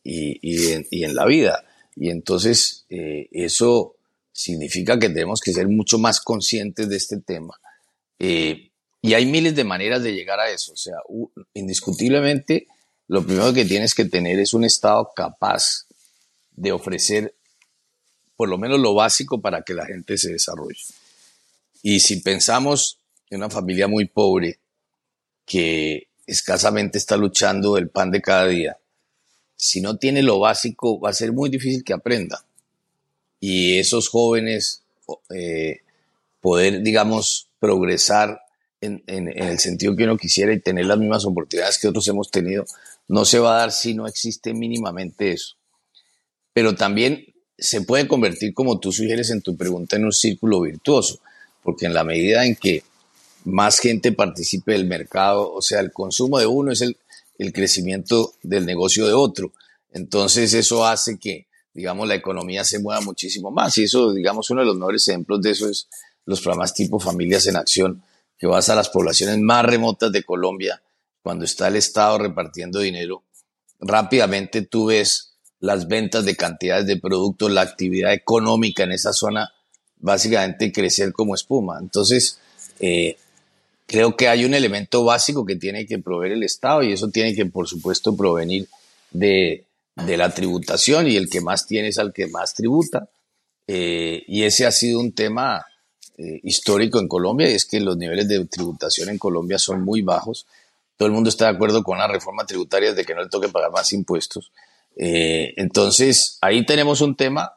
y, 0.04 0.40
y 0.42 1.04
en 1.04 1.16
la 1.16 1.26
vida. 1.26 1.66
Y 1.96 2.10
entonces 2.10 2.86
eh, 2.90 3.30
eso 3.32 3.96
significa 4.32 5.00
que 5.00 5.10
tenemos 5.10 5.40
que 5.40 5.54
ser 5.54 5.68
mucho 5.70 5.98
más 5.98 6.20
conscientes 6.20 6.90
de 6.90 6.98
este 6.98 7.22
tema. 7.22 7.58
Eh, 8.20 8.72
y 9.06 9.14
hay 9.14 9.28
miles 9.28 9.56
de 9.56 9.64
maneras 9.64 10.02
de 10.02 10.14
llegar 10.14 10.40
a 10.40 10.50
eso. 10.50 10.74
O 10.74 10.76
sea, 10.76 10.96
indiscutiblemente, 11.54 12.66
lo 13.08 13.24
primero 13.24 13.54
que 13.54 13.64
tienes 13.64 13.94
que 13.94 14.06
tener 14.06 14.40
es 14.40 14.56
un 14.56 14.64
Estado 14.64 15.12
capaz 15.16 15.86
de 16.54 16.72
ofrecer 16.72 17.36
por 18.36 18.50
lo 18.50 18.58
menos 18.58 18.80
lo 18.80 18.96
básico 18.96 19.40
para 19.42 19.62
que 19.62 19.76
la 19.76 19.86
gente 19.86 20.18
se 20.18 20.32
desarrolle. 20.32 20.82
Y 21.84 22.00
si 22.00 22.22
pensamos 22.22 22.98
en 23.30 23.38
una 23.38 23.52
familia 23.52 23.88
muy 23.88 24.06
pobre 24.06 24.58
que 25.46 26.08
escasamente 26.26 26.98
está 26.98 27.16
luchando 27.16 27.78
el 27.78 27.90
pan 27.90 28.10
de 28.10 28.24
cada 28.24 28.48
día, 28.48 28.80
si 29.56 29.82
no 29.82 29.98
tiene 29.98 30.24
lo 30.24 30.40
básico, 30.40 31.00
va 31.00 31.12
a 31.12 31.14
ser 31.14 31.32
muy 31.32 31.52
difícil 31.52 31.84
que 31.84 31.94
aprenda. 31.94 32.44
Y 33.40 33.78
esos 33.78 34.10
jóvenes 34.10 34.82
eh, 35.30 35.82
poder, 36.42 36.82
digamos, 36.82 37.50
progresar 37.60 38.45
en, 38.86 39.28
el 39.28 39.60
sentido 39.60 39.96
que 39.96 40.04
uno 40.04 40.18
quisiera 40.18 40.54
y 40.54 40.60
tener 40.60 40.86
las 40.86 40.98
mismas 40.98 41.26
oportunidades 41.26 41.78
que 41.78 41.88
otros 41.88 42.08
hemos 42.08 42.32
tenido, 42.32 42.66
no 43.08 43.26
se 43.26 43.40
va 43.40 43.56
a 43.56 43.60
dar 43.60 43.72
si 43.72 43.94
no 43.94 44.08
existe 44.08 44.54
mínimamente 44.54 45.32
eso. 45.32 45.56
Pero 46.54 46.76
también 46.76 47.26
se 47.58 47.82
puede 47.82 48.08
convertir, 48.08 48.54
como 48.54 48.80
tú 48.80 48.92
sugieres 48.92 49.30
en 49.30 49.42
tu 49.42 49.56
pregunta, 49.56 49.96
en 49.96 50.06
un 50.06 50.12
círculo 50.12 50.62
virtuoso, 50.62 51.20
porque 51.64 51.86
en 51.86 51.94
la 51.94 52.04
medida 52.04 52.46
en 52.46 52.56
que 52.56 52.84
más 53.44 53.80
gente 53.80 54.12
participe 54.12 54.72
del 54.74 54.86
mercado, 54.86 55.52
o 55.54 55.62
sea, 55.62 55.80
el 55.80 55.92
consumo 55.92 56.40
de 56.40 56.48
uno 56.48 56.72
es 56.72 56.82
el, 56.82 56.98
el 57.38 57.54
crecimiento 57.54 58.34
del 58.42 58.66
negocio 58.66 59.06
de 59.06 59.14
otro. 59.14 59.52
Entonces 59.92 60.54
eso 60.54 60.86
hace 60.86 61.18
que, 61.18 61.48
digamos, 61.74 62.08
la 62.08 62.16
economía 62.16 62.64
se 62.64 62.80
mueva 62.80 63.02
muchísimo 63.02 63.52
más. 63.52 63.78
Y 63.78 63.84
eso, 63.84 64.14
digamos, 64.14 64.50
uno 64.50 64.62
de 64.62 64.68
los 64.68 64.76
mejores 64.76 65.08
ejemplos 65.08 65.42
de 65.42 65.52
eso 65.52 65.70
es 65.70 65.88
los 66.26 66.42
programas 66.42 66.74
tipo 66.74 67.00
Familias 67.00 67.48
en 67.48 67.56
Acción, 67.56 68.04
que 68.38 68.48
vas 68.48 68.70
a 68.70 68.76
las 68.76 68.90
poblaciones 68.90 69.40
más 69.40 69.66
remotas 69.66 70.12
de 70.12 70.24
Colombia, 70.24 70.82
cuando 71.22 71.46
está 71.46 71.68
el 71.68 71.76
Estado 71.76 72.18
repartiendo 72.18 72.80
dinero, 72.80 73.24
rápidamente 73.80 74.62
tú 74.62 74.88
ves 74.88 75.36
las 75.60 75.88
ventas 75.88 76.26
de 76.26 76.36
cantidades 76.36 76.86
de 76.86 76.98
productos, 76.98 77.52
la 77.52 77.62
actividad 77.62 78.14
económica 78.14 78.84
en 78.84 78.92
esa 78.92 79.14
zona, 79.14 79.52
básicamente 79.98 80.72
crecer 80.72 81.14
como 81.14 81.34
espuma. 81.34 81.80
Entonces, 81.82 82.40
eh, 82.80 83.18
creo 83.88 84.16
que 84.16 84.28
hay 84.28 84.46
un 84.46 84.54
elemento 84.54 85.04
básico 85.04 85.46
que 85.46 85.56
tiene 85.56 85.86
que 85.86 86.00
proveer 86.00 86.34
el 86.34 86.44
Estado 86.44 86.84
y 86.84 86.92
eso 86.94 87.10
tiene 87.10 87.34
que, 87.34 87.46
por 87.46 87.68
supuesto, 87.68 88.16
provenir 88.16 88.68
de, 89.12 89.66
la 89.96 90.30
tributación 90.30 91.08
y 91.08 91.16
el 91.16 91.30
que 91.30 91.42
más 91.42 91.66
tiene 91.66 91.88
es 91.88 91.98
al 91.98 92.14
que 92.14 92.28
más 92.28 92.54
tributa. 92.54 93.10
Eh, 93.68 94.24
y 94.28 94.44
ese 94.44 94.66
ha 94.66 94.72
sido 94.72 95.00
un 95.00 95.14
tema 95.14 95.66
eh, 96.18 96.40
histórico 96.44 97.00
en 97.00 97.10
Colombia 97.10 97.50
y 97.50 97.56
es 97.56 97.66
que 97.66 97.80
los 97.82 97.98
niveles 97.98 98.28
de 98.30 98.46
tributación 98.46 99.10
en 99.10 99.18
Colombia 99.18 99.60
son 99.60 99.84
muy 99.84 100.02
bajos. 100.02 100.46
Todo 100.96 101.08
el 101.08 101.14
mundo 101.14 101.30
está 101.30 101.46
de 101.46 101.52
acuerdo 101.52 101.84
con 101.84 101.98
la 101.98 102.08
reforma 102.08 102.46
tributaria 102.46 102.94
de 102.94 103.04
que 103.04 103.14
no 103.14 103.22
le 103.22 103.30
toque 103.30 103.50
pagar 103.50 103.72
más 103.72 103.92
impuestos. 103.92 104.52
Eh, 104.96 105.54
entonces, 105.58 106.38
ahí 106.40 106.66
tenemos 106.66 107.02
un 107.02 107.18
tema 107.18 107.52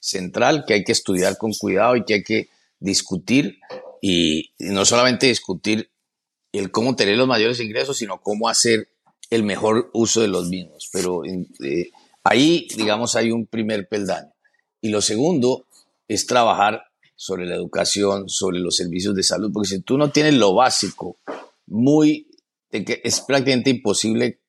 central 0.00 0.64
que 0.66 0.74
hay 0.74 0.82
que 0.82 0.90
estudiar 0.90 1.38
con 1.38 1.52
cuidado 1.52 1.94
y 1.94 2.04
que 2.04 2.14
hay 2.14 2.24
que 2.24 2.48
discutir 2.80 3.60
y, 4.02 4.50
no 4.58 4.84
solamente 4.84 5.26
discutir 5.26 5.90
el 6.52 6.72
cómo 6.72 6.96
tener 6.96 7.16
los 7.16 7.28
mayores 7.28 7.60
ingresos, 7.60 7.98
sino 7.98 8.20
cómo 8.20 8.48
hacer 8.48 8.88
el 9.30 9.44
mejor 9.44 9.88
uso 9.92 10.20
de 10.20 10.28
los 10.28 10.48
mismos. 10.48 10.88
Pero 10.92 11.24
eh, 11.24 11.90
ahí, 12.24 12.66
digamos, 12.76 13.14
hay 13.14 13.30
un 13.30 13.46
primer 13.46 13.86
peldaño. 13.86 14.32
Y 14.80 14.88
lo 14.88 15.00
segundo 15.00 15.66
es 16.08 16.26
trabajar 16.26 16.89
sobre 17.20 17.44
la 17.44 17.54
educación, 17.54 18.30
sobre 18.30 18.60
los 18.60 18.76
servicios 18.76 19.14
de 19.14 19.22
salud, 19.22 19.50
porque 19.52 19.68
si 19.68 19.82
tú 19.82 19.98
no 19.98 20.10
tienes 20.10 20.32
lo 20.32 20.54
básico, 20.54 21.18
muy, 21.66 22.30
es 22.70 23.20
prácticamente 23.20 23.68
imposible 23.68 24.40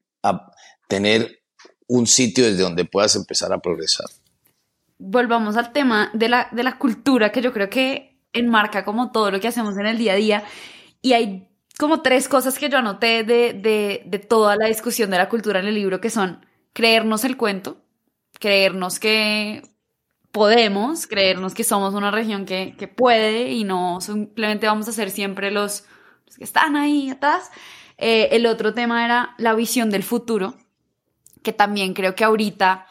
tener 0.88 1.42
un 1.90 2.08
sitio 2.08 2.46
desde 2.46 2.64
donde 2.64 2.86
puedas 2.86 3.18
empezar 3.18 3.52
a 3.52 3.60
progresar. 3.60 4.06
Volvamos 4.98 5.58
al 5.58 5.74
tema 5.74 6.12
de 6.14 6.30
la, 6.30 6.48
de 6.54 6.64
la 6.64 6.78
cultura, 6.78 7.34
que 7.34 7.42
yo 7.42 7.52
creo 7.52 7.70
que 7.70 8.18
enmarca 8.32 8.86
como 8.86 9.12
todo 9.12 9.32
lo 9.32 9.42
que 9.42 9.50
hacemos 9.50 9.78
en 9.78 9.88
el 9.88 9.98
día 9.98 10.14
a 10.14 10.16
día. 10.16 10.44
Y 11.02 11.12
hay 11.12 11.50
como 11.78 12.02
tres 12.02 12.30
cosas 12.30 12.58
que 12.58 12.70
yo 12.70 12.78
anoté 12.78 13.26
de, 13.26 13.52
de, 13.52 14.04
de 14.06 14.20
toda 14.20 14.56
la 14.56 14.68
discusión 14.68 15.12
de 15.12 15.18
la 15.18 15.28
cultura 15.28 15.60
en 15.60 15.68
el 15.68 15.76
libro, 15.76 16.00
que 16.00 16.10
son 16.10 16.46
creernos 16.72 17.26
el 17.26 17.36
cuento, 17.36 17.84
creernos 18.40 18.98
que 18.98 19.62
podemos, 20.32 21.08
creernos 21.08 21.54
que 21.54 21.64
somos 21.64 21.94
una 21.94 22.12
región 22.12 22.46
que, 22.46 22.76
que 22.78 22.88
puede 22.88 23.52
y 23.52 23.64
no 23.64 24.00
simplemente 24.02 24.68
vamos 24.68 24.88
a 24.88 24.92
ser 24.92 25.12
siempre 25.12 25.52
los 25.52 25.84
pues, 26.26 26.38
que 26.38 26.44
están 26.44 26.76
ahí 26.76 27.10
atrás. 27.10 27.52
Eh, 27.98 28.30
el 28.32 28.46
otro 28.46 28.74
tema 28.74 29.06
era 29.06 29.36
la 29.38 29.54
visión 29.54 29.90
del 29.90 30.04
futuro, 30.04 30.56
que 31.44 31.54
también 31.54 31.94
creo 31.94 32.16
que 32.16 32.24
ahorita 32.24 32.88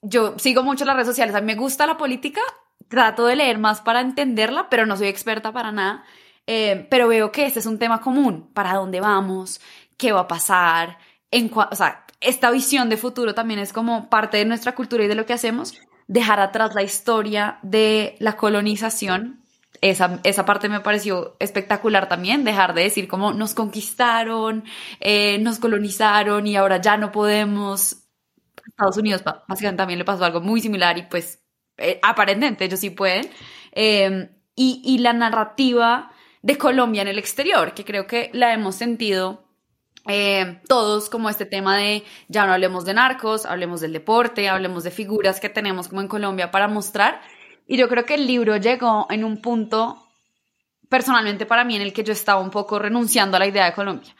yo 0.00 0.38
sigo 0.38 0.62
mucho 0.62 0.84
las 0.84 0.94
redes 0.94 1.08
sociales, 1.08 1.34
a 1.34 1.40
mí 1.40 1.46
me 1.46 1.54
gusta 1.54 1.86
la 1.86 1.96
política, 1.96 2.40
trato 2.88 3.26
de 3.26 3.36
leer 3.36 3.58
más 3.58 3.80
para 3.80 4.00
entenderla, 4.00 4.68
pero 4.68 4.86
no 4.86 4.96
soy 4.96 5.08
experta 5.08 5.52
para 5.52 5.72
nada. 5.72 6.04
Eh, 6.46 6.88
pero 6.90 7.06
veo 7.06 7.30
que 7.30 7.46
este 7.46 7.60
es 7.60 7.66
un 7.66 7.78
tema 7.78 8.00
común, 8.00 8.50
para 8.52 8.74
dónde 8.74 9.00
vamos, 9.00 9.60
qué 9.96 10.10
va 10.12 10.20
a 10.20 10.28
pasar, 10.28 10.98
en 11.30 11.50
o 11.54 11.74
sea, 11.74 12.04
esta 12.20 12.50
visión 12.50 12.88
de 12.88 12.96
futuro 12.96 13.34
también 13.34 13.60
es 13.60 13.72
como 13.72 14.08
parte 14.08 14.36
de 14.36 14.44
nuestra 14.44 14.74
cultura 14.74 15.04
y 15.04 15.08
de 15.08 15.14
lo 15.14 15.26
que 15.26 15.32
hacemos, 15.32 15.74
dejar 16.12 16.40
atrás 16.40 16.74
la 16.74 16.82
historia 16.82 17.58
de 17.62 18.16
la 18.18 18.36
colonización. 18.36 19.40
Esa, 19.80 20.20
esa 20.24 20.44
parte 20.44 20.68
me 20.68 20.80
pareció 20.80 21.36
espectacular 21.40 22.06
también, 22.08 22.44
dejar 22.44 22.74
de 22.74 22.82
decir 22.82 23.08
cómo 23.08 23.32
nos 23.32 23.54
conquistaron, 23.54 24.64
eh, 25.00 25.38
nos 25.38 25.58
colonizaron 25.58 26.46
y 26.46 26.54
ahora 26.54 26.80
ya 26.80 26.98
no 26.98 27.10
podemos. 27.10 27.96
Estados 28.66 28.98
Unidos 28.98 29.24
básicamente 29.24 29.78
también 29.78 29.98
le 29.98 30.04
pasó 30.04 30.24
algo 30.24 30.40
muy 30.40 30.60
similar 30.60 30.98
y 30.98 31.02
pues 31.02 31.42
eh, 31.78 31.98
aparentemente 32.02 32.66
ellos 32.66 32.78
sí 32.78 32.90
pueden. 32.90 33.30
Em, 33.72 34.28
y, 34.54 34.82
y 34.84 34.98
la 34.98 35.14
narrativa 35.14 36.12
de 36.42 36.58
Colombia 36.58 37.02
en 37.02 37.08
el 37.08 37.18
exterior, 37.18 37.72
que 37.72 37.86
creo 37.86 38.06
que 38.06 38.30
la 38.34 38.52
hemos 38.52 38.74
sentido 38.74 39.48
eh, 40.08 40.60
todos 40.66 41.08
como 41.08 41.28
este 41.30 41.46
tema 41.46 41.76
de 41.76 42.04
ya 42.28 42.46
no 42.46 42.52
hablemos 42.52 42.84
de 42.84 42.94
narcos, 42.94 43.46
hablemos 43.46 43.80
del 43.80 43.92
deporte, 43.92 44.48
hablemos 44.48 44.84
de 44.84 44.90
figuras 44.90 45.40
que 45.40 45.48
tenemos 45.48 45.88
como 45.88 46.00
en 46.00 46.08
Colombia 46.08 46.50
para 46.50 46.68
mostrar. 46.68 47.20
Y 47.66 47.76
yo 47.76 47.88
creo 47.88 48.04
que 48.04 48.14
el 48.14 48.26
libro 48.26 48.56
llegó 48.56 49.06
en 49.10 49.24
un 49.24 49.40
punto, 49.40 50.08
personalmente 50.88 51.46
para 51.46 51.64
mí, 51.64 51.76
en 51.76 51.82
el 51.82 51.92
que 51.92 52.04
yo 52.04 52.12
estaba 52.12 52.40
un 52.40 52.50
poco 52.50 52.78
renunciando 52.78 53.36
a 53.36 53.40
la 53.40 53.46
idea 53.46 53.66
de 53.66 53.72
Colombia. 53.72 54.14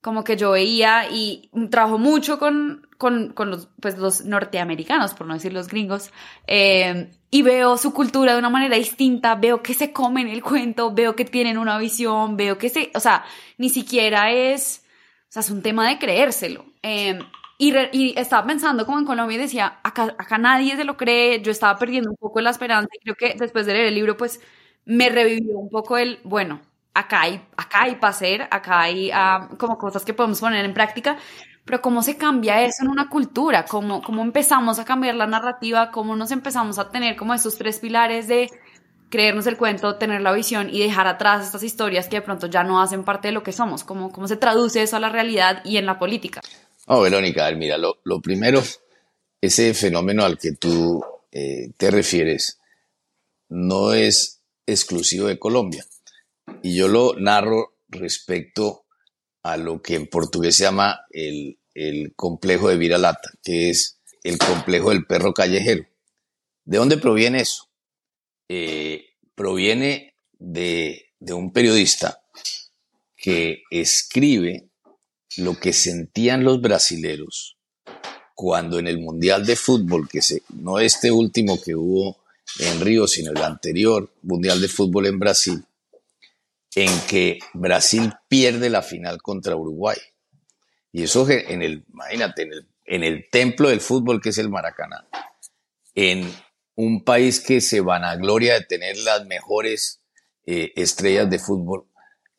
Como 0.00 0.22
que 0.22 0.36
yo 0.36 0.52
veía 0.52 1.10
y 1.10 1.50
trabajo 1.70 1.98
mucho 1.98 2.38
con, 2.38 2.86
con, 2.96 3.32
con 3.32 3.50
los, 3.50 3.68
pues, 3.80 3.98
los 3.98 4.24
norteamericanos, 4.24 5.14
por 5.14 5.26
no 5.26 5.34
decir 5.34 5.52
los 5.52 5.66
gringos, 5.66 6.12
eh, 6.46 7.10
y 7.32 7.42
veo 7.42 7.76
su 7.76 7.92
cultura 7.92 8.32
de 8.32 8.38
una 8.38 8.48
manera 8.48 8.76
distinta, 8.76 9.34
veo 9.34 9.60
que 9.60 9.74
se 9.74 9.92
comen 9.92 10.28
el 10.28 10.40
cuento, 10.42 10.94
veo 10.94 11.16
que 11.16 11.24
tienen 11.24 11.58
una 11.58 11.76
visión, 11.78 12.36
veo 12.36 12.56
que 12.58 12.68
se, 12.68 12.92
o 12.94 13.00
sea, 13.00 13.24
ni 13.58 13.70
siquiera 13.70 14.30
es 14.30 14.84
o 15.28 15.32
sea, 15.32 15.40
es 15.40 15.50
un 15.50 15.62
tema 15.62 15.88
de 15.88 15.98
creérselo. 15.98 16.64
Em, 16.82 17.18
y, 17.58 17.74
y, 17.92 18.14
estaba 18.18 18.46
pensando 18.46 18.86
como 18.86 18.98
en 18.98 19.04
Colombia 19.04 19.36
y 19.36 19.40
decía, 19.40 19.80
acá, 19.82 20.14
acá 20.18 20.38
nadie 20.38 20.76
se 20.76 20.84
lo 20.84 20.96
cree, 20.96 21.42
yo 21.42 21.50
estaba 21.50 21.78
perdiendo 21.78 22.10
un 22.10 22.16
poco 22.16 22.40
la 22.40 22.50
esperanza 22.50 22.88
y 22.94 23.00
creo 23.00 23.16
que 23.16 23.34
después 23.38 23.66
de 23.66 23.74
leer 23.74 23.86
el 23.86 23.94
libro, 23.94 24.16
pues 24.16 24.40
me 24.84 25.08
revivió 25.10 25.58
un 25.58 25.68
poco 25.68 25.98
el, 25.98 26.20
bueno, 26.24 26.60
acá 26.94 27.22
hay, 27.22 27.40
acá 27.56 27.82
hay 27.82 27.96
para 27.96 28.10
hacer, 28.10 28.42
acá 28.50 28.80
hay 28.80 29.10
ah, 29.12 29.48
como 29.58 29.76
cosas 29.78 30.04
que 30.04 30.14
podemos 30.14 30.40
poner 30.40 30.64
en 30.64 30.74
práctica, 30.74 31.18
pero 31.64 31.82
cómo 31.82 32.02
se 32.02 32.16
cambia 32.16 32.62
eso 32.64 32.84
en 32.84 32.90
una 32.90 33.08
cultura, 33.10 33.64
cómo, 33.66 34.02
cómo 34.02 34.22
empezamos 34.22 34.78
a 34.78 34.84
cambiar 34.84 35.14
la 35.14 35.26
narrativa, 35.26 35.90
cómo 35.90 36.16
nos 36.16 36.30
empezamos 36.30 36.78
a 36.78 36.90
tener 36.90 37.16
como 37.16 37.34
esos 37.34 37.58
tres 37.58 37.78
pilares 37.78 38.28
de 38.28 38.50
creernos 39.10 39.46
el 39.46 39.56
cuento, 39.56 39.96
tener 39.96 40.20
la 40.20 40.32
visión 40.32 40.68
y 40.70 40.80
dejar 40.80 41.06
atrás 41.06 41.46
estas 41.46 41.62
historias 41.62 42.08
que 42.08 42.16
de 42.16 42.22
pronto 42.22 42.46
ya 42.46 42.64
no 42.64 42.82
hacen 42.82 43.04
parte 43.04 43.28
de 43.28 43.32
lo 43.32 43.42
que 43.42 43.52
somos. 43.52 43.84
¿Cómo, 43.84 44.12
cómo 44.12 44.28
se 44.28 44.36
traduce 44.36 44.82
eso 44.82 44.96
a 44.96 45.00
la 45.00 45.08
realidad 45.08 45.62
y 45.64 45.76
en 45.76 45.86
la 45.86 45.98
política? 45.98 46.40
Oh, 46.86 47.02
Verónica, 47.02 47.50
mira, 47.52 47.76
lo, 47.78 47.98
lo 48.04 48.20
primero, 48.20 48.62
ese 49.40 49.74
fenómeno 49.74 50.24
al 50.24 50.38
que 50.38 50.52
tú 50.52 51.04
eh, 51.32 51.70
te 51.76 51.90
refieres 51.90 52.58
no 53.48 53.92
es 53.92 54.40
exclusivo 54.66 55.26
de 55.26 55.38
Colombia. 55.38 55.84
Y 56.62 56.76
yo 56.76 56.88
lo 56.88 57.14
narro 57.14 57.74
respecto 57.88 58.84
a 59.42 59.56
lo 59.56 59.80
que 59.80 59.94
en 59.94 60.06
portugués 60.06 60.56
se 60.56 60.64
llama 60.64 61.00
el, 61.10 61.58
el 61.74 62.14
complejo 62.14 62.68
de 62.68 62.76
Viralata, 62.76 63.30
que 63.42 63.70
es 63.70 63.98
el 64.22 64.38
complejo 64.38 64.90
del 64.90 65.06
perro 65.06 65.32
callejero. 65.32 65.84
¿De 66.64 66.78
dónde 66.78 66.98
proviene 66.98 67.40
eso? 67.40 67.67
Eh, 68.48 69.04
proviene 69.34 70.14
de, 70.38 71.12
un 71.30 71.52
periodista 71.52 72.20
que 73.16 73.62
escribe 73.70 74.68
lo 75.36 75.58
que 75.58 75.72
sentían 75.72 76.44
los 76.44 76.60
brasileros 76.60 77.56
cuando 78.34 78.78
en 78.78 78.86
el 78.86 78.98
Mundial 78.98 79.44
de 79.44 79.56
Fútbol, 79.56 80.08
que 80.08 80.22
se, 80.22 80.42
no 80.54 80.78
este 80.78 81.10
último 81.10 81.60
que 81.60 81.74
hubo 81.74 82.18
en 82.60 82.80
Río, 82.80 83.06
sino 83.06 83.32
el 83.32 83.42
anterior 83.42 84.12
Mundial 84.22 84.60
de 84.60 84.68
Fútbol 84.68 85.06
en 85.06 85.18
Brasil, 85.18 85.64
en 86.74 86.90
que 87.08 87.40
Brasil 87.52 88.12
pierde 88.28 88.70
la 88.70 88.82
final 88.82 89.20
contra 89.20 89.56
Uruguay. 89.56 89.98
Y 90.92 91.02
eso 91.02 91.28
en 91.28 91.62
el, 91.62 91.84
imagínate, 91.92 92.42
en 92.42 92.52
el, 92.52 92.68
en 92.86 93.04
el 93.04 93.28
templo 93.30 93.68
del 93.68 93.80
fútbol 93.80 94.20
que 94.20 94.30
es 94.30 94.38
el 94.38 94.48
Maracaná, 94.48 95.06
en 95.94 96.32
un 96.78 97.02
país 97.02 97.40
que 97.40 97.60
se 97.60 97.80
vanagloria 97.80 98.54
de 98.54 98.60
tener 98.60 98.96
las 98.98 99.26
mejores 99.26 100.00
eh, 100.46 100.72
estrellas 100.76 101.28
de 101.28 101.40
fútbol, 101.40 101.88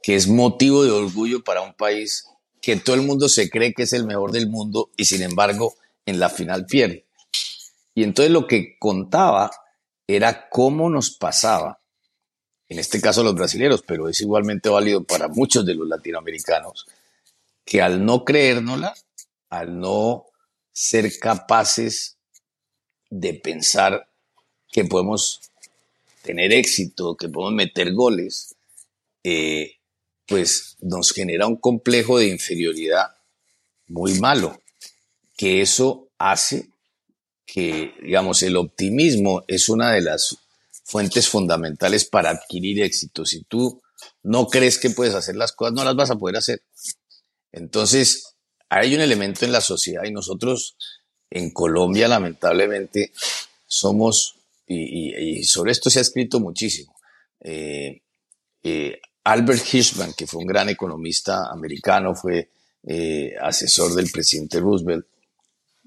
que 0.01 0.15
es 0.15 0.29
motivo 0.29 0.85
de 0.85 0.91
orgullo 0.91 1.43
para 1.43 1.61
un 1.61 1.73
país 1.73 2.25
que 2.61 2.77
todo 2.77 2.95
el 2.95 3.01
mundo 3.01 3.27
se 3.27 3.49
cree 3.49 3.73
que 3.73 3.83
es 3.83 3.91
el 3.91 4.05
mejor 4.05 4.31
del 4.31 4.47
mundo 4.47 4.91
y 4.95 5.03
sin 5.03 5.23
embargo 5.23 5.75
en 6.05 6.21
la 6.21 6.29
final 6.29 6.65
pierde. 6.65 7.05
Y 7.93 8.03
entonces 8.03 8.31
lo 8.31 8.47
que 8.47 8.77
contaba 8.79 9.51
era 10.07 10.47
cómo 10.47 10.89
nos 10.89 11.11
pasaba, 11.11 11.81
en 12.69 12.79
este 12.79 13.01
caso 13.01 13.23
los 13.23 13.35
brasileños, 13.35 13.83
pero 13.85 14.07
es 14.07 14.21
igualmente 14.21 14.69
válido 14.69 15.03
para 15.03 15.27
muchos 15.27 15.65
de 15.65 15.75
los 15.75 15.85
latinoamericanos, 15.85 16.87
que 17.65 17.81
al 17.81 18.05
no 18.05 18.23
creérnosla, 18.23 18.93
al 19.49 19.77
no 19.77 20.27
ser 20.71 21.19
capaces 21.19 22.17
de 23.09 23.33
pensar 23.33 24.08
que 24.71 24.85
podemos 24.85 25.41
tener 26.21 26.53
éxito, 26.53 27.15
que 27.15 27.29
podemos 27.29 27.53
meter 27.53 27.93
goles, 27.93 28.55
eh, 29.23 29.77
pues 30.27 30.77
nos 30.79 31.11
genera 31.11 31.47
un 31.47 31.57
complejo 31.57 32.19
de 32.19 32.27
inferioridad 32.27 33.07
muy 33.87 34.19
malo, 34.19 34.61
que 35.35 35.61
eso 35.61 36.07
hace 36.17 36.69
que, 37.45 37.93
digamos, 38.03 38.43
el 38.43 38.57
optimismo 38.57 39.43
es 39.47 39.69
una 39.69 39.91
de 39.91 40.01
las 40.01 40.37
fuentes 40.83 41.27
fundamentales 41.27 42.05
para 42.05 42.29
adquirir 42.29 42.83
éxito. 42.83 43.25
Si 43.25 43.43
tú 43.43 43.81
no 44.21 44.47
crees 44.47 44.77
que 44.77 44.91
puedes 44.91 45.15
hacer 45.15 45.35
las 45.35 45.51
cosas, 45.51 45.73
no 45.73 45.83
las 45.83 45.95
vas 45.95 46.11
a 46.11 46.15
poder 46.15 46.37
hacer. 46.37 46.61
Entonces, 47.51 48.35
hay 48.69 48.93
un 48.93 49.01
elemento 49.01 49.45
en 49.45 49.51
la 49.51 49.61
sociedad 49.61 50.03
y 50.05 50.11
nosotros 50.11 50.75
en 51.31 51.51
Colombia, 51.51 52.07
lamentablemente, 52.07 53.11
somos 53.65 54.35
y, 54.69 55.43
sobre 55.43 55.71
esto 55.71 55.89
se 55.89 55.99
ha 55.99 56.03
escrito 56.03 56.39
muchísimo. 56.39 56.95
Eh, 57.39 58.01
eh, 58.63 59.01
Albert 59.23 59.73
Hirschman, 59.73 60.13
que 60.13 60.27
fue 60.27 60.41
un 60.41 60.47
gran 60.47 60.69
economista 60.69 61.49
americano, 61.51 62.13
fue 62.13 62.51
eh, 62.83 63.33
asesor 63.41 63.95
del 63.95 64.11
presidente 64.11 64.59
Roosevelt, 64.59 65.05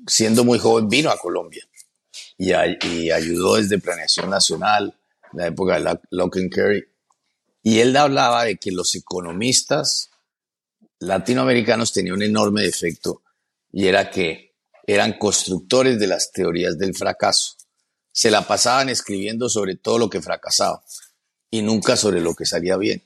siendo 0.07 0.45
muy 0.45 0.59
joven 0.59 0.89
vino 0.89 1.11
a 1.11 1.17
Colombia 1.17 1.65
y, 2.37 2.53
ayudó 2.53 3.57
desde 3.57 3.79
Planeación 3.79 4.29
Nacional, 4.29 4.95
en 5.33 5.39
la 5.39 5.47
época 5.47 5.81
de 5.81 5.99
Locke 6.11 6.41
and 6.41 6.53
Kerry, 6.53 6.85
y 7.63 7.79
él 7.79 7.97
hablaba 7.97 8.45
de 8.45 8.57
que 8.57 8.73
los 8.73 8.95
economistas 8.97 10.11
latinoamericanos 10.99 11.93
tenían 11.93 12.17
un 12.17 12.23
enorme 12.23 12.63
defecto 12.63 13.23
y 13.73 13.87
era 13.87 14.11
que 14.11 14.55
eran 14.87 15.17
constructores 15.19 15.99
de 15.99 16.09
las 16.09 16.33
teorías 16.33 16.77
del 16.77 16.95
fracaso 16.95 17.57
se 18.13 18.31
la 18.31 18.47
pasaban 18.47 18.89
escribiendo 18.89 19.49
sobre 19.49 19.77
todo 19.77 19.99
lo 19.99 20.11
que 20.11 20.23
fracasaba 20.23 20.83
y 21.51 21.63
nunca 21.63 21.97
sobre 21.97 22.21
lo 22.21 22.35
que 22.35 22.47
salía 22.47 22.77
bien. 22.77 23.03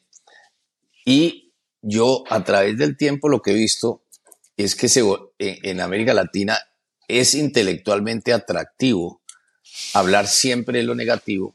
Y 1.04 1.54
yo 1.80 2.24
a 2.28 2.44
través 2.44 2.76
del 2.76 2.96
tiempo 2.96 3.28
lo 3.28 3.40
que 3.40 3.52
he 3.52 3.54
visto 3.54 4.02
es 4.56 4.74
que 4.74 4.88
se, 4.88 5.02
en 5.38 5.80
América 5.80 6.14
Latina 6.14 6.58
es 7.08 7.34
intelectualmente 7.34 8.32
atractivo 8.32 9.22
hablar 9.94 10.26
siempre 10.26 10.78
de 10.78 10.84
lo 10.84 10.94
negativo. 10.94 11.54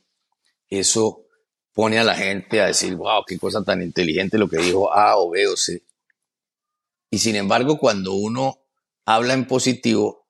Eso 0.70 1.26
pone 1.74 2.00
a 2.00 2.04
la 2.04 2.16
gente 2.16 2.62
a 2.62 2.68
decir, 2.68 2.96
wow, 2.96 3.24
qué 3.26 3.38
cosa 3.38 3.64
tan 3.64 3.82
inteligente 3.82 4.38
lo 4.38 4.50
que 4.50 4.58
dijo 4.58 4.94
A 4.94 5.18
o 5.18 5.30
B 5.30 5.48
o 5.48 5.58
C. 5.58 5.84
Y 7.10 7.20
sin 7.20 7.36
embargo, 7.36 7.78
cuando 7.78 8.14
uno 8.14 8.60
habla 9.06 9.34
en 9.34 9.46
positivo, 9.46 10.21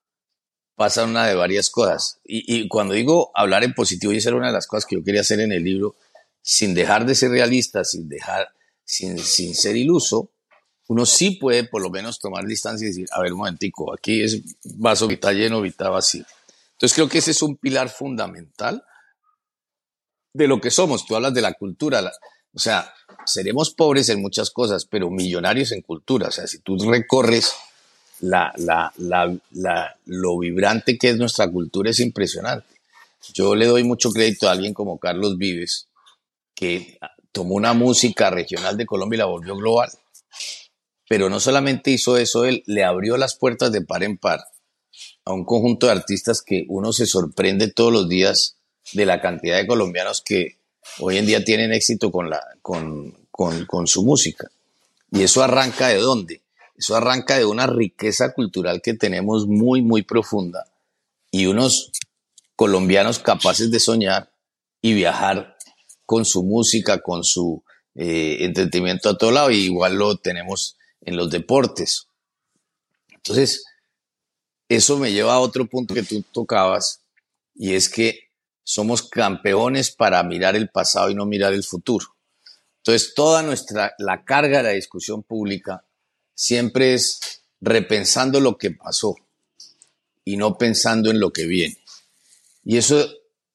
pasa 0.82 1.04
una 1.04 1.28
de 1.28 1.36
varias 1.36 1.70
cosas. 1.70 2.20
Y, 2.24 2.68
cuando 2.68 2.96
digo 2.96 3.30
hablar 3.36 3.64
en 3.64 3.76
positivo, 3.76 4.14
y 4.14 4.18
esa 4.18 4.30
era 4.30 4.38
una 4.40 4.48
de 4.48 4.54
las 4.54 4.66
cosas 4.66 4.88
que 4.88 4.96
yo 4.96 5.04
quería 5.04 5.22
hacer 5.22 5.40
en 5.40 5.52
el 5.52 5.64
libro, 5.64 5.96
sin 6.42 6.74
dejar 6.74 7.06
de 7.06 7.14
ser 7.14 7.30
realista, 7.30 7.84
sin 7.84 8.10
dejar, 8.10 8.50
sin, 8.84 9.20
sin 9.20 9.54
ser 9.54 9.76
iluso, 9.76 10.32
uno 10.88 11.06
sí 11.06 11.38
puede 11.40 11.66
por 11.66 11.84
lo 11.84 11.92
menos 11.92 12.18
tomar 12.18 12.48
distancia 12.48 12.86
y 12.86 12.88
decir, 12.88 13.08
a 13.12 13.22
ver, 13.22 13.32
un 13.32 13.38
momentico, 13.38 13.94
aquí 13.94 14.24
es 14.24 14.42
vaso 14.64 15.08
está 15.08 15.34
lleno, 15.34 15.64
está 15.66 15.92
vacío. 15.92 16.26
Entonces 16.72 16.96
creo 16.96 17.08
que 17.08 17.20
ese 17.20 17.30
es 17.30 17.44
un 17.44 17.58
pilar 17.58 17.90
fundamental 17.90 18.84
de 20.34 20.48
lo 20.48 20.60
que 20.60 20.72
somos. 20.72 21.06
Tú 21.06 21.16
hablas 21.16 21.36
de 21.36 21.42
la 21.42 21.54
cultura. 21.54 22.12
O 22.56 22.60
sea, 22.60 22.92
seremos 23.28 23.70
pobres 23.70 24.10
en 24.10 24.20
muchas 24.20 24.50
cosas, 24.50 24.86
pero 24.86 25.12
millonarios 25.12 25.74
en 25.74 25.84
cultura. 25.84 26.30
O 26.30 26.32
sea, 26.32 26.48
si 26.48 26.58
tú 26.58 26.76
recorres 26.90 27.54
la, 28.22 28.94
lo 30.06 30.40
vibrante 30.40 30.98
que 30.98 31.10
es 31.10 31.18
nuestra 31.18 31.50
cultura 31.50 31.90
es 31.90 32.00
impresionante. 32.00 32.68
Yo 33.34 33.56
le 33.56 33.66
doy 33.66 33.84
mucho 33.84 34.12
crédito 34.12 34.48
a 34.48 34.54
alguien 34.54 34.74
como 34.74 34.98
Carlos 34.98 35.38
Vives, 35.38 35.88
que 36.56 36.98
tomó 37.32 37.56
una 37.56 37.74
música 37.74 38.30
regional 38.30 38.78
de 38.78 38.86
Colombia 38.86 39.18
y 39.18 39.20
la 39.20 39.26
volvió 39.26 39.56
global. 39.56 39.92
Pero 41.08 41.30
no 41.30 41.40
solamente 41.40 41.92
hizo 41.92 42.18
eso, 42.18 42.46
él 42.46 42.64
le 42.66 42.84
abrió 42.84 43.18
las 43.18 43.36
puertas 43.36 43.72
de 43.72 43.82
par 43.82 44.04
en 44.04 44.18
par 44.18 44.46
a 45.26 45.34
un 45.34 45.46
conjunto 45.46 45.88
de 45.88 45.94
artistas 45.94 46.42
que 46.42 46.66
uno 46.68 46.94
se 46.94 47.06
sorprende 47.06 47.72
todos 47.72 47.92
los 47.92 48.10
días 48.10 48.56
de 48.94 49.06
la 49.06 49.22
cantidad 49.22 49.58
de 49.58 49.68
colombianos 49.68 50.22
que 50.22 50.58
hoy 51.00 51.18
en 51.18 51.26
día 51.26 51.44
tienen 51.44 51.74
éxito 51.74 52.12
con, 52.12 52.30
la, 52.30 52.42
con, 52.62 53.16
con, 53.32 53.88
su 53.88 54.04
música. 54.04 54.50
Y 55.12 55.24
eso 55.24 55.44
arranca 55.44 55.90
de 55.90 55.98
dónde? 55.98 56.41
Eso 56.82 56.96
arranca 56.96 57.38
de 57.38 57.46
una 57.46 57.68
riqueza 57.68 58.34
cultural 58.34 58.82
que 58.82 58.96
tenemos 58.96 59.46
muy, 59.46 59.84
muy 59.84 60.02
profunda 60.02 60.66
y 61.30 61.46
unos 61.46 61.92
colombianos 62.56 63.20
capaces 63.20 63.70
de 63.70 63.80
soñar 63.80 64.32
y 64.82 64.96
viajar 64.96 65.58
con 66.08 66.26
su 66.26 66.42
música, 66.42 67.00
con 67.04 67.24
su 67.24 67.64
eh, 67.94 68.38
entretenimiento 68.40 69.10
a 69.10 69.18
todo 69.20 69.30
lado, 69.30 69.52
y 69.52 69.58
igual 69.58 69.94
lo 69.94 70.18
tenemos 70.18 70.76
en 71.02 71.18
los 71.18 71.30
deportes. 71.30 72.08
Entonces, 73.12 73.64
eso 74.68 74.98
me 74.98 75.12
lleva 75.12 75.36
a 75.36 75.40
otro 75.40 75.68
punto 75.68 75.94
que 75.94 76.02
tú 76.02 76.24
tocabas, 76.32 77.02
y 77.54 77.76
es 77.76 77.90
que 77.90 78.32
somos 78.64 79.04
campeones 79.04 79.92
para 79.92 80.24
mirar 80.24 80.56
el 80.56 80.68
pasado 80.68 81.12
y 81.12 81.14
no 81.14 81.28
mirar 81.28 81.54
el 81.54 81.64
futuro. 81.64 82.08
Entonces, 82.78 83.14
toda 83.14 83.44
nuestra, 83.44 83.94
la 84.00 84.26
carga 84.26 84.58
de 84.58 84.64
la 84.64 84.70
discusión 84.70 85.22
pública 85.22 85.86
siempre 86.42 86.96
es 86.96 87.20
repensando 87.60 88.40
lo 88.40 88.58
que 88.58 88.72
pasó 88.72 89.16
y 90.26 90.38
no 90.38 90.58
pensando 90.58 91.12
en 91.12 91.20
lo 91.20 91.32
que 91.32 91.46
viene. 91.46 91.78
Y 92.64 92.78
eso, 92.78 93.08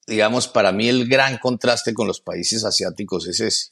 digamos, 0.05 0.47
para 0.47 0.71
mí 0.71 0.87
el 0.87 1.09
gran 1.09 1.37
contraste 1.37 1.93
con 1.93 2.07
los 2.07 2.21
países 2.21 2.63
asiáticos 2.63 3.27
es 3.27 3.41
ese. 3.41 3.71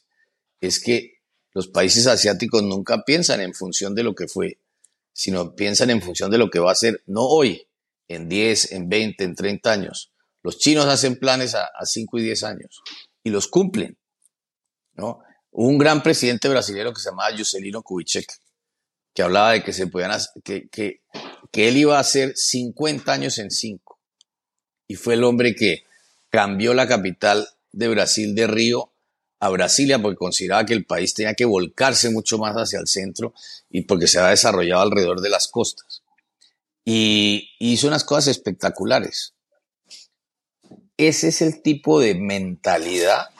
Es 0.60 0.80
que 0.80 1.22
los 1.52 1.68
países 1.68 2.06
asiáticos 2.06 2.62
nunca 2.62 3.04
piensan 3.04 3.40
en 3.40 3.54
función 3.54 3.94
de 3.94 4.02
lo 4.02 4.14
que 4.14 4.28
fue, 4.28 4.58
sino 5.14 5.56
piensan 5.56 5.88
en 5.88 6.02
función 6.02 6.30
de 6.30 6.36
lo 6.36 6.50
que 6.50 6.58
va 6.58 6.72
a 6.72 6.74
ser, 6.74 7.02
no 7.06 7.22
hoy, 7.22 7.66
en 8.08 8.28
10, 8.28 8.72
en 8.72 8.90
20, 8.90 9.24
en 9.24 9.34
30 9.34 9.72
años. 9.72 10.12
Los 10.42 10.58
chinos 10.58 10.84
hacen 10.84 11.18
planes 11.18 11.54
a, 11.54 11.64
a 11.64 11.86
5 11.86 12.18
y 12.18 12.22
10 12.22 12.42
años 12.42 12.82
y 13.24 13.30
los 13.30 13.48
cumplen. 13.48 13.96
¿no? 14.92 15.20
un 15.58 15.78
gran 15.78 16.02
presidente 16.02 16.50
brasileño 16.50 16.92
que 16.92 17.00
se 17.00 17.08
llamaba 17.08 17.34
Juscelino 17.34 17.82
Kubitschek, 17.82 18.30
que 19.16 19.22
hablaba 19.22 19.52
de 19.52 19.64
que 19.64 19.72
se 19.72 19.86
podían 19.86 20.12
que, 20.44 20.68
que, 20.68 21.00
que 21.50 21.68
él 21.68 21.78
iba 21.78 21.96
a 21.96 22.00
hacer 22.00 22.34
50 22.36 23.10
años 23.10 23.38
en 23.38 23.50
5. 23.50 23.98
Y 24.88 24.94
fue 24.96 25.14
el 25.14 25.24
hombre 25.24 25.54
que 25.54 25.84
cambió 26.28 26.74
la 26.74 26.86
capital 26.86 27.48
de 27.72 27.88
Brasil 27.88 28.34
de 28.34 28.46
Río 28.46 28.92
a 29.40 29.48
Brasilia 29.48 30.00
porque 30.00 30.18
consideraba 30.18 30.66
que 30.66 30.74
el 30.74 30.84
país 30.84 31.14
tenía 31.14 31.32
que 31.32 31.46
volcarse 31.46 32.10
mucho 32.10 32.36
más 32.36 32.54
hacia 32.56 32.78
el 32.78 32.88
centro 32.88 33.32
y 33.70 33.82
porque 33.82 34.06
se 34.06 34.18
había 34.18 34.30
desarrollado 34.30 34.82
alrededor 34.82 35.22
de 35.22 35.30
las 35.30 35.48
costas. 35.48 36.02
Y 36.84 37.52
hizo 37.58 37.88
unas 37.88 38.04
cosas 38.04 38.28
espectaculares. 38.28 39.32
Ese 40.98 41.28
es 41.28 41.40
el 41.40 41.62
tipo 41.62 42.00
de 42.00 42.14
mentalidad 42.16 43.30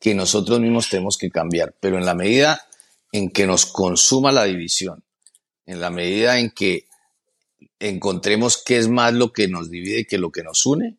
que 0.00 0.16
nosotros 0.16 0.58
mismos 0.58 0.90
tenemos 0.90 1.16
que 1.16 1.30
cambiar, 1.30 1.76
pero 1.78 1.96
en 1.96 2.06
la 2.06 2.14
medida 2.14 2.66
en 3.12 3.30
que 3.30 3.46
nos 3.46 3.66
consuma 3.66 4.32
la 4.32 4.44
división, 4.44 5.04
en 5.66 5.80
la 5.80 5.90
medida 5.90 6.38
en 6.38 6.50
que 6.50 6.86
encontremos 7.78 8.62
qué 8.64 8.78
es 8.78 8.88
más 8.88 9.12
lo 9.12 9.32
que 9.32 9.48
nos 9.48 9.70
divide 9.70 10.06
que 10.06 10.18
lo 10.18 10.30
que 10.30 10.42
nos 10.42 10.66
une, 10.66 10.98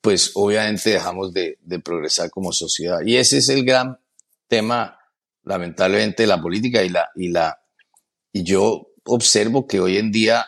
pues 0.00 0.32
obviamente 0.34 0.90
dejamos 0.90 1.32
de, 1.32 1.58
progresar 1.84 2.30
como 2.30 2.52
sociedad. 2.52 3.00
Y 3.04 3.16
ese 3.16 3.38
es 3.38 3.48
el 3.48 3.64
gran 3.64 3.98
tema, 4.48 4.98
lamentablemente, 5.44 6.22
de 6.22 6.26
la 6.28 6.40
política 6.40 6.82
y 6.82 6.88
la, 6.88 7.10
y 7.16 7.28
la, 7.28 7.60
y 8.32 8.44
yo 8.44 8.92
observo 9.04 9.66
que 9.66 9.80
hoy 9.80 9.96
en 9.96 10.12
día 10.12 10.46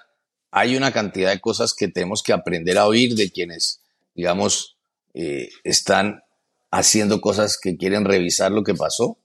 hay 0.51 0.77
una 0.77 0.93
cantidad 0.93 1.31
de 1.31 1.41
cosas 1.41 1.75
que 1.75 1.89
tenemos 1.89 2.23
que 2.23 2.33
aprender 2.33 2.79
a 2.79 2.87
oír 2.87 3.15
de 3.17 3.31
quienes, 3.33 3.81
digamos, 4.15 4.77
eh, 5.15 5.49
están 5.65 6.23
haciendo 6.71 7.21
cosas 7.21 7.59
que 7.61 7.77
quieren 7.77 8.05
revisar 8.05 8.53
lo 8.53 8.63
que 8.63 8.75
pasó. 8.75 9.19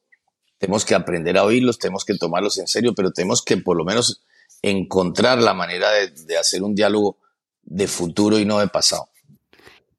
Tenemos 0.59 0.85
que 0.85 0.93
aprender 0.93 1.37
a 1.37 1.43
oírlos, 1.43 1.79
tenemos 1.79 2.05
que 2.05 2.15
tomarlos 2.15 2.57
en 2.59 2.67
serio, 2.67 2.93
pero 2.93 3.11
tenemos 3.11 3.41
que 3.41 3.57
por 3.57 3.77
lo 3.77 3.85
menos 3.85 4.23
encontrar 4.61 5.39
la 5.39 5.53
manera 5.53 5.89
de, 5.91 6.37
hacer 6.37 6.63
un 6.63 6.75
diálogo 6.75 7.17
de 7.63 7.87
futuro 7.87 8.37
y 8.37 8.45
no 8.45 8.59
de 8.59 8.67
pasado. 8.67 9.09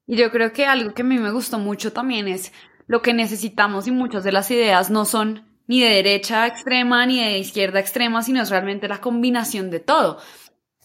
Y 0.05 0.17
yo 0.17 0.31
creo 0.31 0.53
que 0.53 0.65
algo 0.65 0.93
que 0.93 1.01
a 1.01 1.05
mí 1.05 1.17
me 1.17 1.31
gustó 1.31 1.57
mucho 1.57 1.91
también 1.91 2.27
es 2.27 2.53
lo 2.85 3.01
que 3.01 3.13
necesitamos 3.13 3.87
y 3.87 3.91
muchas 3.91 4.23
de 4.23 4.31
las 4.31 4.51
ideas 4.51 4.89
no 4.91 5.05
son 5.05 5.47
ni 5.67 5.81
de 5.81 5.89
derecha 5.89 6.45
extrema 6.45 7.05
ni 7.05 7.23
de 7.23 7.39
izquierda 7.39 7.79
extrema, 7.79 8.21
sino 8.21 8.43
es 8.43 8.49
realmente 8.49 8.87
la 8.87 9.01
combinación 9.01 9.71
de 9.71 9.79
todo. 9.79 10.19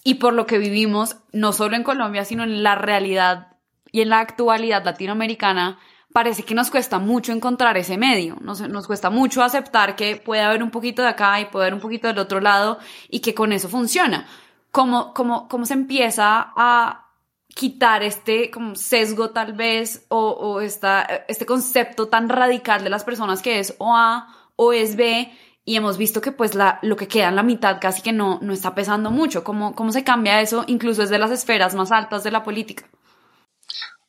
Y 0.05 0.15
por 0.15 0.33
lo 0.33 0.47
que 0.47 0.59
vivimos, 0.59 1.17
no 1.33 1.53
solo 1.53 1.77
en 1.77 1.83
Colombia, 1.83 2.25
sino 2.25 2.45
en 2.45 2.63
la 2.63 2.77
realidad 2.77 3.49
y 3.93 4.01
en 4.03 4.11
la 4.11 4.21
actualidad 4.21 4.85
latinoamericana, 4.85 5.79
parece 6.17 6.45
que 6.45 6.55
nos 6.55 6.71
cuesta 6.71 6.99
mucho 6.99 7.31
encontrar 7.31 7.77
ese 7.77 7.99
medio, 7.99 8.39
nos, 8.41 8.87
cuesta 8.87 9.11
mucho 9.11 9.43
aceptar 9.43 9.97
que 9.97 10.17
puede 10.17 10.41
haber 10.41 10.63
un 10.63 10.71
poquito 10.71 11.03
de 11.03 11.09
acá 11.09 11.39
y 11.43 11.45
puede 11.45 11.67
haber 11.67 11.75
un 11.75 11.81
poquito 11.81 12.09
del 12.09 12.19
otro 12.19 12.41
lado 12.41 12.79
y 13.11 13.21
que 13.21 13.35
con 13.35 13.53
eso 13.53 13.69
funciona. 13.69 14.27
¿Cómo, 14.71 15.13
cómo, 15.13 15.47
cómo 15.47 15.67
se 15.67 15.75
empieza 15.75 16.55
a 16.57 17.11
quitar 17.49 18.03
este 18.03 18.51
como 18.51 18.77
sesgo 18.77 19.29
tal 19.33 19.53
vez 19.53 20.07
o, 20.09 20.31
o 20.31 20.63
esta, 20.63 21.03
este 21.29 21.45
concepto 21.45 22.09
tan 22.09 22.31
radical 22.31 22.83
de 22.83 22.89
las 22.89 23.05
personas 23.05 23.43
que 23.43 23.59
es 23.59 23.75
o 23.77 23.95
A 23.95 24.27
o 24.57 24.73
es 24.73 24.97
B 24.97 25.31
y 25.67 25.77
hemos 25.77 25.99
visto 25.99 26.23
que 26.23 26.33
pues 26.33 26.55
la, 26.55 26.79
lo 26.81 26.97
que 26.97 27.09
queda 27.09 27.29
en 27.29 27.37
la 27.37 27.43
mitad 27.43 27.77
casi 27.79 28.01
que 28.01 28.13
no, 28.13 28.39
no 28.41 28.55
está 28.55 28.75
pesando 28.75 29.11
mucho. 29.11 29.45
¿Cómo, 29.45 29.75
¿Cómo 29.75 29.93
se 29.93 30.03
cambia 30.03 30.41
eso 30.41 30.65
incluso 30.67 31.03
desde 31.03 31.19
las 31.19 31.31
esferas 31.31 31.75
más 31.75 31.93
altas 31.93 32.25
de 32.25 32.31
la 32.31 32.43
política? 32.43 32.89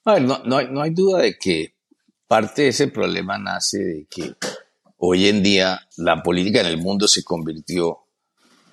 A 0.05 0.13
ver, 0.13 0.21
no, 0.21 0.39
no, 0.45 0.55
hay, 0.55 0.69
no 0.71 0.81
hay 0.81 0.91
duda 0.91 1.19
de 1.19 1.37
que 1.37 1.76
Parte 2.27 2.63
de 2.63 2.67
ese 2.69 2.89
problema 2.89 3.37
nace 3.37 3.77
de 3.77 4.05
que 4.09 4.35
hoy 4.97 5.29
en 5.29 5.41
día 5.41 5.87
la 5.95 6.21
política 6.21 6.59
en 6.59 6.67
el 6.67 6.77
mundo 6.77 7.07
se 7.07 7.23
convirtió 7.23 7.99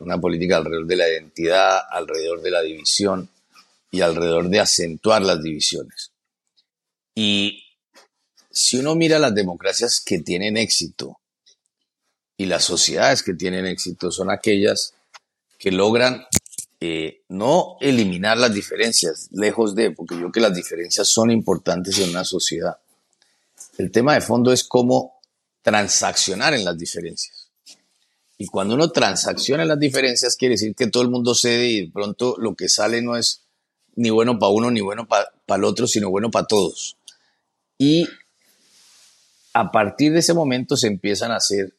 en 0.00 0.06
una 0.06 0.20
política 0.20 0.56
alrededor 0.56 0.86
de 0.86 0.96
la 0.96 1.08
identidad, 1.08 1.78
alrededor 1.88 2.42
de 2.42 2.50
la 2.50 2.62
división 2.62 3.30
y 3.92 4.00
alrededor 4.00 4.48
de 4.48 4.58
acentuar 4.58 5.22
las 5.22 5.40
divisiones. 5.40 6.10
Y 7.14 7.62
si 8.50 8.78
uno 8.78 8.96
mira 8.96 9.20
las 9.20 9.34
democracias 9.34 10.00
que 10.00 10.18
tienen 10.18 10.56
éxito 10.56 11.20
y 12.36 12.46
las 12.46 12.64
sociedades 12.64 13.22
que 13.22 13.34
tienen 13.34 13.66
éxito 13.66 14.10
son 14.10 14.30
aquellas 14.30 14.94
que 15.58 15.70
logran 15.70 16.26
eh, 16.80 17.22
no 17.28 17.76
eliminar 17.80 18.36
las 18.36 18.52
diferencias, 18.52 19.28
lejos 19.30 19.76
de, 19.76 19.92
porque 19.92 20.16
yo 20.16 20.22
creo 20.22 20.32
que 20.32 20.40
las 20.40 20.54
diferencias 20.54 21.08
son 21.08 21.30
importantes 21.30 21.98
en 22.00 22.10
una 22.10 22.24
sociedad, 22.24 22.78
el 23.78 23.90
tema 23.90 24.14
de 24.14 24.20
fondo 24.20 24.52
es 24.52 24.64
cómo 24.64 25.20
transaccionar 25.62 26.54
en 26.54 26.64
las 26.64 26.78
diferencias. 26.78 27.48
Y 28.36 28.46
cuando 28.46 28.74
uno 28.74 28.90
transacciona 28.90 29.62
en 29.62 29.68
las 29.68 29.78
diferencias, 29.78 30.36
quiere 30.36 30.54
decir 30.54 30.74
que 30.74 30.88
todo 30.88 31.02
el 31.02 31.10
mundo 31.10 31.34
cede 31.34 31.68
y 31.68 31.86
de 31.86 31.92
pronto 31.92 32.36
lo 32.38 32.54
que 32.54 32.68
sale 32.68 33.00
no 33.00 33.16
es 33.16 33.42
ni 33.96 34.10
bueno 34.10 34.38
para 34.38 34.50
uno 34.50 34.70
ni 34.70 34.80
bueno 34.80 35.06
para 35.06 35.30
el 35.48 35.64
otro, 35.64 35.86
sino 35.86 36.10
bueno 36.10 36.30
para 36.30 36.46
todos. 36.46 36.96
Y 37.78 38.08
a 39.52 39.70
partir 39.70 40.12
de 40.12 40.18
ese 40.18 40.34
momento 40.34 40.76
se 40.76 40.88
empiezan 40.88 41.30
a 41.30 41.36
hacer 41.36 41.72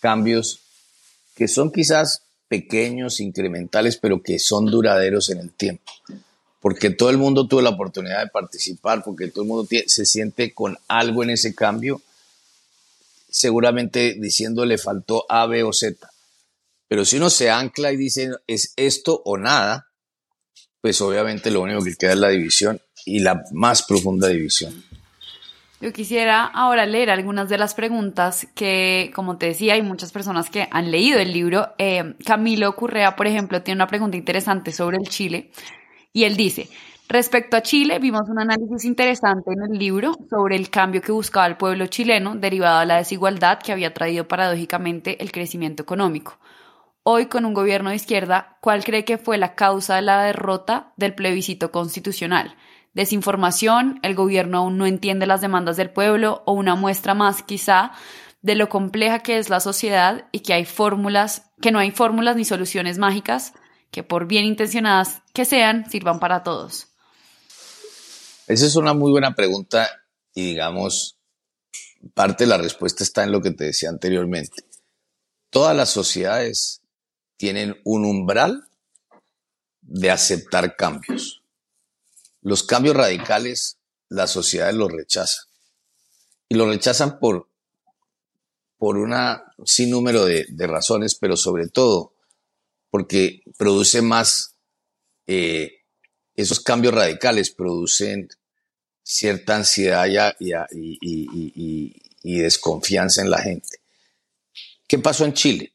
cambios 0.00 0.60
que 1.34 1.48
son 1.48 1.70
quizás 1.70 2.22
pequeños, 2.48 3.20
incrementales, 3.20 3.96
pero 3.98 4.22
que 4.22 4.38
son 4.38 4.66
duraderos 4.66 5.30
en 5.30 5.38
el 5.38 5.50
tiempo 5.50 5.92
porque 6.60 6.90
todo 6.90 7.10
el 7.10 7.18
mundo 7.18 7.46
tuvo 7.48 7.62
la 7.62 7.70
oportunidad 7.70 8.22
de 8.22 8.30
participar, 8.30 9.02
porque 9.02 9.28
todo 9.28 9.42
el 9.42 9.48
mundo 9.48 9.68
se 9.86 10.06
siente 10.06 10.52
con 10.52 10.78
algo 10.88 11.22
en 11.22 11.30
ese 11.30 11.54
cambio, 11.54 12.02
seguramente 13.30 14.16
diciendo 14.18 14.64
le 14.66 14.76
faltó 14.76 15.24
A, 15.28 15.46
B 15.46 15.62
o 15.62 15.72
Z. 15.72 16.10
Pero 16.86 17.04
si 17.04 17.16
uno 17.16 17.30
se 17.30 17.50
ancla 17.50 17.92
y 17.92 17.96
dice 17.96 18.30
es 18.46 18.74
esto 18.76 19.22
o 19.24 19.38
nada, 19.38 19.86
pues 20.82 21.00
obviamente 21.00 21.50
lo 21.50 21.62
único 21.62 21.82
que 21.82 21.96
queda 21.96 22.12
es 22.12 22.18
la 22.18 22.28
división 22.28 22.80
y 23.06 23.20
la 23.20 23.42
más 23.52 23.82
profunda 23.82 24.28
división. 24.28 24.84
Yo 25.80 25.94
quisiera 25.94 26.44
ahora 26.44 26.84
leer 26.84 27.08
algunas 27.08 27.48
de 27.48 27.56
las 27.56 27.72
preguntas 27.72 28.46
que, 28.54 29.10
como 29.14 29.38
te 29.38 29.46
decía, 29.46 29.74
hay 29.74 29.82
muchas 29.82 30.12
personas 30.12 30.50
que 30.50 30.68
han 30.70 30.90
leído 30.90 31.18
el 31.18 31.32
libro. 31.32 31.72
Eh, 31.78 32.16
Camilo 32.26 32.76
Currea, 32.76 33.16
por 33.16 33.26
ejemplo, 33.26 33.62
tiene 33.62 33.78
una 33.78 33.86
pregunta 33.86 34.18
interesante 34.18 34.72
sobre 34.72 34.98
el 34.98 35.08
Chile 35.08 35.50
y 36.12 36.24
él 36.24 36.36
dice, 36.36 36.68
Respecto 37.10 37.56
a 37.56 37.62
Chile, 37.62 37.98
vimos 37.98 38.28
un 38.28 38.38
análisis 38.38 38.84
interesante 38.84 39.50
en 39.52 39.72
el 39.72 39.76
libro 39.76 40.16
sobre 40.30 40.54
el 40.54 40.70
cambio 40.70 41.02
que 41.02 41.10
buscaba 41.10 41.48
el 41.48 41.56
pueblo 41.56 41.88
chileno 41.88 42.36
derivado 42.36 42.78
de 42.78 42.86
la 42.86 42.98
desigualdad 42.98 43.58
que 43.58 43.72
había 43.72 43.92
traído 43.92 44.28
paradójicamente 44.28 45.20
el 45.20 45.32
crecimiento 45.32 45.82
económico. 45.82 46.38
Hoy, 47.02 47.26
con 47.26 47.44
un 47.46 47.52
gobierno 47.52 47.90
de 47.90 47.96
izquierda, 47.96 48.58
¿cuál 48.60 48.84
cree 48.84 49.04
que 49.04 49.18
fue 49.18 49.38
la 49.38 49.56
causa 49.56 49.96
de 49.96 50.02
la 50.02 50.22
derrota 50.22 50.92
del 50.96 51.16
plebiscito 51.16 51.72
constitucional? 51.72 52.54
¿Desinformación? 52.94 53.98
¿El 54.04 54.14
gobierno 54.14 54.58
aún 54.58 54.78
no 54.78 54.86
entiende 54.86 55.26
las 55.26 55.40
demandas 55.40 55.76
del 55.76 55.90
pueblo? 55.90 56.44
¿O 56.46 56.52
una 56.52 56.76
muestra 56.76 57.14
más, 57.14 57.42
quizá, 57.42 57.90
de 58.40 58.54
lo 58.54 58.68
compleja 58.68 59.18
que 59.18 59.38
es 59.38 59.50
la 59.50 59.58
sociedad 59.58 60.28
y 60.30 60.40
que 60.40 60.54
hay 60.54 60.64
fórmulas, 60.64 61.50
que 61.60 61.72
no 61.72 61.80
hay 61.80 61.90
fórmulas 61.90 62.36
ni 62.36 62.44
soluciones 62.44 62.98
mágicas 62.98 63.52
que 63.90 64.02
por 64.02 64.26
bien 64.26 64.44
intencionadas 64.44 65.22
que 65.32 65.44
sean, 65.44 65.90
sirvan 65.90 66.20
para 66.20 66.42
todos? 66.42 66.88
Esa 68.46 68.66
es 68.66 68.76
una 68.76 68.94
muy 68.94 69.10
buena 69.10 69.34
pregunta 69.34 69.88
y 70.34 70.48
digamos, 70.48 71.18
parte 72.14 72.44
de 72.44 72.50
la 72.50 72.58
respuesta 72.58 73.04
está 73.04 73.24
en 73.24 73.32
lo 73.32 73.40
que 73.40 73.50
te 73.50 73.64
decía 73.64 73.88
anteriormente. 73.88 74.64
Todas 75.50 75.76
las 75.76 75.90
sociedades 75.90 76.82
tienen 77.36 77.80
un 77.84 78.04
umbral 78.04 78.68
de 79.82 80.10
aceptar 80.10 80.76
cambios. 80.76 81.42
Los 82.42 82.62
cambios 82.62 82.96
radicales, 82.96 83.78
las 84.08 84.30
sociedades 84.30 84.74
los 84.76 84.92
rechazan. 84.92 85.44
Y 86.48 86.54
los 86.54 86.68
rechazan 86.68 87.18
por, 87.18 87.48
por 88.78 88.96
una 88.96 89.44
sinnúmero 89.64 90.24
de, 90.24 90.46
de 90.48 90.66
razones, 90.66 91.14
pero 91.14 91.36
sobre 91.36 91.68
todo 91.68 92.14
porque 92.90 93.42
produce 93.56 94.02
más, 94.02 94.56
eh, 95.26 95.82
esos 96.34 96.60
cambios 96.60 96.94
radicales 96.94 97.50
producen 97.50 98.28
cierta 99.02 99.56
ansiedad 99.56 100.34
y, 100.38 100.52
y, 102.22 102.38
desconfianza 102.40 103.22
en 103.22 103.30
la 103.30 103.40
gente. 103.40 103.78
¿Qué 104.86 104.98
pasó 104.98 105.24
en 105.24 105.34
Chile? 105.34 105.72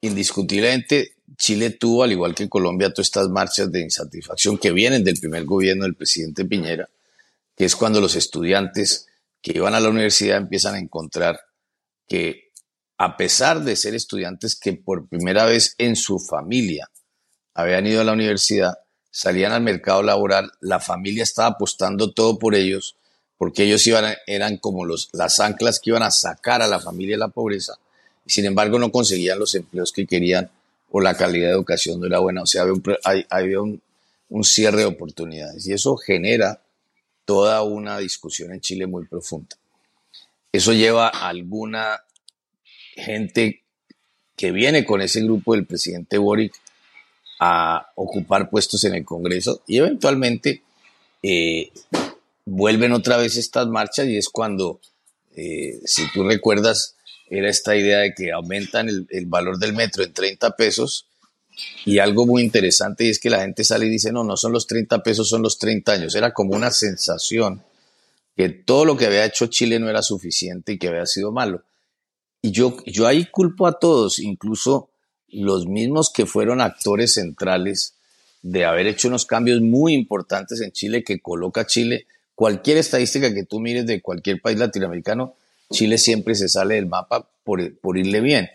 Indiscutiblemente, 0.00 1.14
Chile 1.36 1.70
tuvo, 1.70 2.02
al 2.02 2.12
igual 2.12 2.34
que 2.34 2.48
Colombia, 2.48 2.92
todas 2.92 3.06
estas 3.08 3.28
marchas 3.28 3.70
de 3.70 3.80
insatisfacción 3.80 4.58
que 4.58 4.72
vienen 4.72 5.04
del 5.04 5.18
primer 5.18 5.44
gobierno 5.44 5.84
del 5.84 5.94
presidente 5.94 6.44
Piñera, 6.44 6.88
que 7.56 7.64
es 7.64 7.76
cuando 7.76 8.00
los 8.00 8.14
estudiantes 8.16 9.06
que 9.42 9.52
iban 9.54 9.74
a 9.74 9.80
la 9.80 9.88
universidad 9.88 10.38
empiezan 10.38 10.74
a 10.74 10.78
encontrar 10.78 11.40
que 12.06 12.49
a 13.02 13.16
pesar 13.16 13.64
de 13.64 13.76
ser 13.76 13.94
estudiantes 13.94 14.54
que 14.54 14.74
por 14.74 15.08
primera 15.08 15.46
vez 15.46 15.74
en 15.78 15.96
su 15.96 16.18
familia 16.18 16.90
habían 17.54 17.86
ido 17.86 18.02
a 18.02 18.04
la 18.04 18.12
universidad, 18.12 18.78
salían 19.10 19.52
al 19.52 19.62
mercado 19.62 20.02
laboral, 20.02 20.52
la 20.60 20.80
familia 20.80 21.22
estaba 21.22 21.48
apostando 21.48 22.12
todo 22.12 22.38
por 22.38 22.54
ellos, 22.54 22.96
porque 23.38 23.62
ellos 23.62 23.88
eran 24.26 24.58
como 24.58 24.84
los, 24.84 25.08
las 25.14 25.40
anclas 25.40 25.80
que 25.80 25.88
iban 25.88 26.02
a 26.02 26.10
sacar 26.10 26.60
a 26.60 26.66
la 26.66 26.78
familia 26.78 27.14
de 27.14 27.20
la 27.20 27.28
pobreza, 27.28 27.72
y 28.26 28.30
sin 28.32 28.44
embargo 28.44 28.78
no 28.78 28.92
conseguían 28.92 29.38
los 29.38 29.54
empleos 29.54 29.92
que 29.92 30.06
querían 30.06 30.50
o 30.90 31.00
la 31.00 31.16
calidad 31.16 31.46
de 31.46 31.54
educación 31.54 32.00
no 32.00 32.06
era 32.06 32.18
buena, 32.18 32.42
o 32.42 32.46
sea, 32.46 32.64
había 33.30 33.62
un, 33.62 33.80
un 34.28 34.44
cierre 34.44 34.80
de 34.80 34.84
oportunidades, 34.84 35.66
y 35.66 35.72
eso 35.72 35.96
genera 35.96 36.60
toda 37.24 37.62
una 37.62 37.96
discusión 37.96 38.52
en 38.52 38.60
Chile 38.60 38.86
muy 38.86 39.06
profunda. 39.06 39.56
Eso 40.52 40.74
lleva 40.74 41.08
a 41.08 41.28
alguna 41.28 42.02
gente 42.96 43.62
que 44.36 44.52
viene 44.52 44.84
con 44.84 45.02
ese 45.02 45.22
grupo 45.22 45.54
del 45.54 45.66
presidente 45.66 46.18
Boric 46.18 46.54
a 47.38 47.90
ocupar 47.94 48.50
puestos 48.50 48.84
en 48.84 48.94
el 48.94 49.04
Congreso 49.04 49.62
y 49.66 49.78
eventualmente 49.78 50.62
eh, 51.22 51.70
vuelven 52.44 52.92
otra 52.92 53.16
vez 53.16 53.36
estas 53.36 53.66
marchas 53.66 54.06
y 54.06 54.16
es 54.16 54.28
cuando, 54.28 54.80
eh, 55.36 55.80
si 55.84 56.10
tú 56.12 56.24
recuerdas, 56.24 56.96
era 57.28 57.48
esta 57.48 57.76
idea 57.76 57.98
de 57.98 58.14
que 58.14 58.32
aumentan 58.32 58.88
el, 58.88 59.06
el, 59.10 59.26
valor 59.26 59.58
del 59.58 59.72
metro 59.72 60.02
en 60.02 60.12
30 60.12 60.56
pesos 60.56 61.06
y 61.84 61.98
algo 61.98 62.26
muy 62.26 62.42
interesante 62.42 63.08
es 63.08 63.18
que 63.18 63.30
la 63.30 63.40
gente 63.40 63.64
sale 63.64 63.86
y 63.86 63.90
dice, 63.90 64.12
no, 64.12 64.24
no 64.24 64.36
son 64.36 64.52
los 64.52 64.66
30 64.66 65.02
pesos, 65.02 65.28
son 65.28 65.42
los 65.42 65.58
30 65.58 65.92
años. 65.92 66.14
Era 66.14 66.32
como 66.32 66.54
una 66.54 66.70
sensación 66.70 67.62
que 68.36 68.48
todo 68.48 68.84
lo 68.84 68.96
que 68.96 69.06
había 69.06 69.24
hecho 69.24 69.46
Chile 69.46 69.78
no 69.78 69.88
era 69.88 70.02
suficiente 70.02 70.72
y 70.72 70.78
que 70.78 70.88
había 70.88 71.06
sido 71.06 71.32
malo. 71.32 71.62
Y 72.42 72.52
yo, 72.52 72.76
yo 72.86 73.06
ahí 73.06 73.26
culpo 73.26 73.66
a 73.66 73.78
todos, 73.78 74.18
incluso 74.18 74.90
los 75.28 75.66
mismos 75.66 76.10
que 76.12 76.26
fueron 76.26 76.60
actores 76.60 77.14
centrales 77.14 77.94
de 78.42 78.64
haber 78.64 78.86
hecho 78.86 79.08
unos 79.08 79.26
cambios 79.26 79.60
muy 79.60 79.92
importantes 79.92 80.60
en 80.60 80.72
Chile 80.72 81.04
que 81.04 81.20
coloca 81.20 81.66
Chile, 81.66 82.06
cualquier 82.34 82.78
estadística 82.78 83.34
que 83.34 83.44
tú 83.44 83.60
mires 83.60 83.86
de 83.86 84.00
cualquier 84.00 84.40
país 84.40 84.58
latinoamericano, 84.58 85.34
Chile 85.70 85.98
siempre 85.98 86.34
se 86.34 86.48
sale 86.48 86.76
del 86.76 86.86
mapa 86.86 87.28
por, 87.44 87.78
por 87.78 87.98
irle 87.98 88.20
bien. 88.20 88.50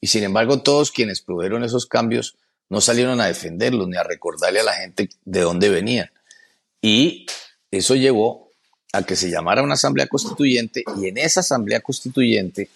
Y 0.00 0.08
sin 0.08 0.24
embargo, 0.24 0.62
todos 0.62 0.90
quienes 0.90 1.20
produjeron 1.20 1.62
esos 1.62 1.86
cambios 1.86 2.36
no 2.68 2.80
salieron 2.80 3.20
a 3.20 3.26
defenderlos 3.26 3.88
ni 3.88 3.96
a 3.96 4.02
recordarle 4.02 4.60
a 4.60 4.64
la 4.64 4.72
gente 4.72 5.08
de 5.24 5.40
dónde 5.40 5.68
venían. 5.68 6.10
Y 6.82 7.26
eso 7.70 7.94
llevó 7.94 8.50
a 8.92 9.02
que 9.02 9.16
se 9.16 9.30
llamara 9.30 9.62
una 9.62 9.74
asamblea 9.74 10.08
constituyente 10.08 10.82
y 10.96 11.06
en 11.06 11.18
esa 11.18 11.40
asamblea 11.40 11.80
constituyente 11.80 12.68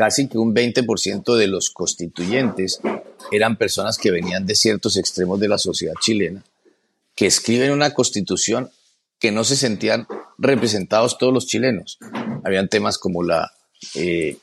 casi 0.00 0.28
que 0.28 0.38
un 0.38 0.54
20% 0.54 1.36
de 1.36 1.46
los 1.46 1.68
constituyentes 1.68 2.80
eran 3.30 3.58
personas 3.58 3.98
que 3.98 4.10
venían 4.10 4.46
de 4.46 4.54
ciertos 4.54 4.96
extremos 4.96 5.38
de 5.38 5.46
la 5.46 5.58
sociedad 5.58 5.92
chilena, 6.00 6.42
que 7.14 7.26
escriben 7.26 7.70
una 7.70 7.92
constitución 7.92 8.70
que 9.18 9.30
no 9.30 9.44
se 9.44 9.56
sentían 9.56 10.06
representados 10.38 11.18
todos 11.18 11.34
los 11.34 11.46
chilenos. 11.46 11.98
Habían 12.46 12.70
temas 12.70 12.96
como 12.96 13.22
la 13.22 13.52
eh, 13.94 14.38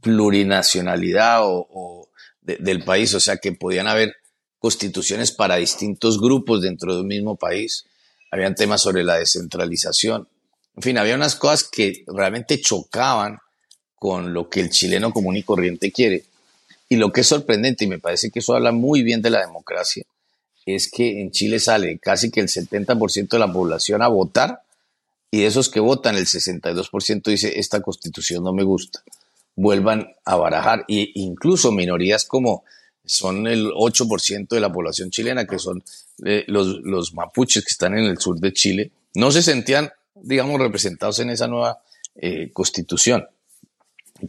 plurinacionalidad 0.00 1.42
o, 1.42 2.08
del 2.42 2.82
país, 2.82 3.14
o 3.14 3.20
sea 3.20 3.36
que 3.36 3.52
podían 3.52 3.86
haber 3.86 4.16
constituciones 4.58 5.30
para 5.30 5.54
distintos 5.54 6.20
grupos 6.20 6.62
dentro 6.62 6.92
de 6.92 7.02
un 7.02 7.06
mismo 7.06 7.36
país. 7.36 7.84
Habían 8.32 8.56
temas 8.56 8.80
sobre 8.80 9.04
la 9.04 9.14
descentralización. 9.14 10.28
En 10.74 10.82
fin, 10.82 10.98
había 10.98 11.14
unas 11.14 11.36
cosas 11.36 11.68
que 11.70 12.02
realmente 12.08 12.60
chocaban 12.60 13.38
con 13.98 14.32
lo 14.32 14.48
que 14.48 14.60
el 14.60 14.70
chileno 14.70 15.12
común 15.12 15.36
y 15.36 15.42
corriente 15.42 15.92
quiere. 15.92 16.24
Y 16.88 16.96
lo 16.96 17.12
que 17.12 17.20
es 17.20 17.26
sorprendente, 17.26 17.84
y 17.84 17.88
me 17.88 17.98
parece 17.98 18.30
que 18.30 18.38
eso 18.38 18.54
habla 18.54 18.72
muy 18.72 19.02
bien 19.02 19.20
de 19.20 19.30
la 19.30 19.40
democracia, 19.40 20.04
es 20.64 20.90
que 20.90 21.20
en 21.20 21.30
Chile 21.30 21.60
sale 21.60 21.98
casi 21.98 22.30
que 22.30 22.40
el 22.40 22.48
70% 22.48 23.28
de 23.28 23.38
la 23.38 23.52
población 23.52 24.02
a 24.02 24.08
votar 24.08 24.62
y 25.30 25.40
de 25.40 25.46
esos 25.46 25.68
que 25.68 25.80
votan, 25.80 26.16
el 26.16 26.26
62% 26.26 27.22
dice, 27.24 27.58
esta 27.58 27.80
constitución 27.80 28.44
no 28.44 28.52
me 28.52 28.62
gusta. 28.62 29.02
Vuelvan 29.56 30.14
a 30.24 30.36
barajar. 30.36 30.84
E 30.88 31.10
incluso 31.14 31.72
minorías 31.72 32.24
como 32.24 32.64
son 33.04 33.46
el 33.46 33.66
8% 33.66 34.48
de 34.48 34.60
la 34.60 34.72
población 34.72 35.10
chilena, 35.10 35.46
que 35.46 35.58
son 35.58 35.82
eh, 36.24 36.44
los, 36.46 36.80
los 36.82 37.14
mapuches 37.14 37.64
que 37.64 37.70
están 37.70 37.96
en 37.96 38.04
el 38.04 38.18
sur 38.18 38.38
de 38.38 38.52
Chile, 38.52 38.90
no 39.14 39.30
se 39.30 39.42
sentían, 39.42 39.90
digamos, 40.14 40.60
representados 40.60 41.18
en 41.18 41.30
esa 41.30 41.46
nueva 41.46 41.82
eh, 42.14 42.50
constitución. 42.52 43.26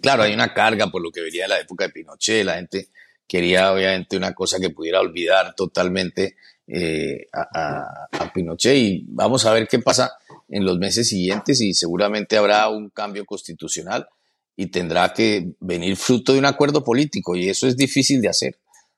Claro, 0.02 0.24
hay 0.24 0.34
una 0.34 0.54
carga 0.54 0.88
por 0.88 1.02
lo 1.02 1.12
que 1.12 1.22
venía 1.22 1.44
de 1.44 1.50
la 1.50 1.60
época 1.60 1.86
de 1.86 1.92
Pinochet, 1.92 2.46
la 2.46 2.56
gente 2.56 2.90
quería 3.28 3.72
obviamente 3.72 4.18
una 4.18 4.34
cosa 4.34 4.60
que 4.60 4.72
pudiera 4.72 5.00
olvidar 5.00 5.54
totalmente 5.56 6.36
eh, 6.68 7.28
a, 7.34 8.32
Pinochet 8.34 8.76
y 8.76 9.06
vamos 9.08 9.46
a 9.46 9.54
ver 9.54 9.68
qué 9.68 9.80
pasa 9.80 10.12
en 10.48 10.66
los 10.66 10.78
meses 10.78 11.10
siguientes 11.10 11.62
y 11.62 11.74
seguramente 11.74 12.38
habrá 12.38 12.70
un 12.70 12.90
cambio 12.90 13.26
constitucional 13.26 14.08
y 14.56 14.68
tendrá 14.68 15.14
que 15.14 15.54
venir 15.60 15.96
fruto 15.96 16.34
de 16.34 16.40
un 16.40 16.46
acuerdo 16.46 16.84
político 16.84 17.36
y 17.36 17.50
eso 17.50 17.68
es 17.68 17.78
difícil 17.78 18.22
de 18.22 18.30
hacer. 18.30 18.58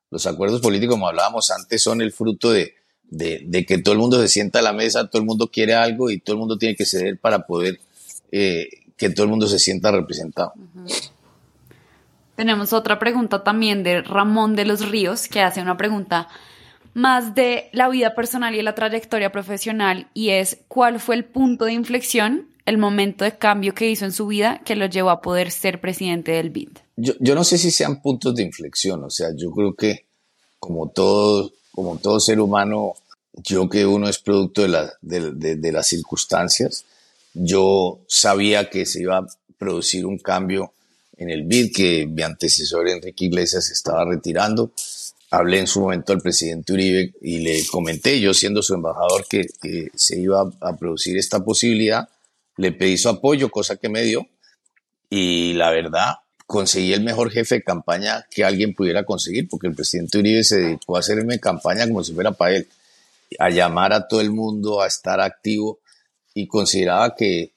Los 0.09 0.25
acuerdos 0.27 0.59
políticos, 0.59 0.95
como 0.95 1.07
hablábamos 1.07 1.51
antes, 1.51 1.81
son 1.81 2.01
el 2.01 2.11
fruto 2.11 2.51
de, 2.51 2.73
que 3.67 3.77
todo 3.77 3.93
el 3.93 3.99
mundo 3.99 4.19
se 4.19 4.27
sienta 4.27 4.59
a 4.59 4.63
la 4.63 4.73
mesa, 4.73 5.09
todo 5.09 5.21
el 5.21 5.27
mundo 5.27 5.49
quiere 5.51 5.73
algo 5.73 6.09
y 6.09 6.19
todo 6.19 6.33
el 6.35 6.39
mundo 6.39 6.57
tiene 6.57 6.75
que 6.75 6.85
ceder 6.85 7.19
para 7.19 7.45
poder 7.45 7.79
eh, 8.31 8.67
que 9.01 9.09
todo 9.09 9.23
el 9.23 9.31
mundo 9.31 9.47
se 9.47 9.57
sienta 9.57 9.91
representado. 9.91 10.53
Tenemos 12.35 12.71
otra 12.71 12.99
pregunta 12.99 13.43
también 13.43 13.81
de 13.81 14.03
Ramón 14.03 14.55
de 14.55 14.63
los 14.63 14.87
Ríos, 14.87 15.27
que 15.27 15.41
hace 15.41 15.59
una 15.59 15.75
pregunta 15.75 16.27
más 16.93 17.33
de 17.33 17.69
la 17.73 17.89
vida 17.89 18.13
personal 18.13 18.53
y 18.53 18.61
la 18.61 18.75
trayectoria 18.75 19.31
profesional, 19.31 20.07
y 20.13 20.29
es 20.29 20.59
¿cuál 20.67 20.99
fue 20.99 21.15
el 21.15 21.25
punto 21.25 21.65
de 21.65 21.73
inflexión, 21.73 22.47
el 22.67 22.77
momento 22.77 23.25
de 23.25 23.39
cambio 23.39 23.73
que 23.73 23.89
hizo 23.89 24.05
en 24.05 24.11
su 24.11 24.27
vida 24.27 24.61
que 24.63 24.75
lo 24.75 24.85
llevó 24.85 25.09
a 25.09 25.21
poder 25.21 25.49
ser 25.49 25.81
presidente 25.81 26.33
del 26.33 26.51
BID? 26.51 26.69
Yo, 26.95 27.13
yo 27.19 27.33
no 27.33 27.43
sé 27.43 27.57
si 27.57 27.71
sean 27.71 28.03
puntos 28.03 28.35
de 28.35 28.43
inflexión, 28.43 29.03
o 29.03 29.09
sea, 29.09 29.29
yo 29.35 29.49
creo 29.49 29.73
que 29.73 30.05
como 30.59 30.89
todo, 30.89 31.51
como 31.71 31.97
todo 31.97 32.19
ser 32.19 32.39
humano, 32.39 32.93
yo 33.33 33.67
que 33.67 33.83
uno 33.83 34.07
es 34.07 34.19
producto 34.19 34.61
de, 34.61 34.67
la, 34.67 34.93
de, 35.01 35.55
de 35.55 35.71
las 35.71 35.87
circunstancias, 35.87 36.85
yo 37.33 38.01
sabía 38.07 38.69
que 38.69 38.85
se 38.85 39.01
iba 39.01 39.19
a 39.19 39.27
producir 39.57 40.05
un 40.05 40.17
cambio 40.17 40.73
en 41.17 41.29
el 41.29 41.43
BID, 41.43 41.71
que 41.73 42.07
mi 42.07 42.23
antecesor 42.23 42.89
Enrique 42.89 43.25
Iglesias 43.25 43.69
estaba 43.69 44.05
retirando. 44.05 44.71
hablé 45.29 45.59
en 45.59 45.67
su 45.67 45.79
momento 45.79 46.11
al 46.11 46.21
presidente 46.21 46.73
Uribe 46.73 47.13
y 47.21 47.39
le 47.39 47.65
comenté, 47.67 48.19
yo 48.19 48.33
siendo 48.33 48.61
su 48.61 48.73
embajador, 48.73 49.25
que, 49.29 49.47
se 49.93 50.19
iba 50.19 50.51
a 50.59 50.75
producir 50.75 51.17
esta 51.17 51.43
posibilidad. 51.43 52.09
Le 52.57 52.71
pedí 52.71 52.97
su 52.97 53.07
apoyo, 53.07 53.49
cosa 53.49 53.77
que 53.77 53.87
me 53.87 54.01
dio. 54.01 54.27
Y 55.09 55.53
la 55.53 55.69
verdad, 55.69 56.15
conseguí 56.47 56.91
el 56.93 57.03
mejor 57.03 57.31
jefe 57.31 57.55
de 57.55 57.63
campaña 57.63 58.25
que 58.31 58.43
alguien 58.43 58.73
pudiera 58.73 59.05
conseguir, 59.05 59.47
porque 59.47 59.67
el 59.67 59.75
presidente 59.75 60.17
Uribe 60.17 60.43
se 60.43 60.59
dedicó 60.59 60.97
a 60.97 60.99
hacerme 60.99 61.39
campaña 61.39 61.87
como 61.87 62.03
si 62.03 62.13
fuera 62.13 62.31
para 62.31 62.55
él, 62.55 62.67
a 63.39 63.49
llamar 63.49 63.93
a 63.93 64.07
todo 64.07 64.21
el 64.21 64.31
mundo, 64.31 64.81
a 64.81 64.87
estar 64.87 65.21
activo 65.21 65.80
y 66.33 66.47
consideraba 66.47 67.15
que, 67.15 67.51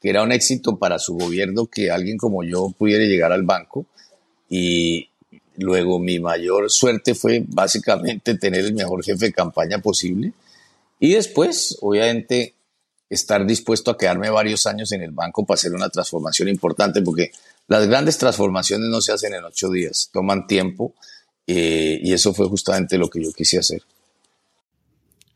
que 0.00 0.10
era 0.10 0.22
un 0.22 0.32
éxito 0.32 0.78
para 0.78 0.98
su 0.98 1.14
gobierno 1.14 1.66
que 1.66 1.90
alguien 1.90 2.18
como 2.18 2.44
yo 2.44 2.70
pudiera 2.76 3.04
llegar 3.04 3.32
al 3.32 3.42
banco. 3.42 3.86
Y 4.48 5.08
luego 5.56 5.98
mi 5.98 6.20
mayor 6.20 6.70
suerte 6.70 7.14
fue 7.14 7.44
básicamente 7.46 8.36
tener 8.36 8.64
el 8.64 8.74
mejor 8.74 9.04
jefe 9.04 9.26
de 9.26 9.32
campaña 9.32 9.78
posible. 9.78 10.32
Y 11.00 11.14
después, 11.14 11.76
obviamente, 11.80 12.54
estar 13.10 13.46
dispuesto 13.46 13.90
a 13.90 13.98
quedarme 13.98 14.30
varios 14.30 14.66
años 14.66 14.92
en 14.92 15.02
el 15.02 15.12
banco 15.12 15.44
para 15.44 15.56
hacer 15.56 15.72
una 15.72 15.88
transformación 15.88 16.48
importante, 16.48 17.02
porque 17.02 17.30
las 17.66 17.86
grandes 17.86 18.18
transformaciones 18.18 18.88
no 18.88 19.00
se 19.00 19.12
hacen 19.12 19.34
en 19.34 19.44
ocho 19.44 19.70
días, 19.70 20.10
toman 20.12 20.46
tiempo 20.46 20.94
eh, 21.46 21.98
y 22.02 22.12
eso 22.12 22.34
fue 22.34 22.48
justamente 22.48 22.98
lo 22.98 23.08
que 23.08 23.22
yo 23.22 23.32
quise 23.32 23.58
hacer. 23.58 23.82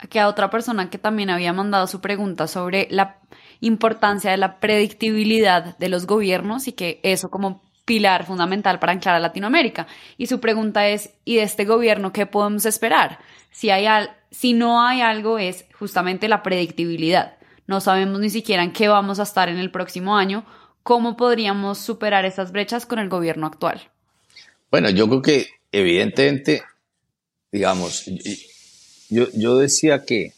Aquí 0.03 0.19
a 0.19 0.29
otra 0.29 0.51
persona 0.51 0.91
que 0.91 0.99
también 0.99 1.31
había 1.31 1.53
mandado 1.53 1.87
su 1.87 2.01
pregunta 2.01 2.49
sobre 2.49 2.89
la 2.91 3.19
importancia 3.61 4.33
de 4.33 4.37
la 4.37 4.59
predictibilidad 4.59 5.79
de 5.79 5.89
los 5.89 6.07
gobiernos 6.07 6.67
y 6.67 6.73
que 6.73 7.01
eso 7.05 7.31
como 7.31 7.63
pilar 7.85 8.27
fundamental 8.27 8.79
para 8.79 8.93
anclar 8.93 9.15
a 9.15 9.21
Latinoamérica. 9.21 9.87
Y 10.19 10.27
su 10.27 10.41
pregunta 10.41 10.89
es, 10.89 11.15
¿y 11.25 11.37
de 11.37 11.43
este 11.43 11.65
gobierno 11.65 12.13
qué 12.13 12.27
podemos 12.27 12.67
esperar? 12.67 13.19
Si, 13.51 13.71
hay 13.71 13.87
si 14.31 14.53
no 14.53 14.83
hay 14.83 15.01
algo 15.01 15.39
es 15.39 15.65
justamente 15.79 16.29
la 16.29 16.43
predictibilidad. 16.43 17.37
No 17.67 17.81
sabemos 17.81 18.19
ni 18.19 18.31
siquiera 18.31 18.65
en 18.65 18.73
qué 18.73 18.89
vamos 18.89 19.21
a 19.21 19.23
estar 19.23 19.49
en 19.49 19.59
el 19.59 19.71
próximo 19.71 20.17
año 20.17 20.45
¿Cómo 20.83 21.17
podríamos 21.17 21.79
superar 21.79 22.25
esas 22.25 22.51
brechas 22.51 22.87
con 22.87 22.99
el 22.99 23.09
gobierno 23.09 23.47
actual? 23.47 23.89
Bueno, 24.71 24.91
yo 24.91 25.07
creo 25.07 25.23
que 25.23 25.47
evidentemente, 25.71 26.63
digamos, 27.53 28.05
yo, 29.13 29.29
yo 29.33 29.59
decía 29.59 30.05
que 30.05 30.33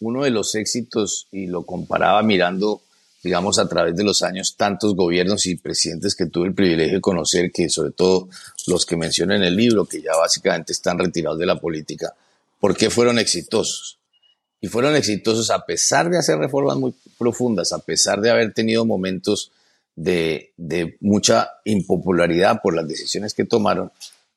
uno 0.00 0.24
de 0.24 0.30
los 0.30 0.54
éxitos, 0.54 1.26
y 1.32 1.46
lo 1.46 1.62
comparaba 1.62 2.22
mirando, 2.22 2.80
digamos, 3.22 3.58
a 3.58 3.68
través 3.68 3.96
de 3.96 4.04
los 4.04 4.22
años, 4.22 4.56
tantos 4.56 4.94
gobiernos 4.94 5.46
y 5.46 5.56
presidentes 5.56 6.14
que 6.14 6.26
tuve 6.26 6.48
el 6.48 6.54
privilegio 6.54 6.96
de 6.96 7.00
conocer, 7.00 7.50
que 7.50 7.68
sobre 7.68 7.90
todo 7.90 8.28
los 8.66 8.86
que 8.86 8.96
mencioné 8.96 9.36
en 9.36 9.42
el 9.42 9.56
libro, 9.56 9.86
que 9.86 10.00
ya 10.00 10.16
básicamente 10.16 10.72
están 10.72 10.98
retirados 10.98 11.38
de 11.38 11.46
la 11.46 11.60
política, 11.60 12.14
¿por 12.60 12.76
qué 12.76 12.90
fueron 12.90 13.18
exitosos? 13.18 13.98
Y 14.60 14.68
fueron 14.68 14.96
exitosos 14.96 15.50
a 15.50 15.64
pesar 15.64 16.10
de 16.10 16.18
hacer 16.18 16.38
reformas 16.38 16.76
muy 16.76 16.94
profundas, 17.16 17.72
a 17.72 17.78
pesar 17.78 18.20
de 18.20 18.30
haber 18.30 18.52
tenido 18.52 18.84
momentos 18.84 19.52
de, 19.94 20.52
mucha 21.00 21.50
impopularidad 21.64 22.60
por 22.62 22.74
las 22.74 22.86
decisiones 22.86 23.34
que 23.34 23.44
tomaron, 23.44 23.90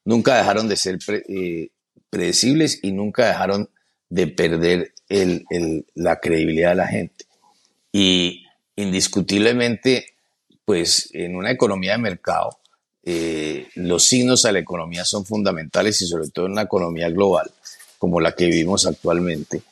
nunca 0.05 0.37
dejaron 0.37 0.67
de 0.67 0.75
ser 0.75 0.99
eh, 1.07 1.69
predecibles 2.11 2.79
y 2.83 2.91
nunca 2.91 3.25
dejaron 3.25 3.69
de 4.09 4.27
perder 4.27 4.93
la 5.95 6.19
credibilidad 6.19 6.69
de 6.69 6.75
la 6.75 6.87
gente. 6.87 7.25
Y 7.91 8.45
indiscutiblemente, 8.75 10.05
pues 10.63 11.09
en 11.13 11.35
una 11.35 11.49
economía 11.49 11.93
de 11.93 11.97
mercado, 11.97 12.59
eh, 13.03 13.67
los 13.75 14.03
signos 14.03 14.45
a 14.45 14.51
la 14.51 14.59
economía 14.59 15.05
son 15.05 15.25
fundamentales 15.25 16.01
y 16.01 16.07
sobre 16.07 16.29
todo 16.29 16.45
en 16.45 16.51
una 16.51 16.61
economía 16.63 17.09
global 17.09 17.49
como 17.97 18.19
la 18.19 18.33
que 18.33 18.45
vivimos 18.45 18.85
actualmente. 18.85 19.63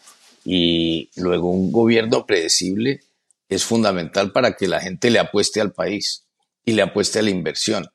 Y 0.45 1.09
luego 1.15 1.51
un 1.51 1.71
gobierno 1.71 2.25
predecible 2.25 3.01
es 3.49 3.63
fundamental 3.63 4.31
para 4.31 4.55
que 4.55 4.67
la 4.67 4.79
gente 4.79 5.09
le 5.09 5.19
apueste 5.19 5.61
al 5.61 5.73
país 5.73 6.23
y 6.63 6.73
le 6.73 6.81
apueste 6.81 7.19
a 7.19 7.21
la 7.23 7.31
inversión, 7.31 7.87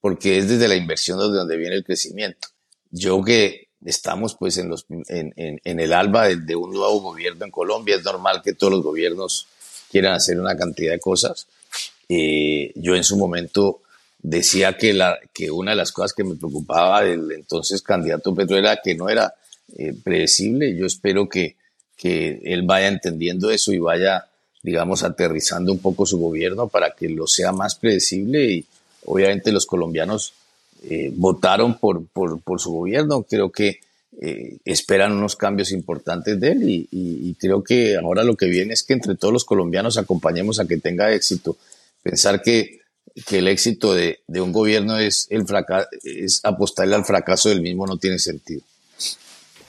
porque 0.00 0.38
es 0.38 0.48
desde 0.48 0.68
la 0.68 0.74
inversión 0.74 1.18
desde 1.18 1.34
donde 1.34 1.56
viene 1.56 1.76
el 1.76 1.84
crecimiento. 1.84 2.48
Yo 2.90 3.22
que 3.22 3.65
estamos 3.86 4.34
pues 4.34 4.58
en, 4.58 4.68
los, 4.68 4.86
en, 5.08 5.32
en, 5.36 5.80
el 5.80 5.92
alba 5.92 6.28
de, 6.28 6.56
un 6.56 6.72
nuevo 6.72 7.00
gobierno 7.00 7.44
en 7.44 7.50
Colombia, 7.50 7.96
es 7.96 8.04
normal 8.04 8.42
que 8.44 8.52
todos 8.52 8.72
los 8.72 8.82
gobiernos 8.82 9.46
quieran 9.90 10.12
hacer 10.14 10.38
una 10.38 10.56
cantidad 10.56 10.92
de 10.92 11.00
cosas. 11.00 11.46
Eh, 12.08 12.72
yo 12.74 12.94
en 12.94 13.04
su 13.04 13.16
momento 13.16 13.82
decía 14.18 14.76
que, 14.76 14.92
la, 14.92 15.18
que 15.32 15.50
una 15.50 15.70
de 15.70 15.76
las 15.76 15.92
cosas 15.92 16.12
que 16.12 16.24
me 16.24 16.34
preocupaba 16.34 17.02
del 17.02 17.30
entonces 17.32 17.80
candidato 17.82 18.34
Petro 18.34 18.56
era 18.56 18.80
que 18.82 18.94
no 18.94 19.08
era 19.08 19.34
eh, 19.78 19.94
predecible. 20.02 20.76
Yo 20.76 20.84
espero 20.86 21.28
que, 21.28 21.56
que 21.96 22.40
él 22.44 22.62
vaya 22.62 22.88
entendiendo 22.88 23.50
eso 23.50 23.72
y 23.72 23.78
vaya 23.78 24.26
digamos, 24.66 25.04
aterrizando 25.04 25.70
un 25.70 25.78
poco 25.78 26.06
su 26.06 26.18
gobierno 26.18 26.66
para 26.66 26.90
que 26.90 27.08
lo 27.08 27.28
sea 27.28 27.52
más 27.52 27.76
predecible 27.76 28.50
y 28.50 28.66
obviamente 29.04 29.52
los 29.52 29.64
colombianos 29.64 30.32
eh, 30.82 31.12
votaron 31.14 31.78
por, 31.78 32.06
por, 32.06 32.60
su 32.60 32.72
gobierno, 32.72 33.22
creo 33.22 33.50
que 33.50 33.80
eh, 34.20 34.58
esperan 34.64 35.12
unos 35.12 35.36
cambios 35.36 35.72
importantes 35.72 36.38
de 36.40 36.52
él 36.52 36.60
y, 36.64 37.34
creo 37.38 37.62
que 37.62 37.96
ahora 37.96 38.24
lo 38.24 38.36
que 38.36 38.46
viene 38.46 38.72
es 38.72 38.82
que 38.82 38.94
entre 38.94 39.14
todos 39.14 39.32
los 39.32 39.44
colombianos 39.44 39.98
acompañemos 39.98 40.58
a 40.58 40.66
que 40.66 40.78
tenga 40.78 41.12
éxito. 41.12 41.56
Pensar 42.02 42.40
que, 42.40 42.80
que 43.26 43.38
el 43.38 43.48
éxito 43.48 43.94
de, 43.94 44.20
un 44.28 44.52
gobierno 44.52 44.98
es, 44.98 45.26
el 45.30 45.44
es 46.04 46.40
apostarle 46.44 46.94
al 46.94 47.04
fracaso 47.04 47.48
del 47.48 47.60
mismo 47.60 47.86
no 47.86 47.98
tiene 47.98 48.18
sentido. 48.18 48.62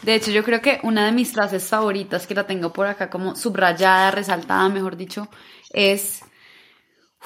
De 0.03 0.15
hecho, 0.15 0.31
yo 0.31 0.43
creo 0.43 0.61
que 0.61 0.79
una 0.83 1.05
de 1.07 1.11
mis 1.11 1.31
frases 1.31 1.63
favoritas, 1.63 2.27
que 2.27 2.35
la 2.35 2.45
tengo 2.45 2.71
por 2.71 2.87
acá 2.87 3.09
como 3.09 3.35
subrayada, 3.35 4.11
resaltada, 4.11 4.69
mejor 4.69 4.95
dicho, 4.95 5.27
es 5.73 6.21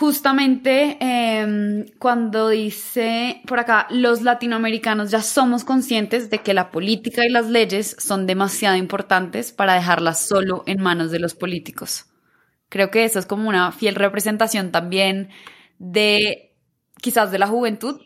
justamente 0.02 0.98
em, 1.00 1.86
cuando 2.00 2.50
dice 2.50 3.44
por 3.46 3.60
acá, 3.60 3.86
los 3.92 4.24
latinoamericanos 4.24 5.12
ya 5.12 5.22
somos 5.22 5.64
conscientes 5.64 6.32
de 6.32 6.40
que 6.40 6.56
la 6.56 6.72
política 6.72 7.24
y 7.24 7.30
las 7.30 7.46
leyes 7.46 7.96
son 8.00 8.26
demasiado 8.26 8.78
importantes 8.78 9.52
para 9.52 9.76
dejarlas 9.76 10.26
solo 10.26 10.64
en 10.66 10.82
manos 10.82 11.12
de 11.12 11.20
los 11.20 11.36
políticos. 11.36 12.08
Creo 12.68 12.90
que 12.90 13.04
eso 13.04 13.20
es 13.20 13.28
como 13.28 13.48
una 13.48 13.72
fiel 13.72 13.94
representación 13.94 14.72
también 14.72 15.30
de 15.78 16.56
quizás 17.00 17.32
de 17.32 17.38
la 17.38 17.46
juventud, 17.46 18.02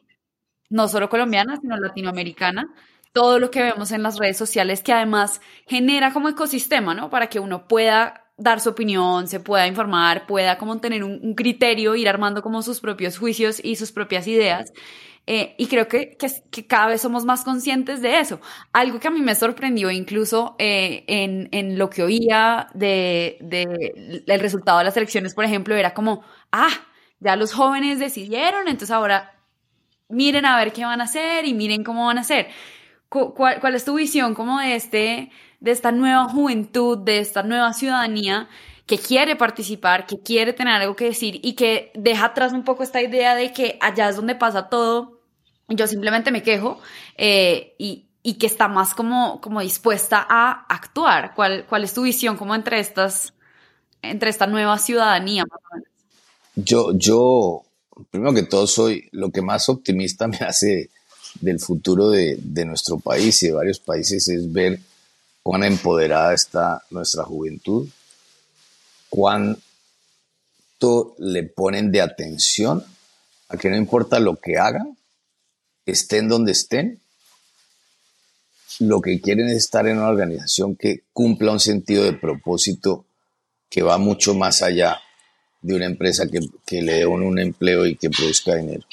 no 0.69 0.89
solo 0.89 1.07
colombiana, 1.07 1.55
sino 1.61 1.77
latinoamericana, 1.77 2.73
todo 3.13 3.39
lo 3.39 3.51
que 3.51 3.63
vemos 3.63 3.93
en 3.93 4.03
las 4.03 4.19
redes 4.19 4.35
sociales 4.35 4.83
que 4.83 4.91
además 4.91 5.39
genera 5.65 6.11
como 6.11 6.27
ecosistema, 6.27 6.93
¿no? 6.93 7.09
Para 7.09 7.27
que 7.27 7.39
uno 7.39 7.69
pueda 7.69 8.24
dar 8.37 8.59
su 8.59 8.69
opinión, 8.69 9.27
se 9.27 9.39
pueda 9.39 9.67
informar, 9.67 10.25
pueda 10.27 10.57
como 10.57 10.79
tener 10.79 11.03
un, 11.03 11.35
criterio, 11.35 11.95
ir 11.95 12.09
armando 12.09 12.41
como 12.41 12.61
sus 12.61 12.81
propios 12.81 13.17
juicios 13.17 13.61
y 13.63 13.75
sus 13.75 13.91
propias 13.91 14.27
ideas. 14.27 14.73
Eh, 15.27 15.55
y 15.57 15.65
creo 15.67 15.87
que, 15.87 16.17
que, 16.17 16.67
cada 16.67 16.87
vez 16.87 17.01
somos 17.01 17.25
más 17.25 17.43
conscientes 17.43 18.01
de 18.01 18.19
eso. 18.19 18.39
Algo 18.73 18.99
que 18.99 19.07
a 19.07 19.11
mí 19.11 19.21
me 19.21 19.33
sorprendió 19.33 19.89
incluso 19.89 20.55
eh, 20.59 21.03
en, 21.07 21.49
en, 21.51 21.79
lo 21.79 21.89
que 21.89 22.03
oía 22.03 22.67
de, 22.75 23.37
de, 23.41 24.23
el 24.27 24.39
resultado 24.39 24.77
de 24.79 24.83
las 24.83 24.97
elecciones, 24.97 25.33
por 25.33 25.45
ejemplo, 25.45 25.75
era 25.75 25.95
como, 25.95 26.23
ah, 26.51 26.69
ya 27.19 27.35
los 27.35 27.53
jóvenes 27.53 27.97
decidieron, 27.97 28.67
entonces 28.67 28.91
ahora 28.91 29.35
miren 30.09 30.45
a 30.45 30.57
ver 30.57 30.73
qué 30.73 30.85
van 30.85 31.01
a 31.01 31.05
hacer 31.05 31.45
y 31.45 31.53
miren 31.53 31.83
cómo 31.83 32.05
van 32.05 32.17
a 32.17 32.21
hacer. 32.21 32.47
¿Cuál, 33.09 33.75
es 33.75 33.85
tu 33.85 33.95
visión 33.95 34.35
como 34.35 34.59
de, 34.59 34.75
este, 34.75 35.31
de 35.65 35.71
esta 35.71 35.91
nueva 35.91 36.29
juventud, 36.29 36.99
de 36.99 37.17
esta 37.17 37.41
nueva 37.41 37.73
ciudadanía 37.73 38.47
que 38.85 38.99
quiere 38.99 39.35
participar, 39.35 40.05
que 40.05 40.19
quiere 40.19 40.53
tener 40.53 40.75
algo 40.75 40.95
que 40.95 41.05
decir 41.05 41.39
y 41.41 41.53
que 41.53 41.91
deja 41.95 42.25
atrás 42.25 42.53
un 42.53 42.63
poco 42.63 42.83
esta 42.83 43.01
idea 43.01 43.33
de 43.33 43.51
que 43.51 43.79
allá 43.81 44.07
es 44.09 44.15
donde 44.15 44.35
pasa 44.35 44.69
todo, 44.69 45.19
yo 45.67 45.87
simplemente 45.87 46.31
me 46.31 46.43
quejo 46.43 46.79
eh, 47.17 47.73
y, 47.79 48.05
y, 48.21 48.35
que 48.35 48.45
está 48.45 48.67
más 48.67 48.93
como, 48.93 49.41
como 49.41 49.59
dispuesta 49.61 50.23
a 50.29 50.67
actuar? 50.69 51.33
¿Cuál, 51.33 51.65
¿Cuál 51.67 51.83
es 51.83 51.95
tu 51.95 52.03
visión 52.03 52.37
como 52.37 52.53
entre 52.53 52.79
estas, 52.79 53.33
entre 54.03 54.29
esta 54.29 54.45
nueva 54.45 54.77
ciudadanía? 54.77 55.45
Yo, 56.53 56.91
yo, 56.93 57.63
primero 58.11 58.35
que 58.35 58.43
todo, 58.43 58.67
soy 58.67 59.09
lo 59.11 59.31
que 59.31 59.41
más 59.41 59.67
optimista 59.67 60.27
me 60.27 60.37
hace 60.37 60.91
del 61.41 61.59
futuro 61.59 62.11
de, 62.11 62.65
nuestro 62.65 62.99
país 62.99 63.41
y 63.41 63.47
de 63.47 63.53
varios 63.53 63.79
países 63.79 64.27
es 64.27 64.53
ver 64.53 64.79
cuán 65.45 65.63
empoderada 65.63 66.33
está 66.33 66.81
nuestra 66.89 67.23
juventud, 67.23 67.87
cuánto 69.09 69.61
le 71.19 71.43
ponen 71.43 71.91
de 71.91 72.01
atención 72.01 72.83
a 73.49 73.55
que 73.55 73.69
no 73.69 73.77
importa 73.77 74.19
lo 74.19 74.37
que 74.37 74.57
hagan, 74.57 74.97
estén 75.85 76.29
donde 76.29 76.51
estén, 76.51 76.99
lo 78.79 79.01
que 79.01 79.21
quieren 79.21 79.47
es 79.49 79.57
estar 79.57 79.87
en 79.87 79.99
una 79.99 80.09
organización 80.09 80.75
que 80.75 81.03
cumpla 81.13 81.51
un 81.51 81.59
sentido 81.59 82.05
de 82.05 82.13
propósito 82.13 83.05
que 83.69 83.83
va 83.83 83.99
mucho 83.99 84.33
más 84.33 84.63
allá 84.63 84.99
de 85.61 85.75
una 85.75 85.85
empresa 85.85 86.25
que, 86.25 86.81
le 86.81 86.93
dé 86.93 87.05
un 87.05 87.37
empleo 87.37 87.85
y 87.85 87.95
que 87.97 88.09
produzca 88.09 88.55
dinero. 88.55 88.83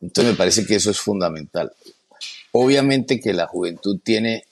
Entonces 0.00 0.32
me 0.32 0.38
parece 0.38 0.64
que 0.64 0.76
eso 0.76 0.90
es 0.90 0.98
fundamental. 0.98 1.70
obviamente 2.52 3.20
que 3.20 3.34
la 3.34 3.46
juventud 3.46 4.00
tiene 4.02 4.46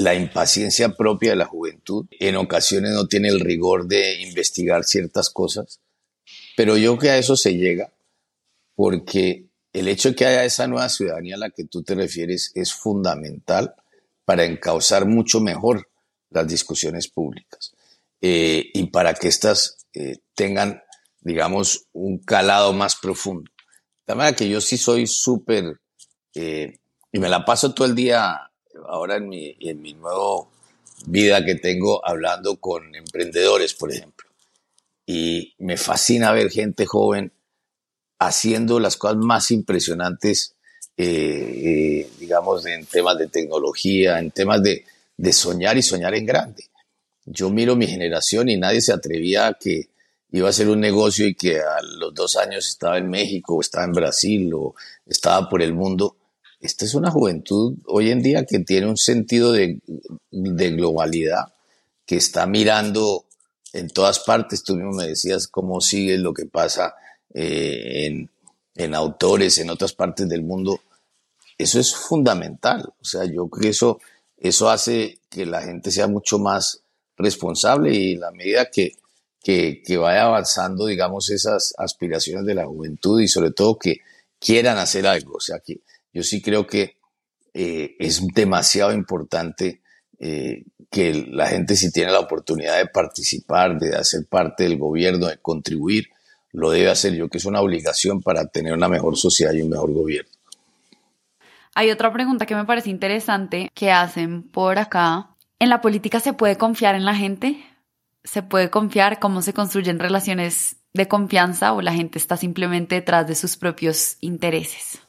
la 0.00 0.14
impaciencia 0.14 0.96
propia 0.96 1.30
de 1.30 1.36
la 1.36 1.44
juventud, 1.44 2.06
en 2.18 2.36
ocasiones 2.36 2.92
no 2.92 3.06
tiene 3.06 3.28
el 3.28 3.38
rigor 3.38 3.86
de 3.86 4.22
investigar 4.22 4.84
ciertas 4.84 5.28
cosas, 5.28 5.80
pero 6.56 6.78
yo 6.78 6.96
creo 6.96 6.98
que 6.98 7.10
a 7.10 7.18
eso 7.18 7.36
se 7.36 7.54
llega 7.54 7.92
porque 8.74 9.50
el 9.74 9.88
hecho 9.88 10.08
de 10.08 10.14
que 10.14 10.24
haya 10.24 10.44
esa 10.44 10.66
nueva 10.66 10.88
ciudadanía 10.88 11.34
a 11.34 11.38
la 11.38 11.50
que 11.50 11.64
tú 11.64 11.82
te 11.82 11.94
refieres 11.94 12.50
es 12.54 12.72
fundamental 12.72 13.74
para 14.24 14.44
encauzar 14.44 15.04
mucho 15.04 15.38
mejor 15.40 15.90
las 16.30 16.48
discusiones 16.48 17.08
públicas 17.08 17.72
eh, 18.22 18.70
y 18.72 18.86
para 18.86 19.12
que 19.12 19.28
éstas 19.28 19.86
eh, 19.92 20.20
tengan, 20.34 20.82
digamos, 21.20 21.88
un 21.92 22.20
calado 22.20 22.72
más 22.72 22.96
profundo. 22.96 23.50
De 24.06 24.14
manera 24.14 24.34
que 24.34 24.48
yo 24.48 24.62
sí 24.62 24.78
soy 24.78 25.06
súper, 25.06 25.78
eh, 26.34 26.78
y 27.12 27.18
me 27.18 27.28
la 27.28 27.44
paso 27.44 27.74
todo 27.74 27.86
el 27.86 27.94
día 27.94 28.49
ahora 28.88 29.16
en 29.16 29.28
mi, 29.28 29.56
en 29.60 29.80
mi 29.80 29.94
nueva 29.94 30.46
vida 31.06 31.44
que 31.44 31.54
tengo 31.54 32.06
hablando 32.06 32.56
con 32.56 32.94
emprendedores, 32.94 33.74
por 33.74 33.92
ejemplo. 33.92 34.28
Y 35.06 35.54
me 35.58 35.76
fascina 35.76 36.32
ver 36.32 36.50
gente 36.50 36.86
joven 36.86 37.32
haciendo 38.18 38.78
las 38.78 38.96
cosas 38.96 39.16
más 39.16 39.50
impresionantes, 39.50 40.54
eh, 40.96 42.04
eh, 42.06 42.10
digamos, 42.18 42.66
en 42.66 42.84
temas 42.84 43.16
de 43.18 43.28
tecnología, 43.28 44.18
en 44.18 44.30
temas 44.30 44.62
de, 44.62 44.84
de, 45.16 45.32
soñar 45.32 45.76
y 45.78 45.82
soñar 45.82 46.14
en 46.14 46.26
grande. 46.26 46.64
Yo 47.24 47.48
miro 47.50 47.76
mi 47.76 47.86
generación 47.86 48.48
y 48.50 48.56
nadie 48.56 48.82
se 48.82 48.92
atrevía 48.92 49.48
a 49.48 49.54
que 49.54 49.88
iba 50.32 50.48
a 50.48 50.52
ser 50.52 50.68
un 50.68 50.80
negocio 50.80 51.26
y 51.26 51.34
que 51.34 51.60
a 51.60 51.80
los 51.82 52.14
dos 52.14 52.36
años 52.36 52.68
estaba 52.68 52.98
en 52.98 53.08
México 53.08 53.54
o 53.54 53.60
estaba 53.60 53.84
en 53.84 53.92
Brasil 53.92 54.52
o 54.54 54.74
estaba 55.06 55.48
por 55.48 55.62
el 55.62 55.72
mundo. 55.72 56.16
Esta 56.60 56.84
es 56.84 56.94
una 56.94 57.10
juventud 57.10 57.76
hoy 57.86 58.10
en 58.10 58.22
día 58.22 58.44
que 58.44 58.58
tiene 58.60 58.86
un 58.86 58.96
sentido 58.96 59.52
de, 59.52 59.80
de 60.30 60.70
globalidad, 60.70 61.46
que 62.04 62.16
está 62.16 62.46
mirando 62.46 63.24
en 63.72 63.88
todas 63.88 64.20
partes. 64.20 64.62
Tú 64.62 64.76
mismo 64.76 64.92
me 64.92 65.08
decías 65.08 65.48
cómo 65.48 65.80
sigue 65.80 66.18
lo 66.18 66.34
que 66.34 66.46
pasa 66.46 66.94
eh, 67.34 68.26
en, 68.74 68.94
autores 68.94 69.58
en 69.58 69.70
otras 69.70 69.92
partes 69.92 70.28
del 70.28 70.42
mundo, 70.42 70.80
eso 71.58 71.78
es 71.78 71.94
fundamental. 71.94 72.92
O 73.00 73.04
sea, 73.04 73.24
yo 73.24 73.48
creo 73.48 73.62
que 73.62 73.68
eso, 73.68 74.00
eso 74.38 74.70
hace 74.70 75.18
que 75.28 75.44
la 75.44 75.62
gente 75.62 75.90
sea 75.90 76.06
mucho 76.08 76.38
más 76.38 76.82
responsable 77.16 77.92
y 77.94 78.16
la 78.16 78.30
medida 78.30 78.70
que, 78.70 78.92
que, 79.42 79.96
vaya 79.98 80.22
avanzando, 80.22 80.86
digamos, 80.86 81.28
esas 81.30 81.74
aspiraciones 81.76 82.46
de 82.46 82.54
la 82.54 82.66
juventud 82.66 83.20
y 83.20 83.28
sobre 83.28 83.50
todo 83.50 83.78
que 83.78 83.98
quieran 84.38 84.78
hacer 84.78 85.06
algo. 85.06 85.34
O 85.34 85.40
sea, 85.40 85.60
que 85.60 85.80
yo 86.12 86.22
sí 86.22 86.42
creo 86.42 86.66
que 86.66 86.96
eh, 87.54 87.96
es 87.98 88.26
demasiado 88.34 88.92
importante 88.92 89.82
eh, 90.18 90.64
que 90.90 91.26
la 91.30 91.46
gente 91.46 91.76
si 91.76 91.90
tiene 91.90 92.12
la 92.12 92.20
oportunidad 92.20 92.76
de 92.78 92.86
participar, 92.86 93.78
de 93.78 93.96
hacer 93.96 94.26
parte 94.26 94.64
del 94.64 94.76
gobierno, 94.76 95.26
de 95.26 95.38
contribuir, 95.38 96.08
lo 96.52 96.70
debe 96.70 96.90
hacer 96.90 97.14
yo, 97.14 97.28
que 97.28 97.38
es 97.38 97.44
una 97.44 97.60
obligación 97.60 98.20
para 98.20 98.46
tener 98.46 98.72
una 98.72 98.88
mejor 98.88 99.16
sociedad 99.16 99.52
y 99.52 99.62
un 99.62 99.70
mejor 99.70 99.92
gobierno. 99.92 100.30
Hay 101.74 101.90
otra 101.90 102.12
pregunta 102.12 102.46
que 102.46 102.56
me 102.56 102.64
parece 102.64 102.90
interesante 102.90 103.70
que 103.74 103.92
hacen 103.92 104.42
por 104.42 104.78
acá. 104.78 105.36
¿En 105.60 105.68
la 105.68 105.80
política 105.80 106.18
se 106.18 106.32
puede 106.32 106.56
confiar 106.56 106.94
en 106.96 107.04
la 107.04 107.14
gente? 107.14 107.64
¿Se 108.24 108.42
puede 108.42 108.70
confiar? 108.70 109.20
¿Cómo 109.20 109.40
se 109.42 109.54
construyen 109.54 110.00
relaciones 110.00 110.76
de 110.92 111.06
confianza 111.06 111.72
o 111.72 111.80
la 111.80 111.92
gente 111.92 112.18
está 112.18 112.36
simplemente 112.36 112.96
detrás 112.96 113.26
de 113.28 113.36
sus 113.36 113.56
propios 113.56 114.16
intereses? 114.20 115.00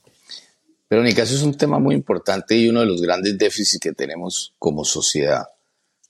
Verónica, 0.91 1.23
eso 1.23 1.35
es 1.35 1.43
un 1.43 1.55
tema 1.55 1.79
muy 1.79 1.95
importante 1.95 2.53
y 2.53 2.67
uno 2.67 2.81
de 2.81 2.85
los 2.85 3.01
grandes 3.01 3.37
déficits 3.37 3.79
que 3.79 3.93
tenemos 3.93 4.53
como 4.59 4.83
sociedad. 4.83 5.45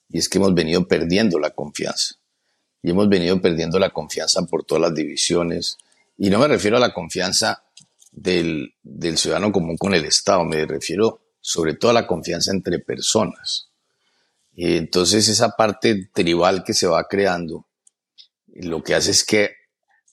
Y 0.10 0.18
es 0.18 0.28
que 0.28 0.40
hemos 0.40 0.56
venido 0.56 0.88
perdiendo 0.88 1.38
la 1.38 1.52
confianza 1.52 2.16
y 2.82 2.90
hemos 2.90 3.08
venido 3.08 3.40
perdiendo 3.40 3.78
la 3.78 3.92
confianza 3.92 4.42
por 4.48 4.64
todas 4.64 4.82
las 4.82 4.96
divisiones. 4.96 5.78
Y 6.18 6.32
no 6.32 6.40
me 6.40 6.48
refiero 6.48 6.78
a 6.78 6.80
la 6.80 6.96
confianza 6.96 7.64
del, 8.12 8.74
ciudadano 9.18 9.52
común 9.52 9.78
con 9.78 9.94
el 9.94 10.04
Estado, 10.04 10.44
me 10.46 10.66
refiero 10.66 11.22
sobre 11.40 11.76
todo 11.76 11.92
a 11.92 11.94
la 11.94 12.08
confianza 12.08 12.52
entre 12.52 12.80
personas. 12.80 13.70
Y 14.56 14.78
entonces 14.78 15.28
esa 15.28 15.52
parte 15.52 16.10
tribal 16.12 16.64
que 16.64 16.74
se 16.74 16.88
va 16.88 17.08
creando, 17.08 17.68
lo 18.48 18.82
que 18.82 18.96
hace 18.96 19.12
es 19.12 19.24
que 19.24 19.52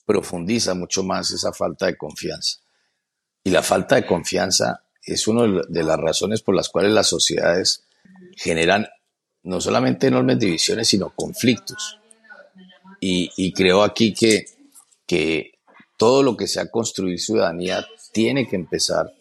profundiza 0.05 0.75
mucho 0.75 1.01
más 1.01 1.31
esa 1.31 1.53
falta 1.53 1.87
de 1.87 1.97
confianza. 1.97 2.59
Y 3.43 3.51
la 3.51 3.63
falta 3.63 3.95
de 3.95 4.05
confianza 4.05 4.83
es 5.03 5.27
una 5.27 5.61
de 5.67 5.83
las 5.83 5.97
razones 5.97 6.41
por 6.41 6.55
las 6.55 6.69
cuales 6.69 6.91
las 6.91 7.07
sociedades 7.07 7.85
generan 8.35 8.87
no 9.43 9.61
solamente 9.61 10.07
enormes 10.07 10.39
divisiones, 10.39 10.87
sino 10.87 11.13
conflictos 11.15 11.99
y, 12.99 13.53
creo 13.53 13.83
aquí 13.83 14.13
que, 14.13 14.45
que 15.05 15.53
todo 15.97 16.23
lo 16.23 16.35
que 16.35 16.47
sea 16.47 16.69
construir 16.69 17.19
ciudadanía 17.19 17.85
tiene 18.11 18.47
que 18.47 18.55
empezar 18.55 19.13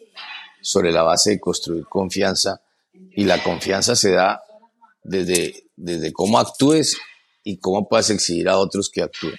sobre 0.61 0.93
la 0.93 1.03
base 1.03 1.31
de 1.31 1.41
construir 1.41 1.85
confianza 1.85 2.61
y 2.93 3.25
la 3.25 3.43
confianza 3.43 3.95
se 3.95 4.13
da 4.13 4.43
desde, 5.03 5.65
desde 5.77 6.13
cómo 6.13 6.39
actúes 6.39 6.99
y 7.45 7.59
cómo 7.59 7.89
puedes 7.89 8.11
exigir 8.11 8.49
a 8.49 8.59
otros 8.59 8.91
que 8.91 9.03
actúen. 9.03 9.39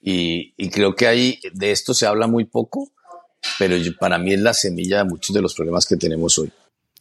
Y, 0.00 0.54
y, 0.56 0.70
creo 0.70 0.94
que 0.94 1.06
ahí 1.06 1.40
de 1.52 1.72
esto 1.72 1.92
se 1.92 2.06
habla 2.06 2.26
muy 2.26 2.44
poco, 2.44 2.92
pero 3.58 3.76
para 3.98 4.18
mí 4.18 4.32
es 4.32 4.40
la 4.40 4.54
semilla 4.54 4.98
de 4.98 5.04
muchos 5.04 5.34
de 5.34 5.42
los 5.42 5.54
problemas 5.54 5.86
que 5.86 5.96
tenemos 5.96 6.38
hoy. 6.38 6.52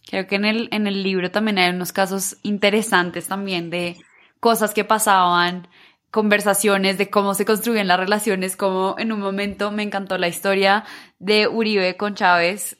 Creo 0.07 0.27
que 0.27 0.35
en 0.35 0.45
el, 0.45 0.69
en 0.71 0.87
el 0.87 1.03
libro 1.03 1.31
también 1.31 1.57
hay 1.57 1.71
unos 1.71 1.91
casos 1.91 2.37
interesantes 2.43 3.27
también 3.27 3.69
de 3.69 3.97
cosas 4.39 4.73
que 4.73 4.83
pasaban 4.83 5.67
conversaciones 6.11 6.97
de 6.97 7.09
cómo 7.09 7.33
se 7.33 7.43
construyen 7.43 7.87
las 7.87 7.99
relaciones, 7.99 8.55
como 8.55 8.95
en 8.97 9.11
un 9.11 9.19
momento 9.19 9.71
me 9.71 9.83
encantó 9.83 10.17
la 10.17 10.29
historia 10.29 10.85
de 11.19 11.47
Uribe 11.47 11.97
con 11.97 12.15
Chávez, 12.15 12.77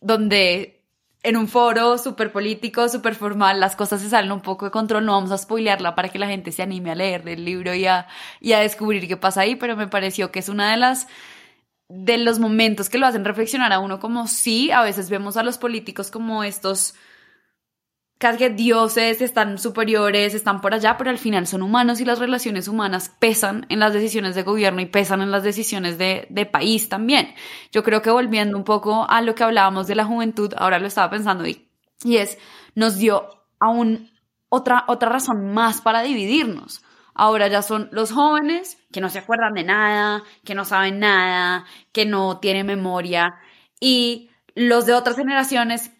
donde 0.00 0.86
en 1.22 1.36
un 1.36 1.48
foro 1.48 1.98
súper 1.98 2.32
político, 2.32 2.88
súper 2.88 3.14
formal, 3.14 3.60
las 3.60 3.76
cosas 3.76 4.00
se 4.00 4.08
salen 4.08 4.32
un 4.32 4.40
poco 4.40 4.64
de 4.64 4.70
control, 4.70 5.04
no 5.04 5.12
vamos 5.12 5.32
a 5.32 5.36
spoilearla 5.36 5.94
para 5.94 6.08
que 6.08 6.18
la 6.18 6.28
gente 6.28 6.52
se 6.52 6.62
anime 6.62 6.92
a 6.92 6.94
leer 6.94 7.28
el 7.28 7.44
libro 7.44 7.74
y 7.74 7.84
a, 7.84 8.06
y 8.40 8.52
a 8.52 8.60
descubrir 8.60 9.06
qué 9.06 9.18
pasa 9.18 9.42
ahí, 9.42 9.56
pero 9.56 9.76
me 9.76 9.88
pareció 9.88 10.30
que 10.30 10.38
es 10.38 10.48
una 10.48 10.70
de 10.70 10.78
las 10.78 11.08
de 11.88 12.18
los 12.18 12.38
momentos 12.38 12.88
que 12.88 12.98
lo 12.98 13.06
hacen 13.06 13.24
reflexionar 13.24 13.72
a 13.72 13.78
uno 13.78 13.98
como 13.98 14.26
sí, 14.26 14.70
a 14.70 14.82
veces 14.82 15.08
vemos 15.08 15.36
a 15.36 15.42
los 15.42 15.58
políticos 15.58 16.10
como 16.10 16.44
estos 16.44 16.94
casi 18.18 18.36
que 18.36 18.50
dioses 18.50 19.22
están 19.22 19.58
superiores, 19.58 20.34
están 20.34 20.60
por 20.60 20.74
allá, 20.74 20.98
pero 20.98 21.10
al 21.10 21.18
final 21.18 21.46
son 21.46 21.62
humanos 21.62 22.00
y 22.00 22.04
las 22.04 22.18
relaciones 22.18 22.66
humanas 22.66 23.12
pesan 23.20 23.64
en 23.68 23.78
las 23.78 23.92
decisiones 23.92 24.34
de 24.34 24.42
gobierno 24.42 24.80
y 24.80 24.86
pesan 24.86 25.22
en 25.22 25.30
las 25.30 25.44
decisiones 25.44 25.98
de, 25.98 26.26
de, 26.28 26.44
país 26.44 26.88
también. 26.88 27.34
Yo 27.70 27.84
creo 27.84 28.02
que 28.02 28.10
volviendo 28.10 28.56
un 28.56 28.64
poco 28.64 29.06
a 29.08 29.22
lo 29.22 29.36
que 29.36 29.44
hablábamos 29.44 29.86
de 29.86 29.94
la 29.94 30.04
juventud, 30.04 30.52
ahora 30.58 30.80
lo 30.80 30.88
estaba 30.88 31.10
pensando 31.10 31.46
y, 31.46 31.68
y 32.04 32.16
es, 32.16 32.38
nos 32.74 32.96
dio 32.96 33.44
aún 33.60 34.10
otra, 34.48 34.84
otra 34.88 35.08
razón 35.08 35.54
más 35.54 35.80
para 35.80 36.02
dividirnos. 36.02 36.82
Ahora 37.18 37.48
ya 37.48 37.62
son 37.62 37.88
los 37.90 38.12
jóvenes 38.12 38.78
que 38.92 39.00
no 39.00 39.10
se 39.10 39.18
acuerdan 39.18 39.54
de 39.54 39.64
nada, 39.64 40.22
que 40.44 40.54
no 40.54 40.64
saben 40.64 41.00
nada, 41.00 41.66
que 41.92 42.06
no 42.06 42.38
tienen 42.38 42.64
memoria 42.64 43.34
y 43.80 44.30
los 44.54 44.86
de 44.86 44.92
otras 44.92 45.16
generaciones 45.16 45.90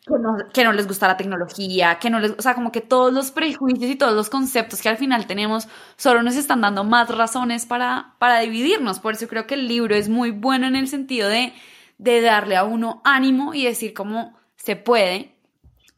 que 0.52 0.64
no, 0.64 0.72
les 0.72 0.86
gusta 0.86 1.08
la 1.08 1.16
tecnología, 1.16 1.98
que 2.00 2.08
no 2.08 2.20
les, 2.20 2.32
o 2.32 2.42
sea, 2.42 2.54
como 2.54 2.72
que 2.72 2.80
todos 2.80 3.12
los 3.12 3.30
prejuicios 3.32 3.90
y 3.90 3.96
todos 3.96 4.14
los 4.14 4.30
conceptos 4.30 4.80
que 4.80 4.88
al 4.88 4.96
final 4.96 5.26
tenemos 5.26 5.68
solo 5.96 6.22
nos 6.22 6.36
están 6.36 6.60
dando 6.60 6.84
más 6.84 7.08
razones 7.08 7.66
para, 7.66 8.14
para 8.18 8.40
dividirnos. 8.40 9.00
Por 9.00 9.14
eso 9.14 9.28
creo 9.28 9.46
que 9.46 9.54
el 9.54 9.68
libro 9.68 9.94
es 9.94 10.08
muy 10.08 10.30
bueno 10.30 10.66
en 10.66 10.76
el 10.76 10.88
sentido 10.88 11.28
de, 11.28 11.52
de 11.98 12.20
darle 12.20 12.56
a 12.56 12.64
uno 12.64 13.00
ánimo 13.04 13.54
y 13.54 13.64
decir 13.64 13.92
cómo 13.92 14.36
se 14.56 14.76
puede. 14.76 15.36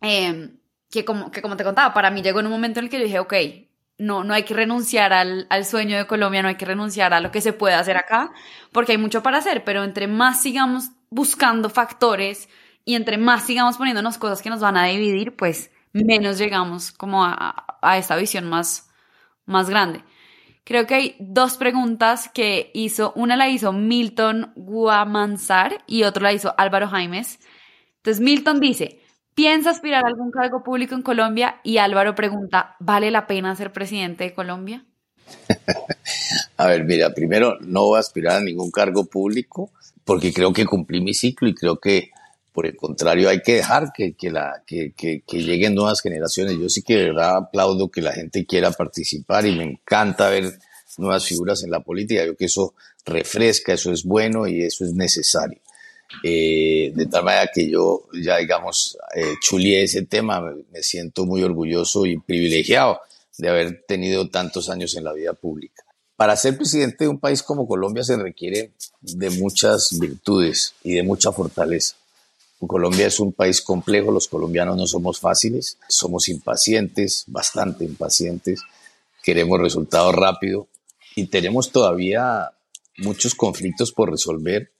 Em, 0.02 0.58
que, 0.90 1.04
como, 1.04 1.30
que 1.30 1.42
como 1.42 1.56
te 1.56 1.64
contaba, 1.64 1.94
para 1.94 2.10
mí 2.10 2.22
llegó 2.22 2.40
en 2.40 2.46
un 2.46 2.52
momento 2.52 2.80
en 2.80 2.86
el 2.86 2.90
que 2.90 2.98
yo 2.98 3.04
dije, 3.04 3.18
ok, 3.20 3.34
no, 4.00 4.24
no 4.24 4.32
hay 4.32 4.44
que 4.44 4.54
renunciar 4.54 5.12
al, 5.12 5.46
al, 5.50 5.64
sueño 5.66 5.98
de 5.98 6.06
Colombia, 6.06 6.42
no 6.42 6.48
hay 6.48 6.56
que 6.56 6.64
renunciar 6.64 7.12
a 7.12 7.20
lo 7.20 7.30
que 7.30 7.42
se 7.42 7.52
puede 7.52 7.74
hacer 7.74 7.98
acá, 7.98 8.32
porque 8.72 8.92
hay 8.92 8.98
mucho 8.98 9.22
para 9.22 9.38
hacer, 9.38 9.62
pero 9.62 9.84
entre 9.84 10.06
más 10.06 10.40
sigamos 10.40 10.90
buscando 11.10 11.68
factores 11.68 12.48
y 12.84 12.94
entre 12.94 13.18
más 13.18 13.44
sigamos 13.44 13.76
poniéndonos 13.76 14.16
cosas 14.16 14.40
que 14.40 14.48
nos 14.48 14.60
van 14.60 14.78
a 14.78 14.86
dividir, 14.86 15.36
pues 15.36 15.70
menos 15.92 16.38
llegamos 16.38 16.92
como 16.92 17.24
a, 17.24 17.78
a 17.82 17.98
esta 17.98 18.16
visión 18.16 18.48
más, 18.48 18.90
más 19.44 19.68
grande. 19.68 20.02
Creo 20.64 20.86
que 20.86 20.94
hay 20.94 21.16
dos 21.18 21.58
preguntas 21.58 22.30
que 22.32 22.70
hizo, 22.72 23.12
una 23.16 23.36
la 23.36 23.48
hizo 23.48 23.72
Milton 23.72 24.52
Guamansar 24.56 25.84
y 25.86 26.04
otra 26.04 26.22
la 26.22 26.32
hizo 26.32 26.54
Álvaro 26.56 26.88
Jaimes. 26.88 27.38
Entonces 27.96 28.20
Milton 28.22 28.60
dice, 28.60 28.99
¿piensa 29.40 29.70
aspirar 29.70 30.04
a 30.04 30.08
algún 30.08 30.30
cargo 30.30 30.62
público 30.62 30.94
en 30.94 31.00
Colombia? 31.00 31.62
Y 31.64 31.78
Álvaro 31.78 32.14
pregunta, 32.14 32.76
¿vale 32.78 33.10
la 33.10 33.26
pena 33.26 33.56
ser 33.56 33.72
presidente 33.72 34.24
de 34.24 34.34
Colombia? 34.34 34.84
a 36.58 36.66
ver, 36.66 36.84
mira, 36.84 37.14
primero 37.14 37.56
no 37.60 37.86
voy 37.86 37.96
a 37.96 38.00
aspirar 38.00 38.36
a 38.36 38.40
ningún 38.40 38.70
cargo 38.70 39.06
público 39.06 39.70
porque 40.04 40.34
creo 40.34 40.52
que 40.52 40.66
cumplí 40.66 41.00
mi 41.00 41.14
ciclo 41.14 41.48
y 41.48 41.54
creo 41.54 41.80
que 41.80 42.10
Por 42.52 42.66
el 42.66 42.76
contrario, 42.76 43.30
hay 43.30 43.40
que 43.40 43.54
dejar 43.54 43.92
que, 43.94 44.14
la, 44.30 44.62
que, 44.66 44.92
lleguen 45.32 45.74
nuevas 45.74 46.02
generaciones. 46.02 46.58
Yo 46.58 46.68
sí 46.68 46.82
que 46.82 46.96
de 46.96 47.04
verdad 47.04 47.36
aplaudo 47.36 47.90
que 47.90 48.02
la 48.02 48.12
gente 48.12 48.44
quiera 48.44 48.70
participar 48.72 49.46
y 49.46 49.56
me 49.56 49.64
encanta 49.64 50.28
ver 50.28 50.52
nuevas 50.98 51.24
figuras 51.24 51.64
en 51.64 51.70
la 51.70 51.80
política. 51.80 52.20
Yo 52.20 52.26
creo 52.26 52.36
que 52.36 52.44
eso 52.44 52.74
refresca, 53.06 53.72
eso 53.72 53.90
es 53.90 54.04
bueno 54.04 54.46
y 54.46 54.64
eso 54.64 54.84
es 54.84 54.92
necesario. 54.92 55.62
Eh, 56.22 56.92
de 56.94 57.06
tal 57.06 57.24
manera 57.24 57.50
que 57.52 57.68
yo 57.68 58.02
ya, 58.12 58.36
digamos, 58.38 58.98
eh, 59.14 59.34
chulié 59.40 59.84
ese 59.84 60.02
tema, 60.02 60.40
me, 60.40 60.82
siento 60.82 61.24
muy 61.24 61.42
orgulloso 61.42 62.04
y 62.06 62.18
privilegiado 62.18 63.00
de 63.38 63.48
haber 63.48 63.84
tenido 63.86 64.28
tantos 64.28 64.68
años 64.68 64.96
en 64.96 65.04
la 65.04 65.12
vida 65.12 65.32
pública. 65.32 65.84
Para 66.16 66.36
ser 66.36 66.56
presidente 66.56 67.04
de 67.04 67.08
un 67.08 67.18
país 67.18 67.42
como 67.42 67.66
Colombia 67.66 68.04
se 68.04 68.16
requiere 68.16 68.72
de 69.00 69.30
muchas 69.30 69.98
virtudes 69.98 70.74
y 70.82 70.94
de 70.94 71.02
mucha 71.02 71.32
fortaleza. 71.32 71.96
Colombia 72.66 73.06
es 73.06 73.20
un 73.20 73.32
país 73.32 73.62
complejo, 73.62 74.12
los 74.12 74.28
colombianos 74.28 74.76
no 74.76 74.86
somos 74.86 75.18
fáciles, 75.18 75.78
somos 75.88 76.28
impacientes, 76.28 77.24
bastante 77.26 77.84
impacientes, 77.84 78.60
queremos 79.22 79.58
resultados 79.60 80.14
rápidos 80.14 80.66
y 81.16 81.26
tenemos 81.28 81.72
todavía 81.72 82.50
muchos 82.98 83.34
conflictos 83.34 83.92
por 83.92 84.10
resolver 84.10 84.70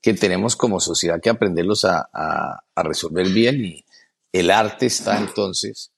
que 0.00 0.14
tenemos 0.14 0.56
como 0.56 0.80
sociedad 0.80 1.20
que 1.20 1.30
aprenderlos 1.30 1.84
a, 1.84 2.62
resolver 2.76 3.28
bien 3.28 3.64
y 3.64 3.84
el 4.32 4.50
arte 4.50 4.86
está 4.86 5.18
entonces 5.18 5.90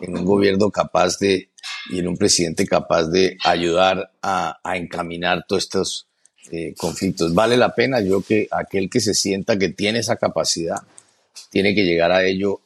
en 0.00 0.16
un 0.16 0.24
gobierno 0.24 0.70
capaz 0.70 1.18
de 1.18 1.50
y 1.90 1.98
en 1.98 2.08
un 2.08 2.16
presidente 2.16 2.66
capaz 2.66 3.04
de 3.08 3.36
ayudar 3.44 4.12
a, 4.22 4.58
encaminar 4.74 5.44
todos 5.46 5.64
estos 5.64 6.06
eh, 6.50 6.74
conflictos. 6.76 7.34
Vale 7.34 7.56
la 7.56 7.74
pena, 7.74 8.00
yo 8.00 8.22
que 8.22 8.48
aquel 8.50 8.88
que 8.88 9.00
se 9.00 9.14
sienta 9.14 9.58
que 9.58 9.68
tiene 9.68 9.98
esa 9.98 10.16
capacidad, 10.16 10.78
tiene 11.50 11.74
que 11.74 11.84
llegar 11.84 12.12
a 12.12 12.24
ello 12.24 12.60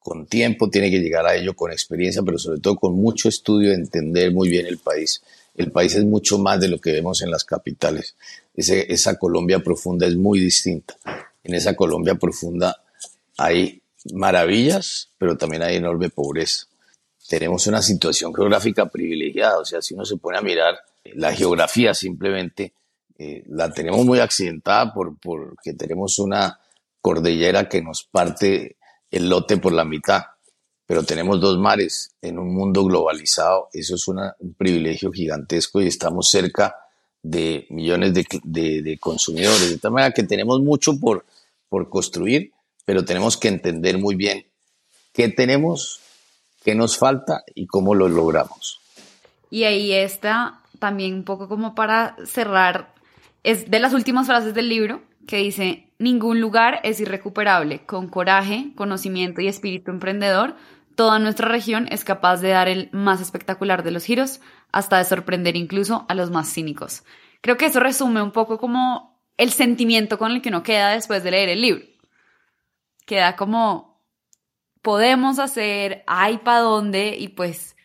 con 0.00 0.26
tiempo, 0.26 0.70
tiene 0.70 0.90
que 0.90 0.98
llegar 0.98 1.26
a 1.26 1.36
ello 1.36 1.54
con 1.54 1.70
experiencia, 1.70 2.22
pero 2.22 2.38
sobre 2.38 2.60
todo 2.60 2.76
con 2.76 2.94
mucho 2.94 3.28
estudio 3.28 3.70
de 3.70 3.76
entender 3.76 4.32
muy 4.32 4.48
bien 4.48 4.66
el 4.66 4.78
país. 4.78 5.22
El 5.54 5.72
país 5.72 5.94
es 5.94 6.04
mucho 6.04 6.38
más 6.38 6.60
de 6.60 6.68
lo 6.68 6.78
que 6.78 6.92
vemos 6.92 7.22
en 7.22 7.30
las 7.30 7.44
capitales 7.44 8.14
esa 8.60 9.18
Colombia 9.18 9.60
profunda 9.60 10.06
es 10.06 10.16
muy 10.16 10.40
distinta. 10.40 10.96
En 11.42 11.54
esa 11.54 11.74
Colombia 11.74 12.14
profunda 12.14 12.82
hay 13.38 13.82
maravillas, 14.12 15.10
pero 15.18 15.36
también 15.36 15.62
hay 15.62 15.76
enorme 15.76 16.10
pobreza. 16.10 16.66
Tenemos 17.28 17.66
una 17.66 17.80
situación 17.80 18.34
geográfica 18.34 18.86
privilegiada, 18.86 19.58
o 19.58 19.64
sea, 19.64 19.80
si 19.80 19.94
uno 19.94 20.04
se 20.04 20.16
pone 20.16 20.38
a 20.38 20.42
mirar 20.42 20.78
la 21.14 21.32
geografía 21.32 21.94
simplemente, 21.94 22.72
eh, 23.18 23.44
la 23.48 23.70
tenemos 23.72 24.04
muy 24.04 24.18
accidentada 24.18 24.92
por, 24.92 25.18
porque 25.18 25.74
tenemos 25.74 26.18
una 26.18 26.58
cordillera 27.00 27.68
que 27.68 27.82
nos 27.82 28.04
parte 28.04 28.76
el 29.10 29.28
lote 29.28 29.56
por 29.56 29.72
la 29.72 29.84
mitad, 29.84 30.22
pero 30.90 31.04
tenemos 31.04 31.40
dos 31.40 31.56
mares 31.56 32.16
en 32.20 32.36
un 32.36 32.52
mundo 32.52 32.84
globalizado, 32.84 33.68
eso 33.72 33.94
es 33.94 34.08
un 34.08 34.18
privilegio 34.58 35.12
gigantesco 35.12 35.80
y 35.80 35.86
estamos 35.86 36.28
cerca 36.28 36.74
de 37.22 37.68
millones 37.70 38.12
de, 38.12 38.98
consumidores. 38.98 39.70
De 39.70 39.78
tal 39.78 39.92
manera 39.92 40.12
que 40.12 40.24
tenemos 40.24 40.60
mucho 40.60 40.98
por, 40.98 41.24
por 41.68 41.88
construir, 41.88 42.50
pero 42.84 43.04
tenemos 43.04 43.36
que 43.36 43.46
entender 43.46 43.98
muy 43.98 44.16
bien 44.16 44.46
qué 45.12 45.28
tenemos, 45.28 46.00
qué 46.64 46.74
nos 46.74 46.98
falta 46.98 47.44
y 47.54 47.68
cómo 47.68 47.94
lo 47.94 48.08
logramos. 48.08 48.80
Y 49.48 49.62
ahí 49.62 49.92
está 49.92 50.58
también 50.80 51.14
un 51.14 51.24
poco 51.24 51.48
como 51.48 51.76
para 51.76 52.16
cerrar, 52.26 52.92
es 53.44 53.70
de 53.70 53.78
las 53.78 53.94
últimas 53.94 54.26
frases 54.26 54.54
del 54.54 54.68
libro 54.68 55.02
que 55.28 55.36
dice, 55.36 55.86
ningún 56.00 56.40
lugar 56.40 56.80
es 56.82 56.98
irrecuperable, 56.98 57.84
con 57.86 58.08
coraje, 58.08 58.72
conocimiento 58.74 59.40
y 59.40 59.46
espíritu 59.46 59.92
emprendedor, 59.92 60.56
toda 61.00 61.18
nuestra 61.18 61.48
región 61.48 61.88
es 61.90 62.04
capaz 62.04 62.42
de 62.42 62.50
dar 62.50 62.68
el 62.68 62.90
más 62.92 63.22
espectacular 63.22 63.82
de 63.82 63.90
los 63.90 64.04
giros, 64.04 64.42
hasta 64.70 64.98
de 64.98 65.06
sorprender 65.06 65.56
incluso 65.56 66.04
a 66.10 66.14
los 66.14 66.30
más 66.30 66.52
cínicos. 66.52 67.04
Creo 67.40 67.56
que 67.56 67.64
eso 67.64 67.80
resume 67.80 68.20
un 68.20 68.32
poco 68.32 68.58
como 68.58 69.18
el 69.38 69.50
sentimiento 69.50 70.18
con 70.18 70.30
el 70.30 70.42
que 70.42 70.50
uno 70.50 70.62
queda 70.62 70.90
después 70.90 71.24
de 71.24 71.30
leer 71.30 71.48
el 71.48 71.62
libro. 71.62 71.86
Queda 73.06 73.34
como, 73.34 74.04
podemos 74.82 75.38
hacer, 75.38 76.04
hay 76.06 76.36
para 76.36 76.58
dónde, 76.58 77.16
y 77.18 77.28
pues 77.28 77.76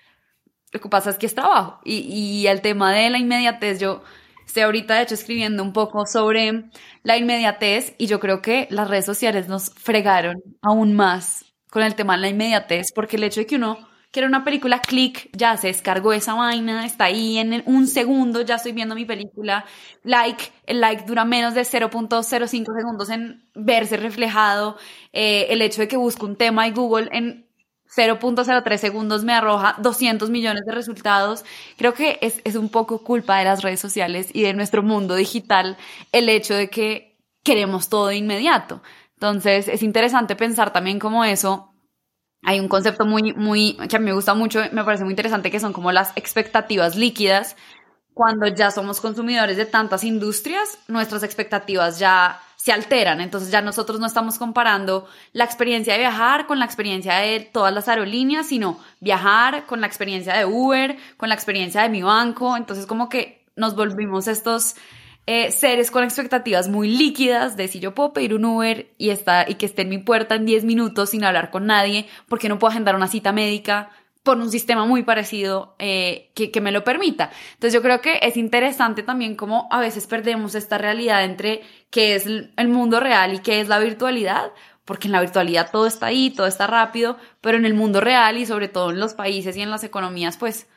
lo 0.73 0.81
que 0.81 0.89
pasa 0.89 1.09
es 1.09 1.17
que 1.17 1.27
es 1.27 1.35
trabajo. 1.35 1.79
Y, 1.85 1.99
y 1.99 2.47
el 2.47 2.59
tema 2.59 2.91
de 2.91 3.09
la 3.09 3.17
inmediatez, 3.17 3.79
yo 3.79 4.03
estoy 4.45 4.63
ahorita 4.63 4.95
de 4.95 5.03
hecho 5.03 5.13
escribiendo 5.13 5.63
un 5.63 5.71
poco 5.71 6.05
sobre 6.05 6.65
la 7.03 7.15
inmediatez 7.15 7.95
y 7.97 8.07
yo 8.07 8.19
creo 8.19 8.41
que 8.41 8.67
las 8.71 8.89
redes 8.89 9.05
sociales 9.05 9.47
nos 9.47 9.69
fregaron 9.69 10.43
aún 10.61 10.97
más 10.97 11.44
con 11.75 11.83
el 11.83 11.93
tema 11.93 12.15
de 12.15 12.21
la 12.21 12.29
inmediatez, 12.29 12.93
porque 12.95 13.17
el 13.17 13.25
hecho 13.25 13.41
de 13.41 13.47
que 13.47 13.57
uno 13.57 13.77
que 14.09 14.21
era 14.21 14.29
una 14.29 14.45
película 14.45 14.79
click, 14.79 15.29
ya 15.33 15.57
se 15.57 15.67
descargó 15.67 16.13
esa 16.13 16.33
vaina, 16.33 16.85
está 16.85 17.03
ahí 17.03 17.37
en 17.37 17.63
un 17.65 17.87
segundo, 17.87 18.39
ya 18.43 18.55
estoy 18.55 18.71
viendo 18.71 18.95
mi 18.95 19.03
película, 19.03 19.65
like, 20.03 20.53
el 20.67 20.79
like 20.79 21.03
dura 21.03 21.25
menos 21.25 21.53
de 21.53 21.63
0.05 21.63 22.47
segundos 22.47 23.09
en 23.09 23.43
verse 23.55 23.97
reflejado, 23.97 24.77
eh, 25.11 25.47
el 25.49 25.61
hecho 25.61 25.81
de 25.81 25.89
que 25.89 25.97
busco 25.97 26.25
un 26.25 26.37
tema 26.37 26.65
y 26.65 26.71
Google 26.71 27.09
en 27.11 27.45
0.03 27.93 28.77
segundos 28.77 29.25
me 29.25 29.33
arroja 29.33 29.75
200 29.79 30.29
millones 30.29 30.63
de 30.65 30.71
resultados. 30.71 31.43
Creo 31.75 31.93
que 31.93 32.19
es, 32.21 32.39
es 32.45 32.55
un 32.55 32.69
poco 32.69 32.99
culpa 32.99 33.39
de 33.39 33.43
las 33.43 33.63
redes 33.63 33.81
sociales 33.81 34.29
y 34.31 34.43
de 34.43 34.53
nuestro 34.53 34.81
mundo 34.81 35.15
digital 35.15 35.75
el 36.13 36.29
hecho 36.29 36.53
de 36.53 36.69
que 36.69 37.17
queremos 37.43 37.89
todo 37.89 38.07
de 38.07 38.15
inmediato. 38.15 38.81
Entonces 39.15 39.67
es 39.67 39.83
interesante 39.83 40.35
pensar 40.35 40.71
también 40.73 40.99
como 40.99 41.23
eso 41.23 41.75
hay 42.45 42.59
un 42.59 42.67
concepto 42.67 43.05
muy, 43.05 43.33
muy, 43.33 43.75
que 43.89 43.95
a 43.95 43.99
mí 43.99 44.05
me 44.05 44.13
gusta 44.13 44.35
mucho, 44.35 44.61
me 44.71 44.83
parece 44.83 45.03
muy 45.03 45.13
interesante, 45.13 45.49
que 45.49 45.59
son 45.59 45.73
como 45.73 45.91
las 45.91 46.11
expectativas 46.15 46.95
líquidas. 46.95 47.57
Cuando 48.13 48.47
ya 48.47 48.71
somos 48.71 49.01
consumidores 49.01 49.57
de 49.57 49.65
tantas 49.65 50.03
industrias, 50.03 50.77
nuestras 50.87 51.23
expectativas 51.23 51.97
ya 51.97 52.39
se 52.55 52.71
alteran. 52.71 53.19
Entonces 53.19 53.49
ya 53.51 53.61
nosotros 53.61 53.99
no 53.99 54.05
estamos 54.05 54.37
comparando 54.37 55.07
la 55.33 55.43
experiencia 55.43 55.93
de 55.93 55.99
viajar 55.99 56.45
con 56.45 56.59
la 56.59 56.65
experiencia 56.65 57.15
de 57.15 57.39
todas 57.39 57.73
las 57.73 57.87
aerolíneas, 57.87 58.45
sino 58.47 58.79
viajar 58.99 59.65
con 59.65 59.81
la 59.81 59.87
experiencia 59.87 60.37
de 60.37 60.45
Uber, 60.45 60.97
con 61.17 61.29
la 61.29 61.35
experiencia 61.35 61.81
de 61.81 61.89
mi 61.89 62.03
banco. 62.03 62.55
Entonces 62.55 62.85
como 62.85 63.09
que 63.09 63.43
nos 63.55 63.75
volvimos 63.75 64.27
estos 64.27 64.75
eh, 65.27 65.51
seres 65.51 65.89
con 65.89 66.03
expectativas 66.03 66.67
muy 66.67 66.87
líquidas 66.87 67.57
de 67.57 67.67
si 67.67 67.79
yo 67.79 67.95
puedo 67.95 68.13
pedir 68.13 68.33
un 68.33 68.45
Uber 68.45 68.93
y, 68.97 69.09
está, 69.09 69.45
y 69.47 69.55
que 69.55 69.65
esté 69.65 69.81
en 69.81 69.89
mi 69.89 69.97
puerta 69.97 70.35
en 70.35 70.45
10 70.45 70.65
minutos 70.65 71.09
sin 71.09 71.23
hablar 71.23 71.49
con 71.49 71.65
nadie, 71.65 72.07
porque 72.27 72.49
no 72.49 72.59
puedo 72.59 72.71
agendar 72.71 72.95
una 72.95 73.07
cita 73.07 73.31
médica 73.31 73.89
por 74.21 74.37
un 74.37 74.49
sistema 74.49 74.85
muy 74.85 75.03
parecido 75.03 75.75
eh, 75.77 76.31
que, 76.33 76.51
que, 76.51 76.61
me 76.61 76.71
lo 76.71 76.83
permita. 76.83 77.31
Entonces 77.53 77.73
yo 77.73 77.81
creo 77.81 78.01
que 78.01 78.19
es 78.21 78.37
interesante 78.37 79.03
también 79.03 79.35
cómo 79.35 79.67
a 79.71 79.79
veces 79.79 80.07
perdemos 80.07 80.55
esta 80.55 80.77
realidad 80.77 81.23
entre 81.23 81.61
qué 81.91 82.15
es 82.15 82.25
el 82.25 82.67
mundo 82.67 82.99
real 82.99 83.35
y 83.35 83.39
qué 83.39 83.61
es 83.61 83.67
la 83.67 83.77
virtualidad, 83.77 84.51
porque 84.83 85.07
en 85.07 85.11
la 85.11 85.21
virtualidad 85.21 85.69
todo 85.71 85.87
está 85.87 86.07
ahí, 86.07 86.31
todo 86.31 86.47
está 86.47 86.67
rápido, 86.67 87.17
pero 87.41 87.57
en 87.57 87.65
el 87.65 87.73
mundo 87.73 88.01
real 88.01 88.37
y 88.37 88.45
sobre 88.45 88.67
todo 88.67 88.91
en 88.91 88.99
los 88.99 89.13
países 89.13 89.57
y 89.57 89.61
en 89.61 89.71
las 89.71 89.83
economías, 89.83 90.37
pues 90.37 90.67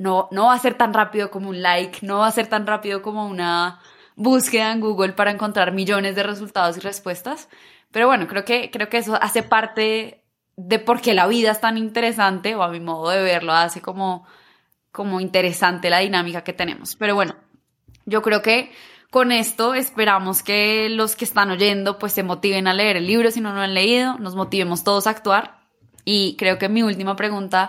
no, 0.00 0.28
no 0.30 0.46
va 0.46 0.54
a 0.54 0.58
ser 0.58 0.78
tan 0.78 0.94
rápido 0.94 1.30
como 1.30 1.50
un 1.50 1.60
like, 1.60 1.98
no 2.06 2.20
va 2.20 2.26
a 2.26 2.32
ser 2.32 2.46
tan 2.46 2.66
rápido 2.66 3.02
como 3.02 3.26
una 3.26 3.80
búsqueda 4.16 4.72
en 4.72 4.80
Google 4.80 5.12
para 5.12 5.30
encontrar 5.30 5.72
millones 5.72 6.16
de 6.16 6.22
resultados 6.22 6.78
y 6.78 6.80
respuestas. 6.80 7.50
Pero 7.92 8.06
bueno, 8.06 8.26
creo 8.26 8.46
que, 8.46 8.70
creo 8.70 8.88
que 8.88 8.96
eso 8.96 9.18
hace 9.20 9.42
parte 9.42 10.24
de 10.56 10.78
por 10.78 11.02
qué 11.02 11.12
la 11.12 11.26
vida 11.26 11.50
es 11.50 11.60
tan 11.60 11.76
interesante, 11.76 12.54
o 12.54 12.62
a 12.62 12.70
mi 12.70 12.80
modo 12.80 13.10
de 13.10 13.20
verlo, 13.20 13.52
hace 13.52 13.82
como, 13.82 14.26
como 14.90 15.20
interesante 15.20 15.90
la 15.90 15.98
dinámica 15.98 16.44
que 16.44 16.54
tenemos. 16.54 16.96
Pero 16.96 17.14
bueno, 17.14 17.34
yo 18.06 18.22
creo 18.22 18.40
que 18.40 18.72
con 19.10 19.32
esto 19.32 19.74
esperamos 19.74 20.42
que 20.42 20.88
los 20.88 21.14
que 21.14 21.26
están 21.26 21.50
oyendo 21.50 21.98
pues 21.98 22.14
se 22.14 22.22
motiven 22.22 22.68
a 22.68 22.72
leer 22.72 22.96
el 22.96 23.06
libro 23.06 23.30
si 23.30 23.42
no 23.42 23.52
lo 23.52 23.60
han 23.60 23.74
leído, 23.74 24.16
nos 24.16 24.34
motivemos 24.34 24.82
todos 24.82 25.06
a 25.06 25.10
actuar. 25.10 25.60
Y 26.06 26.36
creo 26.38 26.56
que 26.56 26.70
mi 26.70 26.82
última 26.82 27.16
pregunta 27.16 27.68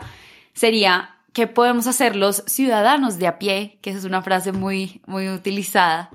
sería, 0.53 1.17
¿qué 1.34 1.47
podemos 1.47 1.88
hacer 1.88 2.15
los 2.15 2.43
ciudadanos 2.47 3.17
de 3.17 3.27
a 3.27 3.39
pie? 3.39 3.79
Que 3.82 3.91
esa 3.91 3.99
es 3.99 4.05
una 4.05 4.21
frase 4.21 4.51
muy, 4.51 5.01
muy 5.05 5.29
utilizada. 5.29 6.09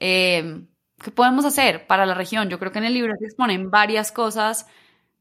Eh, 0.00 0.64
¿Qué 1.02 1.10
podemos 1.10 1.44
hacer 1.44 1.86
para 1.86 2.06
la 2.06 2.14
región? 2.14 2.48
Yo 2.48 2.58
creo 2.58 2.72
que 2.72 2.78
en 2.78 2.84
el 2.84 2.94
libro 2.94 3.12
se 3.18 3.26
exponen 3.26 3.70
varias 3.70 4.12
cosas. 4.12 4.66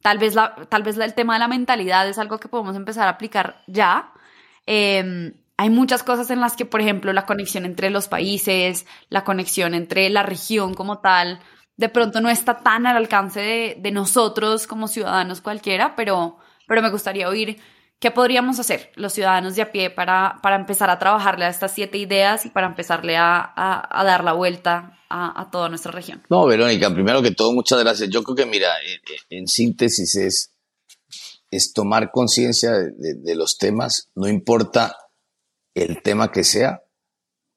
Tal 0.01 0.17
vez, 0.17 0.35
la, 0.35 0.55
tal 0.69 0.83
vez 0.83 0.97
el 0.97 1.13
tema 1.13 1.33
de 1.33 1.39
la 1.39 1.47
mentalidad 1.47 2.07
es 2.07 2.19
algo 2.19 2.39
que 2.39 2.47
podemos 2.47 2.75
empezar 2.75 3.07
a 3.07 3.11
aplicar 3.11 3.63
ya. 3.67 4.13
Eh, 4.67 5.33
hay 5.57 5.69
muchas 5.69 6.03
cosas 6.03 6.29
en 6.31 6.39
las 6.39 6.55
que, 6.55 6.65
por 6.65 6.81
ejemplo, 6.81 7.13
la 7.13 7.25
conexión 7.25 7.65
entre 7.65 7.89
los 7.91 8.07
países, 8.07 8.87
la 9.09 9.23
conexión 9.23 9.75
entre 9.75 10.09
la 10.09 10.23
región 10.23 10.73
como 10.73 10.99
tal, 10.99 11.39
de 11.77 11.89
pronto 11.89 12.19
no 12.19 12.29
está 12.29 12.57
tan 12.59 12.87
al 12.87 12.97
alcance 12.97 13.39
de, 13.41 13.77
de 13.79 13.91
nosotros 13.91 14.65
como 14.65 14.87
ciudadanos 14.87 15.41
cualquiera, 15.41 15.95
pero, 15.95 16.37
pero 16.67 16.81
me 16.81 16.89
gustaría 16.89 17.29
oír 17.29 17.59
¿Qué 18.01 18.09
podríamos 18.09 18.57
hacer 18.57 18.91
los 18.95 19.13
ciudadanos 19.13 19.55
de 19.55 19.61
a 19.61 19.71
pie 19.71 19.91
para, 19.91 20.39
para 20.41 20.55
empezar 20.55 20.89
a 20.89 20.97
trabajarle 20.97 21.45
a 21.45 21.49
estas 21.49 21.71
siete 21.71 21.99
ideas 21.99 22.47
y 22.47 22.49
para 22.49 22.65
empezarle 22.65 23.15
a, 23.15 23.53
a, 23.55 24.03
dar 24.03 24.23
la 24.23 24.33
vuelta 24.33 24.99
a, 25.07 25.39
a, 25.39 25.51
toda 25.51 25.69
nuestra 25.69 25.91
región? 25.91 26.23
No, 26.27 26.47
Verónica, 26.47 26.91
primero 26.91 27.21
que 27.21 27.29
todo, 27.29 27.53
muchas 27.53 27.77
gracias. 27.79 28.09
Yo 28.09 28.23
creo 28.23 28.35
que, 28.35 28.47
mira, 28.47 28.69
en, 29.29 29.47
síntesis 29.47 30.15
es, 30.15 30.51
es 31.51 31.73
tomar 31.73 32.09
conciencia 32.09 32.71
de, 32.71 33.13
de, 33.17 33.35
los 33.35 33.59
temas, 33.59 34.09
no 34.15 34.27
importa 34.27 34.97
el 35.75 36.01
tema 36.01 36.31
que 36.31 36.43
sea, 36.43 36.81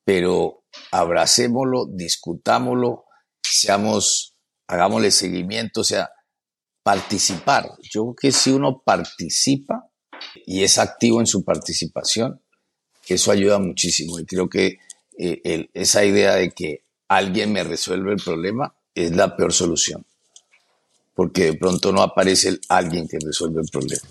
pero 0.05 0.62
abracémoslo, 0.92 1.86
discutámoslo, 1.86 3.07
seamos, 3.42 4.36
hagámosle 4.68 5.11
seguimiento, 5.11 5.80
o 5.80 5.84
sea, 5.84 6.11
participar. 6.82 7.70
Yo 7.80 8.03
creo 8.03 8.14
que 8.14 8.32
si 8.32 8.51
uno 8.51 8.82
participa, 8.84 9.88
y 10.47 10.62
es 10.62 10.79
activo 10.79 11.20
en 11.20 11.27
su 11.27 11.45
participación, 11.45 12.41
eso 13.09 13.31
ayuda 13.31 13.59
muchísimo. 13.59 14.18
Y 14.18 14.25
creo 14.25 14.49
que 14.49 14.79
eh, 15.18 15.68
esa 15.75 16.05
idea 16.05 16.35
de 16.37 16.51
que 16.51 16.85
alguien 17.09 17.53
me 17.53 17.64
resuelve 17.64 18.12
el 18.12 18.22
problema 18.22 18.75
es 18.95 19.14
la 19.14 19.37
peor 19.37 19.53
solución, 19.53 20.05
porque 21.14 21.45
de 21.45 21.55
pronto 21.55 21.93
no 21.93 22.03
aparece 22.03 22.59
alguien 22.68 23.07
que 23.09 23.18
resuelve 23.25 23.61
el 23.62 23.68
problema. 23.70 24.03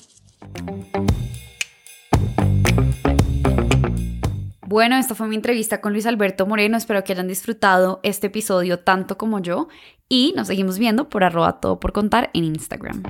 Bueno, 4.66 4.98
esta 4.98 5.14
fue 5.14 5.28
mi 5.28 5.36
entrevista 5.36 5.82
con 5.82 5.94
Luis 5.94 6.08
Alberto 6.08 6.48
Moreno. 6.48 6.78
Espero 6.78 7.04
que 7.04 7.14
hayan 7.14 7.28
disfrutado 7.28 8.00
este 8.02 8.28
episodio 8.28 8.80
tanto 8.80 9.20
como 9.20 9.40
yo. 9.40 9.68
Y 10.10 10.34
nos 10.36 10.48
seguimos 10.48 10.80
viendo 10.80 11.10
por 11.10 11.24
arroba 11.24 11.60
todo 11.60 11.80
por 11.80 11.94
contar 11.94 12.32
en 12.34 12.46
Instagram. 12.46 13.04